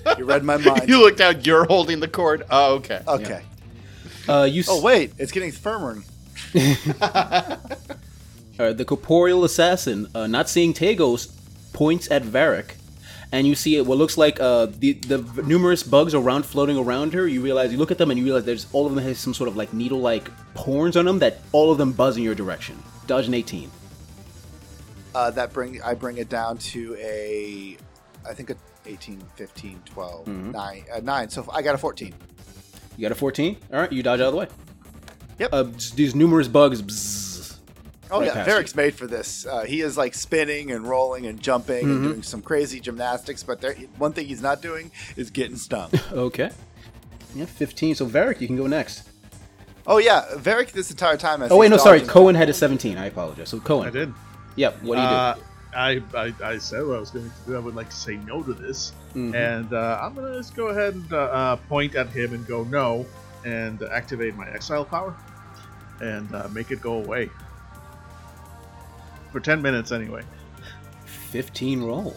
bro. 0.04 0.14
You 0.18 0.24
read 0.24 0.42
my 0.44 0.56
mind. 0.58 0.88
you 0.88 1.00
looked 1.00 1.20
out. 1.20 1.46
You're 1.46 1.64
holding 1.64 2.00
the 2.00 2.08
cord. 2.08 2.42
Oh, 2.50 2.74
okay. 2.74 3.00
Okay. 3.06 3.42
uh, 4.28 4.42
you. 4.50 4.60
s- 4.60 4.68
Oh, 4.68 4.82
wait. 4.82 5.12
It's 5.18 5.30
getting 5.32 5.52
firmer. 5.52 6.02
uh, 7.00 7.56
the 8.58 8.84
corporeal 8.86 9.44
assassin, 9.44 10.08
uh, 10.14 10.26
not 10.26 10.48
seeing 10.48 10.74
Tagos, 10.74 11.32
points 11.72 12.10
at 12.10 12.22
Varric, 12.22 12.72
and 13.32 13.46
you 13.46 13.54
see 13.54 13.76
it 13.76 13.86
what 13.86 13.98
looks 13.98 14.16
like 14.18 14.38
uh, 14.40 14.66
the 14.66 14.92
the 14.92 15.18
numerous 15.42 15.82
bugs 15.82 16.14
around 16.14 16.44
floating 16.46 16.76
around 16.76 17.14
her. 17.14 17.26
You 17.26 17.40
realize 17.40 17.72
you 17.72 17.78
look 17.78 17.90
at 17.90 17.98
them 17.98 18.10
and 18.10 18.18
you 18.18 18.24
realize 18.24 18.44
there's 18.44 18.66
all 18.72 18.86
of 18.86 18.94
them 18.94 19.02
has 19.02 19.18
some 19.18 19.34
sort 19.34 19.48
of 19.48 19.56
like 19.56 19.72
needle-like 19.72 20.28
horns 20.56 20.96
on 20.96 21.04
them 21.06 21.18
that 21.20 21.38
all 21.52 21.72
of 21.72 21.78
them 21.78 21.92
buzz 21.92 22.16
in 22.16 22.22
your 22.22 22.34
direction. 22.34 22.80
Dodge 23.06 23.26
an 23.26 23.34
18. 23.34 23.70
Uh, 25.14 25.30
that 25.30 25.52
bring 25.52 25.82
I 25.82 25.94
bring 25.94 26.18
it 26.18 26.28
down 26.28 26.56
to 26.58 26.96
a, 26.98 27.76
I 28.28 28.32
think 28.34 28.50
a 28.50 28.56
18, 28.86 29.22
15, 29.36 29.80
12, 29.84 30.26
Mhm. 30.26 30.52
9, 30.52 30.84
uh, 30.94 31.00
9. 31.00 31.28
So 31.28 31.46
I 31.52 31.62
got 31.62 31.74
a 31.74 31.78
14. 31.78 32.14
You 32.96 33.02
got 33.02 33.12
a 33.12 33.14
14. 33.14 33.56
All 33.72 33.80
right, 33.80 33.92
you 33.92 34.02
dodge 34.02 34.20
out 34.20 34.28
of 34.28 34.32
the 34.32 34.38
way. 34.38 34.48
Yep. 35.38 35.50
Uh, 35.52 35.64
these 35.94 36.14
numerous 36.14 36.48
bugs. 36.48 36.82
Bzzz. 36.82 37.31
Oh 38.12 38.18
Right 38.20 38.26
yeah, 38.26 38.34
past 38.34 38.48
Varric's 38.50 38.74
made 38.76 38.94
for 38.94 39.06
this. 39.06 39.46
Uh, 39.46 39.62
he 39.62 39.80
is 39.80 39.96
like 39.96 40.14
spinning 40.14 40.70
and 40.70 40.86
rolling 40.86 41.26
and 41.26 41.40
jumping 41.40 41.84
and 41.90 42.02
doing 42.04 42.22
some 42.22 42.42
crazy 42.42 42.78
gymnastics. 42.78 43.42
But 43.42 43.60
there, 43.62 43.74
one 43.96 44.12
thing 44.12 44.26
he's 44.26 44.42
not 44.42 44.60
doing 44.60 44.90
is 45.16 45.30
getting 45.30 45.56
stung. 45.56 45.90
Okay. 46.12 46.50
Yeah, 47.34 47.46
15. 47.46 47.94
So 47.94 48.06
Varric, 48.06 48.42
you 48.42 48.46
can 48.46 48.56
go 48.56 48.66
next. 48.66 49.08
oh 49.86 49.96
yeah, 49.96 50.26
Varric 50.34 50.72
this 50.72 50.90
entire 50.90 51.16
time. 51.16 51.42
Oh 51.50 51.56
wait, 51.56 51.70
no, 51.70 51.78
sorry. 51.78 52.02
Cohen 52.02 52.34
had 52.34 52.50
a 52.50 52.54
17. 52.54 52.98
I 52.98 53.06
apologize. 53.06 53.48
So 53.48 53.58
Cohen. 53.60 53.88
I 53.88 53.90
did. 53.90 54.12
Yep. 54.56 54.82
What 54.82 54.96
do 54.96 55.00
you 55.00 55.06
Uh, 55.06 55.34
I, 55.74 56.02
I, 56.14 56.34
I 56.44 56.58
said 56.58 56.84
what 56.86 56.96
I 56.96 57.00
was 57.00 57.10
going 57.10 57.30
to 57.30 57.36
do. 57.46 57.56
I 57.56 57.58
would 57.60 57.74
like 57.74 57.88
to 57.88 57.96
say 57.96 58.16
no 58.16 58.42
to 58.42 58.52
this. 58.52 58.92
do? 59.14 59.32
Mhm. 59.32 59.34
And 59.34 59.72
uh, 59.72 59.98
I'm 60.02 60.14
going 60.14 60.30
to 60.30 60.38
just 60.38 60.54
go 60.54 60.66
ahead 60.66 60.94
and 60.94 61.10
uh, 61.10 61.16
uh, 61.16 61.56
point 61.56 61.94
at 61.94 62.10
him 62.10 62.34
and 62.34 62.46
go 62.46 62.64
no 62.64 63.06
and 63.46 63.82
activate 63.84 64.36
my 64.36 64.46
exile 64.50 64.84
power 64.84 65.16
and 66.02 66.32
uh, 66.34 66.48
make 66.52 66.70
it 66.70 66.82
go 66.82 66.98
away. 67.02 67.30
For 69.32 69.40
10 69.40 69.62
minutes, 69.62 69.92
anyway. 69.92 70.22
15 71.06 71.82
roll. 71.82 72.14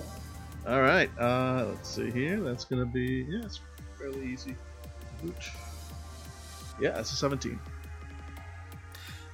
All 0.68 0.82
right. 0.82 1.10
Uh, 1.18 1.68
let's 1.70 1.90
see 1.90 2.12
here. 2.12 2.40
That's 2.42 2.66
going 2.66 2.82
to 2.82 2.86
be, 2.86 3.26
yeah, 3.30 3.46
it's 3.46 3.62
fairly 3.98 4.26
easy. 4.26 4.56
Ooch. 5.26 5.50
Yeah, 6.80 6.92
that's 6.92 7.12
a 7.14 7.16
17. 7.16 7.58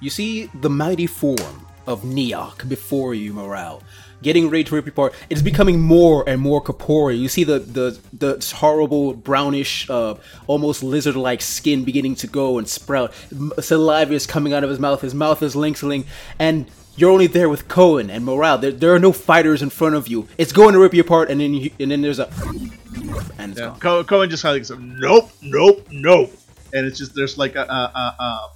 You 0.00 0.10
see 0.10 0.46
the 0.46 0.70
mighty 0.70 1.06
form 1.06 1.66
of 1.86 2.02
Neok 2.02 2.68
before 2.68 3.14
you, 3.14 3.32
Morale, 3.32 3.82
getting 4.22 4.48
ready 4.48 4.64
to 4.64 4.74
rip 4.74 4.86
apart. 4.86 5.14
It's 5.30 5.42
becoming 5.42 5.80
more 5.80 6.28
and 6.28 6.40
more 6.40 6.60
corporeal. 6.60 7.18
You 7.18 7.28
see 7.28 7.44
the 7.44 7.58
the 7.58 7.98
the 8.12 8.54
horrible 8.56 9.14
brownish, 9.14 9.88
uh, 9.90 10.14
almost 10.46 10.82
lizard-like 10.82 11.40
skin 11.42 11.84
beginning 11.84 12.16
to 12.16 12.26
go 12.26 12.58
and 12.58 12.68
sprout. 12.68 13.12
Saliva 13.60 14.12
is 14.12 14.26
coming 14.26 14.52
out 14.52 14.64
of 14.64 14.70
his 14.70 14.78
mouth. 14.78 15.00
His 15.00 15.14
mouth 15.14 15.42
is 15.42 15.56
lengthening, 15.56 16.04
and 16.38 16.66
you're 16.96 17.10
only 17.10 17.26
there 17.26 17.48
with 17.48 17.68
Cohen 17.68 18.10
and 18.10 18.24
Morale. 18.24 18.58
There, 18.58 18.70
there 18.72 18.94
are 18.94 18.98
no 18.98 19.12
fighters 19.12 19.62
in 19.62 19.70
front 19.70 19.94
of 19.94 20.08
you. 20.08 20.28
It's 20.38 20.52
going 20.52 20.74
to 20.74 20.80
rip 20.80 20.94
you 20.94 21.00
apart, 21.02 21.30
and 21.30 21.40
then 21.40 21.54
you, 21.54 21.70
and 21.80 21.90
then 21.90 22.02
there's 22.02 22.18
a 22.18 22.28
and 23.38 23.52
it's 23.52 23.60
Yeah. 23.60 23.66
gone. 23.66 23.80
Co- 23.80 24.04
Cohen 24.04 24.30
just 24.30 24.42
kind 24.42 24.60
of 24.60 24.70
like, 24.70 24.78
nope, 24.80 25.30
nope, 25.42 25.86
nope. 25.90 26.32
And 26.74 26.86
it's 26.86 26.98
just, 26.98 27.14
there's 27.14 27.36
like 27.38 27.54
a, 27.56 27.62
a, 27.62 27.64
a, 27.94 28.22
a 28.22 28.50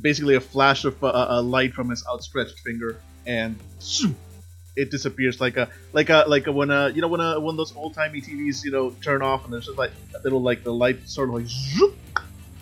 basically 0.00 0.34
a 0.34 0.40
flash 0.40 0.84
of 0.84 1.02
uh, 1.02 1.26
a 1.30 1.40
light 1.42 1.72
from 1.74 1.88
his 1.90 2.04
outstretched 2.08 2.58
finger, 2.60 3.00
and 3.26 3.56
it 4.76 4.90
disappears 4.90 5.40
like 5.40 5.56
a, 5.56 5.68
like 5.92 6.10
a, 6.10 6.24
like 6.28 6.46
a, 6.46 6.52
when 6.52 6.70
a, 6.70 6.88
you 6.90 7.00
know, 7.00 7.08
when 7.08 7.20
a, 7.20 7.38
when 7.40 7.56
those 7.56 7.74
old 7.76 7.94
timey 7.94 8.20
TVs, 8.20 8.64
you 8.64 8.70
know, 8.70 8.90
turn 9.02 9.20
off 9.22 9.44
and 9.44 9.52
there's 9.52 9.66
just 9.66 9.78
like 9.78 9.90
a 10.14 10.22
little, 10.22 10.40
like 10.42 10.62
the 10.64 10.72
light 10.72 11.08
sort 11.08 11.28
of 11.28 11.34
like, 11.34 11.46
zoop. 11.46 11.96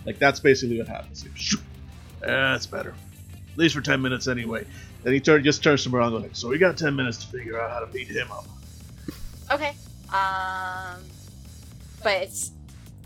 like 0.06 0.18
that's 0.18 0.40
basically 0.40 0.78
what 0.78 0.88
happens. 0.88 1.24
Like, 1.24 1.36
zoop. 1.38 1.60
That's 2.20 2.66
better. 2.66 2.94
At 3.52 3.58
least 3.58 3.74
for 3.74 3.80
10 3.80 4.00
minutes 4.00 4.26
anyway. 4.28 4.64
Then 5.02 5.12
he 5.12 5.20
turn, 5.20 5.44
just 5.44 5.62
turns 5.62 5.86
him 5.86 5.94
around 5.94 6.14
and 6.14 6.22
like, 6.22 6.34
so 6.36 6.48
we 6.48 6.58
got 6.58 6.76
10 6.76 6.96
minutes 6.96 7.18
to 7.18 7.26
figure 7.28 7.60
out 7.60 7.70
how 7.70 7.78
to 7.80 7.86
beat 7.86 8.08
him 8.08 8.30
up. 8.32 8.46
Okay. 9.52 9.74
Um, 10.10 11.02
but 12.02 12.22
it's 12.22 12.50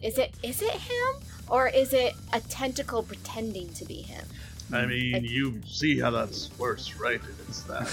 is 0.03 0.19
it 0.19 0.33
is 0.43 0.63
it 0.63 0.71
him 0.73 1.15
or 1.49 1.69
is 1.69 1.93
it 1.93 2.15
a 2.33 2.41
tentacle 2.41 3.03
pretending 3.03 3.73
to 3.75 3.85
be 3.85 4.03
him? 4.03 4.25
I 4.73 4.87
mean, 4.87 5.13
Like- 5.13 5.29
you 5.31 5.61
see 5.67 5.99
how 6.01 6.11
that's 6.11 6.49
worse, 6.59 6.97
right? 6.97 7.21
If 7.21 7.49
it's 7.49 7.63
that. 7.63 7.89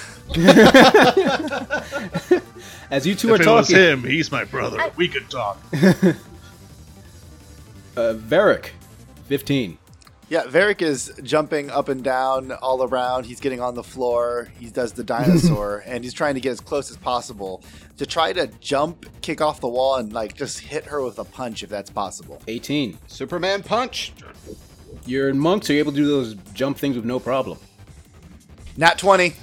As 2.92 3.06
you 3.06 3.16
two 3.16 3.34
if 3.34 3.42
are 3.42 3.44
it 3.44 3.48
was 3.48 3.70
him, 3.70 4.04
he's 4.04 4.32
my 4.32 4.46
brother. 4.46 4.80
I- 4.80 4.92
we 4.96 5.08
could 5.10 5.30
talk. 5.30 5.60
uh, 5.74 6.14
Varric, 7.98 8.70
fifteen. 9.28 9.78
Yeah, 10.30 10.44
Varric 10.44 10.84
is 10.84 11.12
jumping 11.24 11.72
up 11.72 11.90
and 11.90 12.04
down 12.04 12.52
all 12.52 12.84
around. 12.84 13.26
He's 13.26 13.40
getting 13.40 13.62
on 13.62 13.74
the 13.74 13.84
floor. 13.84 14.48
He 14.60 14.68
does 14.68 14.94
the 14.94 15.04
dinosaur, 15.04 15.84
and 15.88 16.04
he's 16.04 16.14
trying 16.14 16.36
to 16.36 16.40
get 16.42 16.52
as 16.52 16.60
close 16.60 16.92
as 16.92 16.98
possible 16.98 17.64
to 17.98 18.06
try 18.06 18.32
to 18.34 18.46
jump, 18.62 19.08
kick 19.22 19.42
off 19.42 19.60
the 19.60 19.68
wall, 19.68 19.96
and 19.96 20.14
like 20.14 20.36
just 20.36 20.60
hit 20.60 20.86
her 20.86 21.02
with 21.04 21.18
a 21.18 21.24
punch 21.24 21.64
if 21.64 21.70
that's 21.70 21.90
possible. 21.90 22.42
18. 22.48 22.98
Superman 23.08 23.64
punch. 23.64 24.14
You're 25.06 25.30
in 25.30 25.40
monk, 25.40 25.66
so 25.66 25.74
you're 25.74 25.80
able 25.80 25.94
to 25.94 25.98
do 25.98 26.06
those 26.08 26.36
jump 26.54 26.78
things 26.78 26.96
with 26.96 27.06
no 27.06 27.20
problem. 27.20 27.58
Nat 28.78 29.00
twenty. 29.00 29.34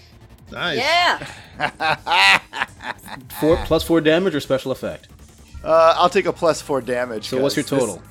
Nice. 0.53 0.79
Yeah. 0.79 1.27
Four 3.41 3.57
plus 3.65 3.83
four 3.83 4.01
damage 4.01 4.35
or 4.35 4.41
special 4.41 4.71
effect. 4.71 5.09
Uh, 5.65 5.95
I'll 5.97 6.09
take 6.09 6.27
a 6.27 6.33
plus 6.33 6.63
four 6.63 6.81
damage. 6.81 7.29
So 7.29 7.43
what's 7.43 7.57
your 7.57 7.65
'cause 7.65 7.71
this- 7.71 7.81
total? 7.81 8.03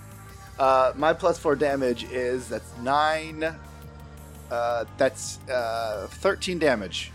Uh, 0.60 0.94
my 0.96 1.14
plus 1.14 1.38
four 1.38 1.56
damage 1.56 2.04
is 2.06 2.50
that's 2.50 2.72
nine. 2.82 3.56
Uh, 4.52 4.86
that's 4.98 5.40
uh, 5.50 6.08
thirteen 6.10 6.60
damage. 6.60 7.12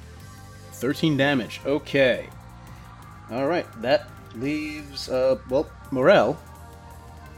13 0.81 1.19
damage. 1.19 1.61
Okay. 1.67 2.27
All 3.31 3.47
right. 3.47 3.67
That 3.83 4.09
leaves 4.35 5.09
uh 5.09 5.39
well, 5.49 5.69
Morel. 5.91 6.39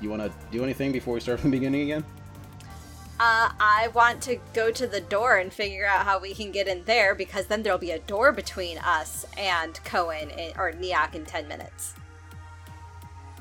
You 0.00 0.11
want 0.11 0.22
to 0.22 0.32
do 0.50 0.62
anything 0.62 0.92
before 0.92 1.14
we 1.14 1.20
start 1.20 1.40
from 1.40 1.50
the 1.50 1.57
beginning 1.57 1.82
again? 1.82 2.05
Uh, 3.20 3.50
I 3.61 3.88
want 3.94 4.20
to 4.22 4.38
go 4.53 4.72
to 4.72 4.86
the 4.86 5.00
door 5.00 5.36
and 5.36 5.53
figure 5.53 5.86
out 5.86 6.05
how 6.05 6.18
we 6.18 6.34
can 6.34 6.50
get 6.50 6.66
in 6.66 6.82
there 6.84 7.14
because 7.14 7.46
then 7.46 7.62
there'll 7.62 7.78
be 7.78 7.92
a 7.92 8.00
door 8.00 8.32
between 8.32 8.78
us 8.78 9.26
and 9.36 9.78
Cohen 9.84 10.30
in, 10.30 10.53
or 10.57 10.72
Neok 10.72 11.14
in 11.14 11.24
10 11.24 11.46
minutes. 11.46 11.94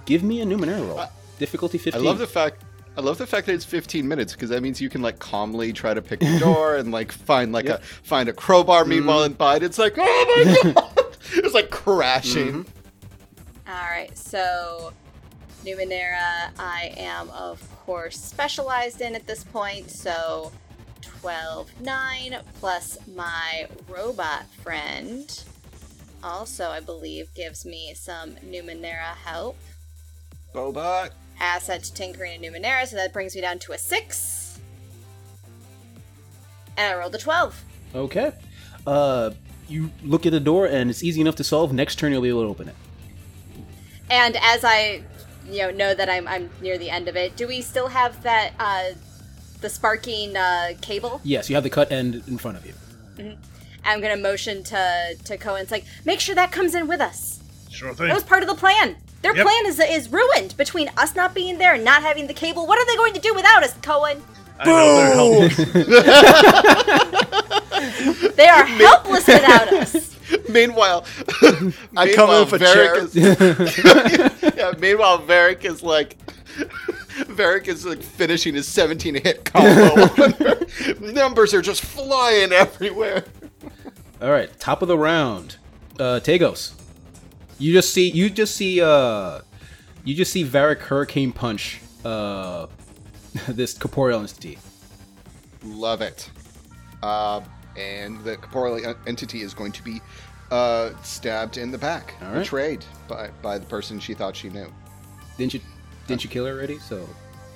Give 0.06 0.22
me 0.22 0.42
a 0.42 0.46
Numenera 0.46 0.88
roll. 0.88 1.00
Uh, 1.00 1.08
Difficulty 1.42 1.80
15. 1.80 2.00
I 2.00 2.06
love 2.06 2.20
the 2.20 2.28
fact. 2.28 2.62
I 2.96 3.02
love 3.02 3.18
the 3.18 3.26
fact 3.26 3.48
that 3.48 3.54
it's 3.54 3.66
15 3.66 4.08
minutes 4.08 4.34
because 4.34 4.50
that 4.52 4.62
means 4.62 4.80
you 4.80 4.90
can 4.90 5.02
like 5.02 5.18
calmly 5.18 5.74
try 5.74 5.94
to 5.96 6.02
pick 6.04 6.20
the 6.20 6.38
door 6.48 6.76
and 6.76 6.92
like 6.92 7.12
find 7.12 7.52
like 7.52 7.66
Yep. 7.66 7.82
a 7.82 7.84
find 8.04 8.30
a 8.30 8.34
crowbar. 8.34 8.82
Mm-hmm. 8.82 8.90
Meanwhile, 8.92 9.24
inside 9.24 9.64
it's 9.64 9.80
like 9.80 9.96
oh 9.98 10.64
my 10.64 10.72
god, 10.74 10.94
it's 11.34 11.56
like 11.56 11.72
crashing. 11.72 12.66
Mm-hmm. 12.66 13.72
All 13.72 13.74
right, 13.90 14.16
so 14.16 14.94
Numenera, 15.66 16.52
I 16.60 16.94
am 16.98 17.32
of 17.32 17.60
course 17.86 18.20
specialized 18.20 19.02
in 19.02 19.16
at 19.16 19.26
this 19.26 19.44
point, 19.46 19.90
so 19.90 20.52
12, 21.02 21.82
9 21.82 22.38
plus 22.60 23.00
my 23.16 23.66
robot 23.90 24.46
friend. 24.62 25.44
Also, 26.24 26.70
I 26.70 26.82
believe 26.82 27.34
gives 27.34 27.66
me 27.66 27.94
some 27.96 28.36
Numenera 28.46 29.16
help. 29.26 29.58
Bobot. 30.54 31.10
Asset 31.42 31.84
to 31.84 31.94
tinkering 31.94 32.44
and 32.46 32.56
Numenera, 32.56 32.88
so 32.88 32.96
that 32.96 33.12
brings 33.12 33.36
me 33.36 33.42
down 33.42 33.60
to 33.60 33.74
a 33.74 33.78
6. 33.78 34.60
And 36.78 36.94
I 36.94 36.98
rolled 36.98 37.16
a 37.16 37.18
12. 37.18 37.64
Okay. 37.96 38.32
Uh, 38.88 39.32
you 39.68 39.92
look 40.04 40.26
at 40.26 40.32
the 40.32 40.40
door 40.40 40.68
and 40.68 40.90
it's 40.90 41.04
easy 41.04 41.20
enough 41.22 41.36
to 41.36 41.44
solve. 41.44 41.74
Next 41.74 41.96
turn 41.96 42.12
you'll 42.12 42.22
be 42.22 42.30
able 42.30 42.44
to 42.44 42.50
open 42.50 42.70
it. 42.70 42.76
And 44.10 44.38
as 44.42 44.64
I, 44.64 45.04
you 45.50 45.64
know, 45.64 45.72
know 45.72 45.94
that 45.94 46.10
I'm, 46.10 46.28
I'm 46.28 46.50
near 46.62 46.78
the 46.78 46.90
end 46.90 47.08
of 47.08 47.16
it, 47.16 47.36
do 47.36 47.48
we 47.48 47.62
still 47.62 47.88
have 47.88 48.22
that, 48.24 48.54
uh, 48.60 48.92
the 49.62 49.70
sparking 49.70 50.36
uh, 50.36 50.74
cable? 50.82 51.22
Yes, 51.24 51.50
you 51.50 51.56
have 51.56 51.64
the 51.64 51.70
cut 51.70 51.92
end 51.92 52.24
in 52.28 52.38
front 52.38 52.58
of 52.58 52.66
you. 52.66 52.74
I'm 53.84 54.02
gonna 54.02 54.18
motion 54.18 54.64
to 54.64 55.16
to 55.26 55.38
Cohen. 55.38 55.62
It's 55.62 55.72
like, 55.72 55.86
make 56.06 56.20
sure 56.20 56.36
that 56.36 56.52
comes 56.52 56.76
in 56.76 56.88
with 56.88 57.02
us. 57.02 57.40
Sure 57.70 57.94
thing. 57.94 58.08
That 58.08 58.14
was 58.14 58.24
part 58.24 58.44
of 58.44 58.50
the 58.50 58.56
plan. 58.56 58.96
Their 59.22 59.36
Yep. 59.36 59.46
plan 59.46 59.66
is 59.68 59.80
is 59.80 60.10
ruined 60.12 60.56
between 60.58 60.90
us 60.98 61.16
not 61.16 61.34
being 61.34 61.58
there 61.58 61.74
and 61.76 61.84
not 61.86 62.02
having 62.02 62.28
the 62.28 62.34
cable. 62.34 62.66
What 62.68 62.80
are 62.80 62.86
they 62.86 62.96
going 62.96 63.14
to 63.14 63.20
do 63.20 63.34
without 63.34 63.64
us, 63.64 63.74
Cohen? 63.82 64.22
I 64.60 64.66
know 64.66 65.50
they're 65.50 65.50
helpless. 65.50 67.32
They 68.36 68.48
are 68.48 68.64
helpless 68.66 69.28
without 69.28 69.74
us. 69.74 70.18
Meanwhile, 70.50 71.06
I 71.98 72.14
come 72.14 72.30
in 72.30 72.38
meanwhile, 72.38 72.46
with 72.46 72.54
a 72.54 72.66
Varric 72.66 72.96
is, 74.44 74.56
yeah, 74.58 74.72
meanwhile, 74.80 75.20
Varric 75.20 75.66
is 75.66 75.84
like, 75.84 76.18
Varric 77.28 77.68
is 77.68 77.86
like 77.86 78.02
finishing 78.02 78.54
his 78.54 78.66
17 78.68 79.16
hit 79.16 79.44
combo. 79.46 80.08
Numbers 81.00 81.54
are 81.54 81.62
just 81.62 81.84
flying 81.84 82.52
everywhere. 82.54 83.26
All 84.22 84.32
right, 84.32 84.50
top 84.60 84.82
of 84.82 84.88
the 84.88 84.98
round. 84.98 85.58
Uh, 86.00 86.20
Tagos. 86.22 86.74
You 87.62 87.74
just 87.74 87.94
see 87.94 88.10
you 88.10 88.32
just 88.32 88.56
see 88.56 88.82
uh 88.82 89.42
you 90.04 90.16
just 90.16 90.34
see 90.34 90.44
Varric 90.44 90.80
Hurricane 90.80 91.32
Punch 91.32 91.80
uh 92.04 92.66
this 93.48 93.78
corporeal 93.78 94.20
entity. 94.20 94.58
Love 95.64 96.02
it. 96.02 96.30
Uh, 97.04 97.42
and 97.78 98.22
the 98.24 98.36
corporeal 98.38 98.96
entity 99.06 99.42
is 99.42 99.54
going 99.54 99.72
to 99.72 99.84
be 99.84 100.02
uh, 100.52 100.90
stabbed 101.04 101.58
in 101.58 101.72
the 101.72 101.78
back, 101.78 102.16
All 102.22 102.28
right. 102.32 102.40
betrayed 102.40 102.84
by, 103.08 103.30
by 103.42 103.58
the 103.58 103.66
person 103.66 104.00
she 104.00 104.14
thought 104.14 104.36
she 104.36 104.50
knew. 104.50 104.72
Didn't 105.38 105.54
you 105.54 105.62
didn't 106.08 106.24
you 106.24 106.30
kill 106.30 106.46
her 106.46 106.52
already? 106.52 106.80
So 106.80 107.08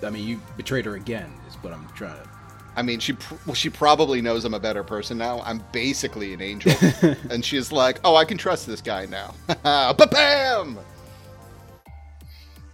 I 0.03 0.11
mean 0.11 0.27
you 0.27 0.39
betrayed 0.55 0.85
her 0.85 0.95
again 0.95 1.33
is 1.47 1.55
what 1.55 1.73
I'm 1.73 1.87
trying 1.95 2.21
to 2.21 2.29
I 2.77 2.81
mean, 2.81 2.99
she 2.99 3.13
pr- 3.13 3.35
well, 3.45 3.53
she 3.55 3.69
probably 3.69 4.21
knows 4.21 4.43
I'm 4.45 4.53
a 4.53 4.59
better 4.59 4.83
person 4.83 5.17
now. 5.17 5.41
I'm 5.45 5.63
basically 5.71 6.33
an 6.33 6.41
angel, 6.41 6.73
and 7.29 7.43
she's 7.43 7.71
like, 7.71 7.99
"Oh, 8.03 8.15
I 8.15 8.25
can 8.25 8.37
trust 8.37 8.67
this 8.67 8.81
guy 8.81 9.05
now." 9.05 9.33
Ba-bam! 9.93 10.77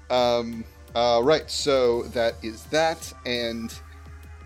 Um. 0.09 0.63
Uh. 0.95 1.21
Right. 1.23 1.49
So 1.49 2.03
that 2.09 2.35
is 2.41 2.63
that, 2.65 3.11
and 3.25 3.73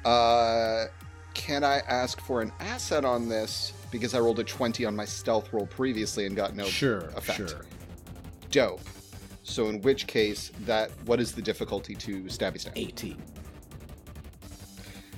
uh, 0.04 0.86
can 1.34 1.64
I 1.64 1.78
ask 1.88 2.20
for 2.22 2.42
an 2.42 2.52
asset 2.60 3.04
on 3.06 3.28
this 3.28 3.74
because 3.92 4.14
I 4.14 4.20
rolled 4.20 4.40
a 4.40 4.44
twenty 4.44 4.86
on 4.86 4.96
my 4.96 5.06
stealth 5.06 5.52
roll 5.54 5.66
previously 5.66 6.26
and 6.26 6.36
got 6.36 6.56
no 6.56 6.66
Sure, 6.66 7.06
effect. 7.16 7.50
sure. 7.50 7.66
Dope. 8.52 8.82
So 9.44 9.68
in 9.70 9.82
which 9.82 10.06
case, 10.08 10.52
that 10.66 10.92
what 11.06 11.20
is 11.20 11.32
the 11.34 11.42
difficulty 11.42 11.96
to 11.96 12.24
stabby 12.24 12.60
stab? 12.60 12.74
18. 12.76 13.16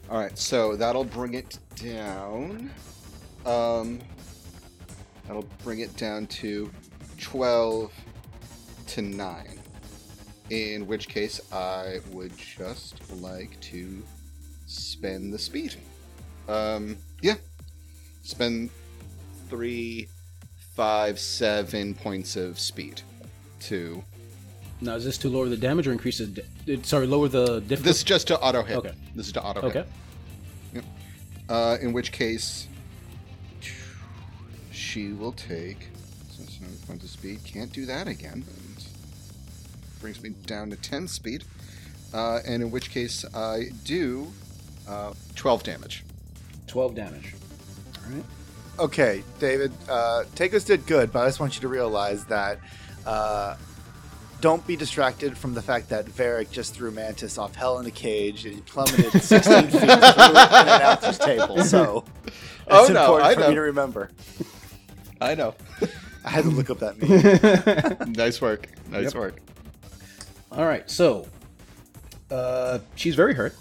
All 0.10 0.18
right, 0.18 0.38
so 0.38 0.78
that'll 0.78 1.04
bring 1.04 1.34
it 1.34 1.60
down. 1.76 2.72
Um, 3.46 4.00
that'll 5.28 5.48
bring 5.64 5.80
it 5.80 5.96
down 5.98 6.28
to 6.28 6.72
twelve 7.20 7.92
to 8.88 9.02
nine. 9.02 9.60
In 10.50 10.88
which 10.88 11.10
case, 11.10 11.42
I 11.52 12.00
would 12.12 12.32
just 12.38 13.12
like 13.22 13.60
to 13.60 14.02
spend 14.66 15.34
the 15.34 15.40
speed. 15.40 15.76
Um, 16.48 16.98
yeah, 17.22 17.36
spend 18.24 18.70
three, 19.50 20.08
five, 20.74 21.20
seven 21.20 21.94
points 21.94 22.38
of 22.38 22.58
speed 22.58 23.02
to 23.60 24.02
Now, 24.80 24.96
is 24.96 25.06
this 25.06 25.18
to 25.20 25.30
lower 25.30 25.50
the 25.50 25.58
damage 25.58 25.88
or 25.88 25.92
increase 25.92 26.20
the? 26.20 26.28
Di- 26.28 26.84
sorry, 26.84 27.08
lower 27.08 27.28
the 27.28 27.62
difficulty. 27.62 27.84
This 27.84 27.98
is 27.98 28.04
just 28.04 28.28
to 28.28 28.40
auto 28.40 28.64
hit. 28.64 28.78
Okay. 28.78 28.92
This 29.16 29.28
is 29.28 29.34
to 29.34 29.44
auto 29.44 29.62
okay. 29.62 29.80
hit. 29.80 29.80
Okay. 29.80 29.88
Yep. 30.74 30.86
Uh, 31.50 31.78
in 31.82 31.94
which 31.94 32.12
case, 32.12 32.68
she 34.72 35.14
will 35.14 35.32
take. 35.32 35.90
So, 36.30 36.44
so 36.44 36.66
points 36.86 37.04
of 37.04 37.10
speed. 37.10 37.44
Can't 37.44 37.72
do 37.72 37.86
that 37.88 38.08
again. 38.08 38.44
And 38.48 38.68
brings 40.00 40.22
me 40.22 40.30
down 40.46 40.70
to 40.70 40.76
10 40.76 41.08
speed. 41.08 41.44
Uh, 42.14 42.40
and 42.46 42.62
in 42.62 42.72
which 42.72 42.92
case, 42.92 43.26
I 43.34 43.70
do 43.84 44.28
uh, 44.88 45.14
12 45.36 45.64
damage. 45.64 46.04
Twelve 46.68 46.96
damage. 46.96 47.34
All 48.06 48.14
right. 48.14 48.24
Okay, 48.80 49.24
David, 49.40 49.72
uh, 49.90 50.24
Tagos 50.36 50.66
did 50.66 50.86
good, 50.86 51.12
but 51.12 51.24
I 51.24 51.28
just 51.28 51.40
want 51.40 51.56
you 51.56 51.62
to 51.62 51.68
realize 51.68 52.26
that 52.26 52.60
uh, 53.06 53.56
don't 54.42 54.66
be 54.68 54.76
distracted 54.76 55.38
from 55.38 55.54
the 55.54 55.62
fact 55.62 55.90
that 55.90 56.06
Varric 56.06 56.52
just 56.52 56.74
threw 56.76 56.92
Mankind 56.92 57.38
off 57.38 57.56
hell 57.56 57.80
in 57.80 57.86
a 57.86 57.92
cage 57.92 58.46
and 58.46 58.56
he 58.56 58.62
plummeted 58.62 59.12
16 59.22 59.64
feet 59.64 59.72
through 59.72 59.90
an 59.90 60.68
announcer's 60.68 61.18
table. 61.20 61.64
So 61.64 62.04
it's 62.26 62.36
Oh, 62.68 62.88
no, 62.88 63.00
important 63.18 63.24
I 63.28 63.34
for 63.34 63.40
know. 63.42 63.50
me 63.50 63.56
to 63.56 63.62
remember. 63.62 64.12
I 65.22 65.36
know. 65.36 65.56
I 66.26 66.30
had 66.30 66.44
to 66.44 66.50
look 66.50 66.70
up 66.70 66.80
that 66.80 67.98
meme. 68.00 68.12
nice 68.14 68.42
work. 68.42 68.68
Nice 68.90 69.06
Yep. 69.06 69.16
work. 69.16 69.36
All 70.52 70.66
right, 70.66 70.90
so 70.90 71.28
uh, 72.32 72.80
she's 72.96 73.16
very 73.16 73.34
hurt. 73.34 73.56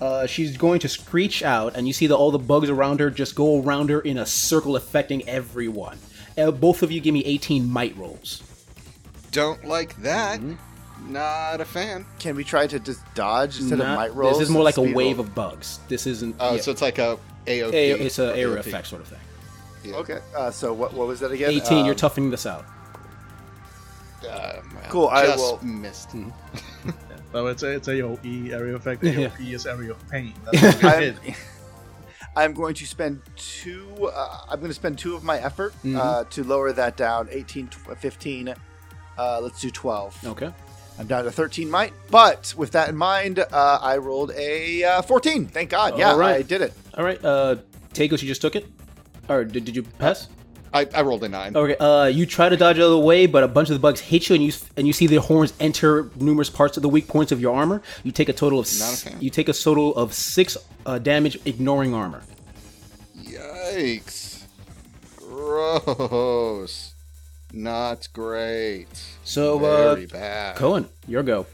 Uh, 0.00 0.26
she's 0.26 0.56
going 0.56 0.78
to 0.80 0.88
screech 0.88 1.42
out, 1.42 1.76
and 1.76 1.86
you 1.86 1.92
see 1.92 2.06
that 2.06 2.14
all 2.16 2.30
the 2.30 2.38
bugs 2.38 2.70
around 2.70 3.00
her 3.00 3.10
just 3.10 3.34
go 3.34 3.60
around 3.62 3.90
her 3.90 4.00
in 4.00 4.18
a 4.18 4.26
circle, 4.26 4.76
affecting 4.76 5.28
everyone. 5.28 5.98
Uh, 6.36 6.50
both 6.52 6.82
of 6.84 6.92
you 6.92 7.00
give 7.00 7.12
me 7.12 7.24
18 7.24 7.68
might 7.68 7.96
rolls. 7.96 8.42
Don't 9.38 9.64
like 9.64 9.94
that. 10.02 10.40
Mm-hmm. 10.40 11.12
Not 11.12 11.60
a 11.60 11.64
fan. 11.64 12.04
Can 12.18 12.34
we 12.34 12.42
try 12.42 12.66
to 12.66 12.78
just 12.80 13.00
dodge 13.14 13.58
instead 13.60 13.78
Not- 13.78 13.88
of 13.90 13.96
might 13.96 14.14
rolls? 14.14 14.38
This 14.38 14.48
is 14.48 14.52
more 14.52 14.64
like 14.64 14.78
a 14.78 14.82
wave 14.82 15.18
roll? 15.18 15.26
of 15.26 15.34
bugs. 15.34 15.78
This 15.88 16.06
isn't. 16.08 16.34
Oh, 16.40 16.56
yeah, 16.56 16.60
so 16.60 16.72
it's 16.72 16.82
like 16.82 16.98
a 16.98 17.18
AOP. 17.46 17.72
a- 17.72 18.02
it's 18.04 18.18
an 18.18 18.30
area 18.30 18.56
AOP. 18.56 18.66
effect 18.66 18.86
sort 18.88 19.02
of 19.02 19.08
thing. 19.08 19.20
Yeah. 19.84 19.94
Okay, 19.96 20.18
uh, 20.36 20.50
so 20.50 20.72
what, 20.72 20.92
what 20.92 21.06
was 21.06 21.20
that 21.20 21.30
again? 21.30 21.50
18. 21.52 21.84
you're 21.84 21.94
Um, 21.94 21.96
toughing 21.96 22.30
this 22.30 22.46
out. 22.46 22.64
Well, 24.22 24.62
Cool, 24.88 25.08
I 25.08 25.26
just 25.26 25.38
will- 25.38 25.64
missed. 25.64 26.10
So 27.30 27.46
it's 27.48 27.62
a, 27.62 27.72
it's 27.72 27.88
AOE 27.88 28.52
area 28.52 28.74
effect. 28.74 29.04
Yeah. 29.04 29.28
AOP 29.28 29.52
is 29.52 29.66
area 29.66 29.90
of 29.90 30.08
pain. 30.08 30.32
That's 30.50 30.82
what 30.82 30.94
I'm. 30.96 31.18
I'm 32.36 32.54
going 32.54 32.74
to 32.74 32.86
spend 32.86 33.20
two. 33.36 33.86
Uh, 34.12 34.38
I'm 34.48 34.60
going 34.60 34.70
to 34.70 34.74
spend 34.74 34.98
two 34.98 35.14
of 35.14 35.22
my 35.24 35.38
effort 35.38 35.74
Mm-hmm. 35.84 35.96
uh, 35.98 36.24
to 36.24 36.42
lower 36.42 36.72
that 36.72 36.96
down. 36.96 37.28
18, 37.30 37.68
tw- 37.68 37.98
15. 37.98 38.54
Uh, 39.18 39.40
let's 39.42 39.60
do 39.60 39.70
12. 39.70 40.24
Okay. 40.28 40.52
I'm 40.98 41.06
down 41.06 41.24
to 41.24 41.30
13 41.30 41.70
might. 41.70 41.92
But 42.10 42.54
with 42.56 42.72
that 42.72 42.88
in 42.88 42.96
mind, 42.96 43.38
uh, 43.40 43.78
I 43.82 43.96
rolled 43.98 44.30
a 44.32 44.84
uh, 44.84 45.02
14. 45.02 45.46
Thank 45.46 45.70
God. 45.70 45.98
Yeah, 45.98 46.10
All 46.12 46.18
right. 46.18 46.36
I 46.36 46.42
did 46.42 46.60
it. 46.62 46.72
All 46.96 47.04
right. 47.04 47.22
Uh, 47.24 47.56
Tagos, 47.94 48.22
you 48.22 48.28
just 48.28 48.40
took 48.40 48.56
it? 48.56 48.66
Or 49.28 49.44
did, 49.44 49.64
did 49.64 49.76
you 49.76 49.82
pass? 49.82 50.28
I, 50.72 50.86
I 50.94 51.00
rolled 51.02 51.24
a 51.24 51.28
nine. 51.30 51.56
Okay, 51.56 51.76
uh, 51.78 52.04
you 52.06 52.26
try 52.26 52.48
to 52.50 52.56
dodge 52.56 52.76
out 52.78 52.82
of 52.84 52.90
the 52.90 52.98
way, 52.98 53.26
but 53.26 53.42
a 53.42 53.48
bunch 53.48 53.70
of 53.70 53.74
the 53.74 53.78
bugs 53.78 54.00
hit 54.00 54.28
you, 54.28 54.34
and 54.34 54.44
you 54.44 54.52
and 54.76 54.86
you 54.86 54.92
see 54.92 55.06
the 55.06 55.16
horns 55.16 55.54
enter 55.60 56.10
numerous 56.16 56.50
parts 56.50 56.76
of 56.76 56.82
the 56.82 56.90
weak 56.90 57.08
points 57.08 57.32
of 57.32 57.40
your 57.40 57.56
armor. 57.56 57.80
You 58.04 58.12
take 58.12 58.28
a 58.28 58.34
total 58.34 58.58
of 58.60 58.66
Not 58.78 58.88
a 58.90 58.92
s- 58.92 59.02
fan. 59.02 59.16
you 59.18 59.30
take 59.30 59.48
a 59.48 59.54
total 59.54 59.96
of 59.96 60.12
six 60.12 60.58
uh, 60.84 60.98
damage, 60.98 61.38
ignoring 61.46 61.94
armor. 61.94 62.22
Yikes. 63.18 64.42
Gross. 65.16 66.87
Not 67.52 68.08
great. 68.12 68.88
So, 69.24 69.64
uh, 69.64 70.06
bad. 70.06 70.56
Cohen, 70.56 70.88
your 71.06 71.22
go. 71.22 71.46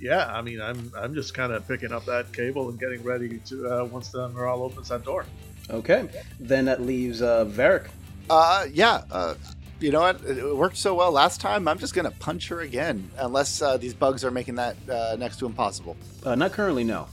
Yeah, 0.00 0.26
I 0.26 0.42
mean, 0.42 0.60
I'm 0.60 0.92
I'm 0.98 1.14
just 1.14 1.32
kind 1.32 1.52
of 1.52 1.66
picking 1.68 1.92
up 1.92 2.04
that 2.06 2.32
cable 2.32 2.68
and 2.68 2.78
getting 2.78 3.02
ready 3.04 3.38
to 3.38 3.68
uh, 3.68 3.84
once 3.84 4.08
the 4.08 4.28
morale 4.30 4.64
opens 4.64 4.88
that 4.88 5.04
door. 5.04 5.24
Okay, 5.70 6.08
then 6.40 6.64
that 6.64 6.82
leaves 6.82 7.22
uh, 7.22 7.44
Varric. 7.44 7.86
Uh, 8.28 8.66
yeah. 8.72 9.02
Uh, 9.12 9.34
you 9.78 9.92
know 9.92 10.00
what? 10.00 10.20
It 10.22 10.38
it 10.38 10.56
worked 10.56 10.76
so 10.76 10.94
well 10.94 11.12
last 11.12 11.40
time. 11.40 11.68
I'm 11.68 11.78
just 11.78 11.94
going 11.94 12.10
to 12.10 12.16
punch 12.18 12.48
her 12.48 12.60
again, 12.60 13.08
unless 13.18 13.62
uh, 13.62 13.76
these 13.76 13.94
bugs 13.94 14.24
are 14.24 14.32
making 14.32 14.56
that 14.56 14.76
uh, 14.88 15.16
next 15.18 15.38
to 15.38 15.46
impossible. 15.46 15.96
Uh, 16.24 16.34
not 16.34 16.52
currently, 16.52 16.82
no. 16.82 17.06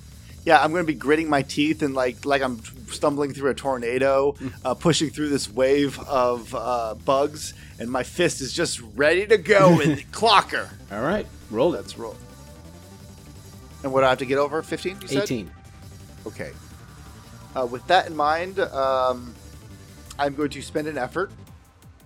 Yeah, 0.46 0.64
I'm 0.64 0.72
going 0.72 0.84
to 0.84 0.88
be 0.92 0.98
gritting 0.98 1.30
my 1.30 1.42
teeth 1.42 1.82
and 1.82 1.94
like 1.94 2.26
like 2.26 2.42
I'm 2.42 2.62
stumbling 2.88 3.34
through 3.34 3.52
a 3.52 3.54
tornado, 3.54 4.36
uh, 4.66 4.74
pushing 4.74 5.10
through 5.10 5.30
this 5.30 5.50
wave 5.50 6.00
of 6.00 6.56
uh, 6.56 6.96
bugs, 7.06 7.54
and 7.78 7.90
my 7.92 8.04
fist 8.04 8.42
is 8.42 8.54
just 8.54 8.82
ready 8.96 9.28
to 9.28 9.38
go 9.38 9.76
with 9.78 10.12
clock 10.12 10.52
her. 10.52 10.70
All 10.92 11.02
right, 11.02 11.28
roll 11.52 11.74
it. 11.74 11.78
Let's 11.78 11.98
roll. 11.98 12.16
And 13.84 13.94
what 13.94 14.02
do 14.02 14.08
I 14.08 14.10
have 14.10 14.18
to 14.20 14.26
get 14.26 14.38
over? 14.38 14.62
15? 14.62 14.98
Eighteen. 15.12 15.52
Okay. 16.26 16.52
Uh, 17.56 17.66
with 17.66 17.86
that 17.88 18.08
in 18.08 18.16
mind, 18.16 18.60
um, 18.60 19.34
I'm 20.18 20.36
going 20.36 20.50
to 20.50 20.62
spend 20.62 20.88
an 20.88 20.98
effort. 20.98 21.32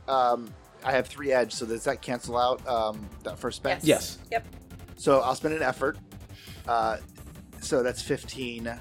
Um, 0.08 0.54
I 0.84 0.92
have 0.92 1.08
three 1.08 1.32
edge, 1.32 1.54
so 1.54 1.66
does 1.66 1.84
that 1.86 2.02
cancel 2.02 2.38
out 2.38 2.66
um, 2.68 3.04
that 3.24 3.40
first 3.40 3.58
spend? 3.58 3.84
Yes. 3.84 4.18
Yep. 4.32 4.46
So 4.98 5.22
I'll 5.22 5.36
spend 5.36 5.54
an 5.56 5.64
effort. 5.64 5.98
Uh, 6.68 6.98
so 7.64 7.84
that's 7.84 8.02
15. 8.02 8.80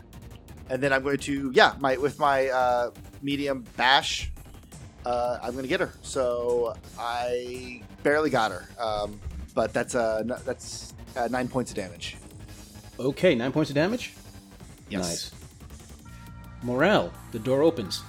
And 0.69 0.83
then 0.83 0.93
I'm 0.93 1.03
going 1.03 1.19
to, 1.19 1.51
yeah, 1.55 1.75
my 1.81 1.97
with 1.97 2.19
my 2.19 2.49
uh, 2.49 2.91
medium 3.23 3.65
bash, 3.77 4.31
uh, 5.05 5.39
I'm 5.43 5.53
going 5.53 5.65
to 5.65 5.69
get 5.69 5.81
her. 5.81 5.93
So 6.03 6.75
I 6.99 7.83
barely 8.03 8.31
got 8.31 8.51
her. 8.53 8.69
Um, 8.81 9.21
but 9.55 9.73
that's 9.73 9.95
uh, 9.95 10.19
n- 10.21 10.41
that's 10.45 10.95
uh, 11.17 11.29
nine 11.31 11.49
points 11.49 11.71
of 11.71 11.77
damage. 11.77 12.17
Okay, 12.99 13.35
nine 13.35 13.53
points 13.53 13.71
of 13.71 13.75
damage. 13.75 14.15
Yes. 14.89 15.03
Nice. 15.03 15.31
Morale. 16.63 17.13
The 17.33 17.39
door 17.39 17.63
opens, 17.63 18.03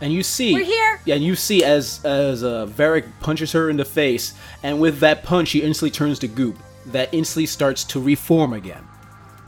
and 0.00 0.12
you 0.12 0.22
see. 0.22 0.52
We're 0.54 0.64
here. 0.64 1.00
Yeah, 1.04 1.14
and 1.14 1.24
you 1.24 1.36
see 1.36 1.62
as 1.64 2.04
as 2.04 2.42
uh, 2.42 2.66
Varric 2.66 3.06
punches 3.20 3.52
her 3.52 3.70
in 3.70 3.76
the 3.76 3.84
face, 3.84 4.34
and 4.62 4.80
with 4.80 4.98
that 5.00 5.22
punch, 5.22 5.48
she 5.48 5.62
instantly 5.62 5.90
turns 5.90 6.18
to 6.20 6.28
goop. 6.28 6.58
That 6.92 7.08
instantly 7.12 7.46
starts 7.46 7.84
to 7.84 8.00
reform 8.00 8.52
again. 8.52 8.84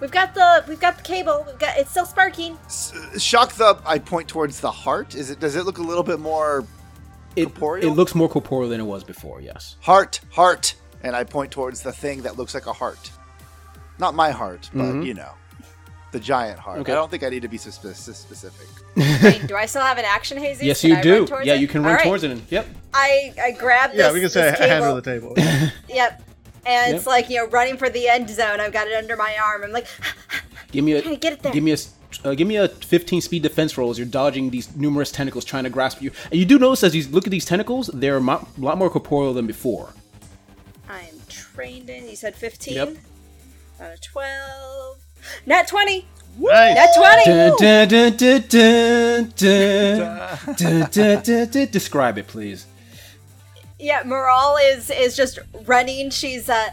We've 0.01 0.11
got 0.11 0.35
the 0.35 0.65
we've 0.69 0.81
got 0.81 0.97
the 0.97 1.03
cable. 1.03 1.45
We've 1.47 1.59
got 1.59 1.77
it's 1.79 1.91
still 1.91 2.07
sparking. 2.07 2.59
S- 2.67 2.93
shock 3.23 3.53
the. 3.53 3.79
I 3.87 3.99
point 3.99 4.29
towards 4.29 4.61
the 4.61 4.71
heart. 4.71 5.15
Is 5.15 5.31
it? 5.31 5.39
Does 5.41 5.55
it 5.57 5.65
look 5.65 5.79
a 5.79 5.83
little 5.83 6.03
bit 6.03 6.19
more 6.21 6.65
It, 7.37 7.47
Corporeal? 7.47 7.87
it 7.91 7.95
looks 7.95 8.15
more 8.15 8.29
corporeal 8.29 8.69
than 8.69 8.81
it 8.81 8.85
was 8.85 9.05
before. 9.05 9.41
Yes. 9.41 9.77
heart? 9.81 10.21
Heart. 10.31 10.75
And 11.05 11.17
I 11.17 11.25
point 11.25 11.51
towards 11.51 11.83
the 11.83 11.93
thing 11.93 12.23
that 12.23 12.37
looks 12.37 12.53
like 12.55 12.67
a 12.67 12.73
heart. 12.73 13.11
Not 13.99 14.15
my 14.15 14.31
heart, 14.31 14.71
but 14.75 14.83
Mhm. 14.85 15.07
you 15.07 15.15
know, 15.15 15.31
the 16.13 16.21
giant 16.21 16.59
heart. 16.59 16.79
Okay. 16.81 16.93
I 16.93 16.95
don't 16.95 17.11
think 17.11 17.23
I 17.23 17.29
need 17.29 17.43
to 17.43 17.49
be 17.49 17.59
so 17.59 17.71
spe- 17.71 17.95
so 17.97 18.13
specific. 18.13 18.67
Wait, 19.23 19.47
do 19.47 19.55
I 19.57 19.67
still 19.67 19.83
have 19.83 19.99
an 19.99 20.05
action, 20.05 20.37
hazy? 20.39 20.67
Yes, 20.67 20.81
Can 20.81 20.91
you 20.91 20.97
I 20.97 21.01
do. 21.03 21.25
run 21.27 21.45
Yeah, 21.47 21.55
it? 21.55 21.61
you 21.61 21.69
can 21.69 21.83
run 21.83 21.95
right. 21.95 22.05
towards 22.05 22.23
it. 22.25 22.31
And, 22.33 22.43
yep. 22.51 22.67
I 22.95 23.33
I 23.43 23.51
grab 23.53 23.91
this. 23.93 23.99
yeah, 24.01 24.13
we 24.13 24.21
can 24.21 24.29
say 24.31 24.51
this 24.51 24.59
hand 24.59 24.71
cable. 24.83 24.89
on 24.89 24.97
the 24.97 25.03
table. 25.03 25.35
Yep 25.89 26.23
and 26.65 26.93
yep. 26.93 26.97
it's 26.97 27.07
like 27.07 27.29
you 27.29 27.37
know 27.37 27.47
running 27.49 27.77
for 27.77 27.89
the 27.89 28.09
end 28.09 28.31
zone. 28.31 28.61
I've 28.61 28.73
got 28.73 28.87
it 28.87 28.95
under 28.95 29.17
my 29.17 29.37
arm. 29.43 29.65
I'm 29.65 29.73
like, 29.73 29.87
give 30.73 30.85
me 30.85 30.93
a 30.93 31.17
get 31.17 31.33
it 31.33 31.43
there. 31.43 31.53
Give 31.53 31.63
me 31.63 31.73
a 31.73 31.77
uh, 32.25 32.35
give 32.35 32.47
me 32.47 32.57
a 32.57 32.69
15 32.69 33.21
speed 33.21 33.43
defense 33.43 33.77
roll 33.77 33.91
as 33.91 33.99
you're 33.99 34.07
dodging 34.07 34.51
these 34.51 34.75
numerous 34.77 35.11
tentacles 35.11 35.45
trying 35.45 35.65
to 35.65 35.71
grasp 35.71 36.03
you. 36.03 36.11
And 36.31 36.39
you 36.39 36.45
do 36.45 36.59
notice 36.59 36.85
as 36.85 36.95
you 36.95 37.09
look 37.09 37.27
at 37.27 37.31
these 37.31 37.45
tentacles, 37.45 37.89
they're 37.93 38.19
a 38.19 38.21
mo- 38.21 38.47
lot 38.59 38.79
more 38.79 38.91
corporeal 38.91 39.35
than 39.35 39.47
before. 39.47 39.95
I'm 40.89 41.21
trained 41.29 41.91
in. 41.91 42.09
You 42.09 42.17
said 42.17 42.35
15. 42.35 42.75
Yep. 42.75 42.97
Out 43.81 43.93
of 43.93 44.01
12. 44.01 44.99
not 45.47 45.67
20. 45.67 46.07
Nice. 46.39 46.75
Nat 46.75 46.89
20. 51.37 51.67
Describe 51.67 52.19
it, 52.19 52.27
please. 52.27 52.67
Yeah, 53.83 54.05
Moral 54.05 54.59
is 54.63 54.91
is 54.91 55.17
just 55.17 55.41
running. 55.67 56.11
She's 56.11 56.49
uh 56.49 56.71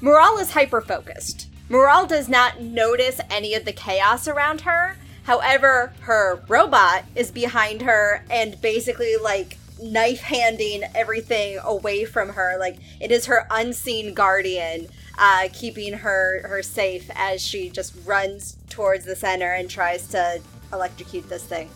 Moral 0.00 0.38
is 0.38 0.52
hyper 0.52 0.80
focused. 0.80 1.48
Moral 1.68 2.06
does 2.06 2.28
not 2.28 2.60
notice 2.60 3.20
any 3.28 3.54
of 3.54 3.64
the 3.64 3.72
chaos 3.72 4.28
around 4.28 4.60
her. 4.60 4.96
However, 5.24 5.92
her 6.02 6.40
robot 6.46 7.02
is 7.16 7.32
behind 7.32 7.82
her 7.82 8.24
and 8.30 8.60
basically 8.60 9.16
like 9.16 9.58
knife 9.82 10.20
handing 10.20 10.84
everything 10.94 11.58
away 11.64 12.04
from 12.04 12.28
her. 12.28 12.56
Like 12.60 12.76
it 13.00 13.10
is 13.10 13.26
her 13.26 13.48
unseen 13.50 14.14
guardian, 14.14 14.86
uh, 15.18 15.48
keeping 15.52 15.94
her 15.94 16.46
her 16.46 16.62
safe 16.62 17.10
as 17.16 17.42
she 17.42 17.70
just 17.70 17.92
runs 18.04 18.56
towards 18.70 19.04
the 19.04 19.16
center 19.16 19.52
and 19.52 19.68
tries 19.68 20.06
to 20.08 20.40
electrocute 20.72 21.28
this 21.28 21.42
thing. 21.42 21.70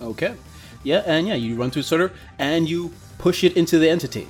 Okay. 0.00 0.36
Yeah, 0.84 1.02
and 1.04 1.26
yeah, 1.26 1.34
you 1.34 1.56
run 1.56 1.70
through 1.70 1.82
sort 1.82 2.00
of, 2.00 2.12
and 2.38 2.68
you 2.68 2.92
push 3.22 3.44
it 3.44 3.56
into 3.56 3.78
the 3.78 3.88
entity. 3.88 4.26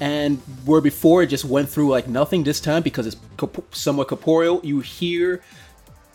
And 0.00 0.38
where 0.64 0.80
before 0.80 1.22
it 1.22 1.26
just 1.26 1.44
went 1.44 1.68
through 1.68 1.90
like 1.90 2.08
nothing 2.08 2.42
this 2.42 2.58
time 2.58 2.82
because 2.82 3.06
it's 3.06 3.16
somewhat 3.70 4.08
corporeal, 4.08 4.60
you 4.64 4.80
hear. 4.80 5.42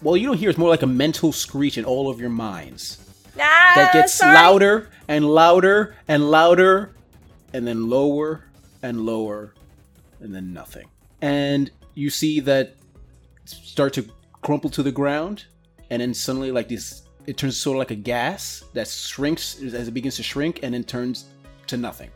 Well, 0.02 0.18
you 0.18 0.26
don't 0.28 0.38
hear. 0.38 0.50
It's 0.50 0.58
more 0.58 0.70
like 0.70 0.82
a 0.82 0.88
mental 0.88 1.32
screech 1.32 1.78
in 1.78 1.86
all 1.86 2.10
of 2.10 2.20
your 2.20 2.32
minds 2.32 2.98
Ah, 3.40 3.74
that 3.76 3.94
gets 3.94 4.14
sorry. 4.16 4.34
louder 4.34 4.90
and 5.08 5.24
louder 5.26 5.96
and 6.08 6.32
louder, 6.32 6.96
and 7.54 7.68
then 7.68 7.90
lower 7.90 8.46
and 8.82 9.02
lower, 9.06 9.54
and 10.20 10.34
then 10.34 10.52
nothing. 10.52 10.88
And 11.22 11.70
you 11.94 12.10
see 12.10 12.40
that 12.42 12.76
start 13.46 13.94
to 13.94 14.06
crumple 14.42 14.72
to 14.72 14.82
the 14.84 14.92
ground, 14.92 15.46
and 15.92 16.02
then 16.02 16.14
suddenly, 16.14 16.52
like 16.52 16.70
this, 16.70 17.04
it 17.28 17.38
turns 17.38 17.58
sort 17.58 17.76
of 17.76 17.80
like 17.80 17.92
a 17.92 17.96
gas 17.96 18.64
that 18.74 18.88
shrinks 18.88 19.62
as 19.62 19.88
it 19.88 19.94
begins 19.94 20.16
to 20.16 20.24
shrink, 20.24 20.62
and 20.64 20.74
then 20.74 20.84
turns 20.84 21.26
to 21.68 21.78
nothing. 21.78 22.12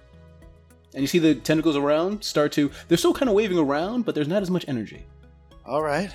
And 0.94 1.02
you 1.02 1.08
see 1.08 1.20
the 1.20 1.36
tentacles 1.36 1.76
around 1.76 2.24
start 2.24 2.52
to. 2.54 2.72
They're 2.88 2.98
still 2.98 3.14
kind 3.14 3.30
of 3.30 3.36
waving 3.36 3.60
around, 3.60 4.06
but 4.06 4.16
there's 4.16 4.28
not 4.28 4.42
as 4.42 4.50
much 4.50 4.66
energy. 4.68 5.06
All 5.66 5.84
right. 5.84 6.12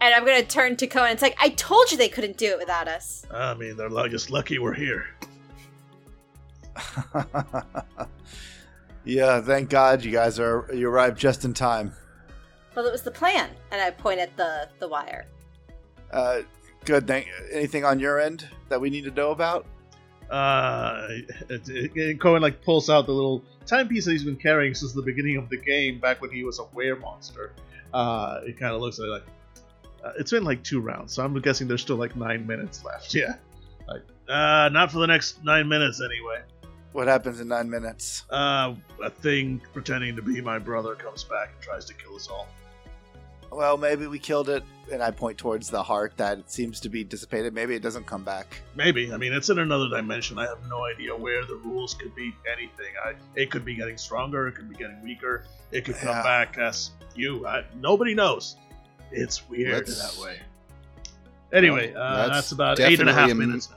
And 0.00 0.14
I'm 0.14 0.24
gonna 0.24 0.42
turn 0.42 0.76
to 0.76 0.86
Cohen. 0.86 1.12
It's 1.12 1.22
like 1.22 1.36
I 1.38 1.50
told 1.50 1.90
you 1.92 1.98
they 1.98 2.08
couldn't 2.08 2.36
do 2.36 2.46
it 2.46 2.58
without 2.58 2.88
us. 2.88 3.24
I 3.30 3.54
mean, 3.54 3.76
they're 3.76 3.90
like, 3.90 4.10
just 4.10 4.30
lucky 4.30 4.58
we're 4.58 4.72
here. 4.72 5.06
yeah, 9.04 9.40
thank 9.42 9.68
God 9.68 10.02
you 10.02 10.10
guys 10.10 10.40
are 10.40 10.68
you 10.74 10.88
arrived 10.88 11.18
just 11.18 11.44
in 11.44 11.52
time. 11.54 11.92
Well, 12.74 12.86
it 12.86 12.92
was 12.92 13.02
the 13.02 13.10
plan, 13.10 13.50
and 13.70 13.80
I 13.80 13.90
point 13.90 14.18
at 14.18 14.36
the 14.36 14.68
the 14.78 14.88
wire. 14.88 15.26
Uh, 16.10 16.40
good. 16.84 17.06
Thank. 17.06 17.28
Anything 17.52 17.84
on 17.84 18.00
your 18.00 18.18
end 18.18 18.48
that 18.70 18.80
we 18.80 18.90
need 18.90 19.04
to 19.04 19.10
know 19.10 19.30
about? 19.30 19.66
Uh, 20.32 21.08
Cohen 22.18 22.40
like 22.40 22.64
pulls 22.64 22.88
out 22.88 23.04
the 23.04 23.12
little 23.12 23.44
timepiece 23.66 24.06
that 24.06 24.12
he's 24.12 24.24
been 24.24 24.36
carrying 24.36 24.74
since 24.74 24.94
the 24.94 25.02
beginning 25.02 25.36
of 25.36 25.50
the 25.50 25.58
game, 25.58 25.98
back 26.00 26.22
when 26.22 26.30
he 26.30 26.42
was 26.42 26.58
a 26.58 26.64
were 26.72 26.96
monster. 26.96 27.52
Uh, 27.92 28.40
it 28.44 28.58
kind 28.58 28.74
of 28.74 28.80
looks 28.80 28.98
it 28.98 29.02
like 29.02 29.24
uh, 30.02 30.12
it's 30.18 30.30
been 30.30 30.44
like 30.44 30.62
two 30.64 30.80
rounds, 30.80 31.12
so 31.12 31.22
I'm 31.22 31.38
guessing 31.42 31.68
there's 31.68 31.82
still 31.82 31.96
like 31.96 32.16
nine 32.16 32.46
minutes 32.46 32.82
left. 32.82 33.14
Yeah, 33.22 33.34
like 33.86 34.02
uh, 34.26 34.70
not 34.72 34.90
for 34.90 34.98
the 35.00 35.06
next 35.06 35.44
nine 35.44 35.68
minutes 35.68 36.00
anyway. 36.02 36.42
What 36.92 37.08
happens 37.08 37.40
in 37.40 37.48
nine 37.48 37.68
minutes? 37.68 38.24
Uh, 38.30 38.74
a 39.02 39.10
thing 39.10 39.60
pretending 39.74 40.16
to 40.16 40.22
be 40.22 40.40
my 40.40 40.58
brother 40.58 40.94
comes 40.94 41.24
back 41.24 41.50
and 41.52 41.60
tries 41.60 41.84
to 41.86 41.94
kill 41.94 42.16
us 42.16 42.28
all. 42.28 42.48
Well, 43.52 43.76
maybe 43.76 44.06
we 44.06 44.18
killed 44.18 44.48
it, 44.48 44.64
and 44.90 45.02
I 45.02 45.10
point 45.10 45.36
towards 45.36 45.68
the 45.68 45.82
heart 45.82 46.14
that 46.16 46.50
seems 46.50 46.80
to 46.80 46.88
be 46.88 47.04
dissipated. 47.04 47.52
Maybe 47.52 47.74
it 47.74 47.82
doesn't 47.82 48.06
come 48.06 48.24
back. 48.24 48.62
Maybe. 48.74 49.12
I 49.12 49.18
mean, 49.18 49.32
it's 49.34 49.50
in 49.50 49.58
another 49.58 49.88
dimension. 49.90 50.38
I 50.38 50.46
have 50.46 50.66
no 50.68 50.84
idea 50.86 51.14
where 51.14 51.44
the 51.44 51.56
rules 51.56 51.92
could 51.94 52.14
be 52.14 52.34
anything. 52.50 52.94
I, 53.04 53.12
it 53.34 53.50
could 53.50 53.64
be 53.64 53.74
getting 53.74 53.98
stronger. 53.98 54.48
It 54.48 54.52
could 54.54 54.70
be 54.70 54.76
getting 54.76 55.02
weaker. 55.02 55.44
It 55.70 55.84
could 55.84 55.96
come 55.96 56.16
Yeah. 56.16 56.22
back 56.22 56.56
as 56.56 56.92
you. 57.14 57.46
I, 57.46 57.64
nobody 57.78 58.14
knows. 58.14 58.56
It's 59.10 59.46
weird 59.48 59.86
Let's- 59.86 60.14
that 60.16 60.22
way. 60.22 60.38
Anyway, 61.52 61.92
Well, 61.92 62.02
uh, 62.02 62.16
that's 62.16 62.30
that's, 62.36 62.52
about 62.52 62.80
eight 62.80 63.00
and 63.00 63.10
a 63.10 63.12
half 63.12 63.34
minutes 63.34 63.68
now. 63.70 63.76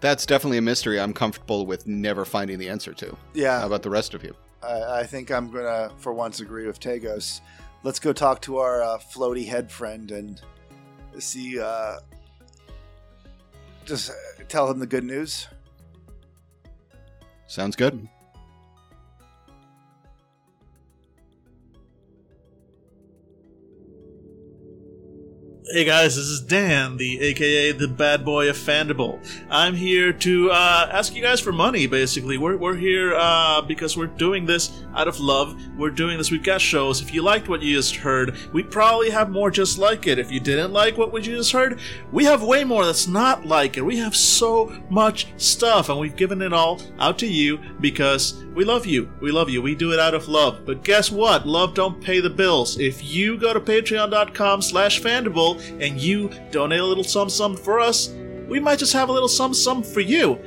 That's 0.00 0.26
definitely 0.26 0.58
a 0.58 0.62
mystery 0.62 0.98
I'm 0.98 1.12
comfortable 1.14 1.64
with 1.64 1.86
never 1.86 2.24
finding 2.24 2.58
the 2.58 2.68
answer 2.68 2.92
to. 2.94 3.16
Yeah. 3.34 3.60
How 3.60 3.66
about 3.68 3.84
the 3.84 3.90
rest 3.90 4.14
of 4.14 4.24
you? 4.24 4.34
I, 4.60 5.00
I 5.00 5.02
think 5.04 5.30
I'm 5.30 5.48
gonna, 5.52 5.92
for 5.98 6.12
once, 6.12 6.40
agree 6.40 6.66
with 6.66 6.80
Tagos. 6.80 7.40
Let's 7.84 7.98
go 7.98 8.12
talk 8.12 8.40
to 8.42 8.58
our 8.58 8.82
uh, 8.82 8.98
floaty 8.98 9.46
head 9.46 9.70
friend 9.70 10.10
and 10.10 10.40
see. 11.18 11.58
Uh, 11.58 11.96
just 13.84 14.12
tell 14.48 14.70
him 14.70 14.78
the 14.78 14.86
good 14.86 15.04
news. 15.04 15.48
Sounds 17.48 17.74
good. 17.76 18.08
Hey 25.72 25.84
guys, 25.84 26.16
this 26.16 26.26
is 26.26 26.42
Dan, 26.42 26.98
the 26.98 27.18
AKA 27.22 27.72
the 27.72 27.88
bad 27.88 28.26
boy 28.26 28.50
of 28.50 28.56
Fandible. 28.56 29.26
I'm 29.48 29.74
here 29.74 30.12
to 30.12 30.50
uh, 30.50 30.90
ask 30.92 31.14
you 31.14 31.22
guys 31.22 31.40
for 31.40 31.50
money. 31.50 31.86
Basically, 31.86 32.36
we're 32.36 32.58
we're 32.58 32.76
here 32.76 33.14
uh, 33.14 33.62
because 33.62 33.96
we're 33.96 34.06
doing 34.06 34.44
this 34.44 34.84
out 34.94 35.08
of 35.08 35.18
love. 35.18 35.58
We're 35.78 35.88
doing 35.88 36.18
this. 36.18 36.30
We've 36.30 36.42
got 36.42 36.60
shows. 36.60 37.00
If 37.00 37.14
you 37.14 37.22
liked 37.22 37.48
what 37.48 37.62
you 37.62 37.74
just 37.74 37.96
heard, 37.96 38.36
we 38.52 38.62
probably 38.62 39.08
have 39.08 39.30
more 39.30 39.50
just 39.50 39.78
like 39.78 40.06
it. 40.06 40.18
If 40.18 40.30
you 40.30 40.40
didn't 40.40 40.74
like 40.74 40.98
what 40.98 41.10
we 41.10 41.22
just 41.22 41.52
heard, 41.52 41.80
we 42.12 42.24
have 42.24 42.42
way 42.42 42.64
more 42.64 42.84
that's 42.84 43.06
not 43.08 43.46
like 43.46 43.78
it. 43.78 43.82
We 43.82 43.96
have 43.96 44.14
so 44.14 44.78
much 44.90 45.28
stuff, 45.38 45.88
and 45.88 45.98
we've 45.98 46.16
given 46.16 46.42
it 46.42 46.52
all 46.52 46.82
out 46.98 47.18
to 47.20 47.26
you 47.26 47.58
because 47.80 48.44
we 48.54 48.66
love 48.66 48.84
you. 48.84 49.10
We 49.22 49.32
love 49.32 49.48
you. 49.48 49.62
We 49.62 49.74
do 49.74 49.94
it 49.94 49.98
out 49.98 50.12
of 50.12 50.28
love. 50.28 50.66
But 50.66 50.84
guess 50.84 51.10
what? 51.10 51.46
Love 51.46 51.72
don't 51.72 52.02
pay 52.02 52.20
the 52.20 52.28
bills. 52.28 52.78
If 52.78 53.02
you 53.02 53.38
go 53.38 53.54
to 53.54 53.60
patreon.com 53.60 54.60
slash 54.60 55.00
fandible 55.00 55.61
and 55.80 56.00
you 56.00 56.30
donate 56.50 56.80
a 56.80 56.86
little 56.86 57.04
sum 57.04 57.28
sum 57.28 57.56
for 57.56 57.80
us, 57.80 58.08
we 58.48 58.60
might 58.60 58.78
just 58.78 58.92
have 58.92 59.08
a 59.08 59.12
little 59.12 59.28
sum 59.28 59.54
sum 59.54 59.82
for 59.82 60.00
you. 60.00 60.38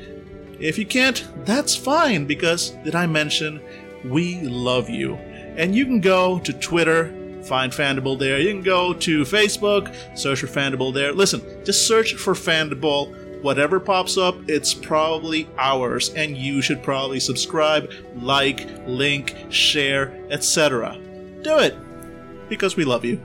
If 0.59 0.77
you 0.77 0.85
can't, 0.85 1.27
that's 1.45 1.75
fine 1.75 2.25
because 2.25 2.71
did 2.83 2.95
I 2.95 3.07
mention 3.07 3.61
we 4.05 4.41
love 4.41 4.89
you? 4.89 5.15
And 5.15 5.75
you 5.75 5.85
can 5.85 6.01
go 6.01 6.39
to 6.39 6.53
Twitter, 6.53 7.13
find 7.43 7.71
Fandible 7.71 8.17
there. 8.17 8.39
You 8.39 8.51
can 8.51 8.63
go 8.63 8.93
to 8.93 9.21
Facebook, 9.23 9.93
search 10.17 10.41
for 10.41 10.47
Fandible 10.47 10.93
there. 10.93 11.13
Listen, 11.13 11.41
just 11.65 11.87
search 11.87 12.13
for 12.15 12.33
Fandible. 12.33 13.41
Whatever 13.41 13.79
pops 13.79 14.17
up, 14.17 14.35
it's 14.47 14.73
probably 14.73 15.47
ours, 15.57 16.09
and 16.15 16.35
you 16.35 16.61
should 16.61 16.81
probably 16.81 17.19
subscribe, 17.19 17.91
like, 18.15 18.67
link, 18.87 19.35
share, 19.49 20.19
etc. 20.31 20.97
Do 21.43 21.59
it 21.59 21.75
because 22.49 22.75
we 22.75 22.85
love 22.85 23.05
you. 23.05 23.21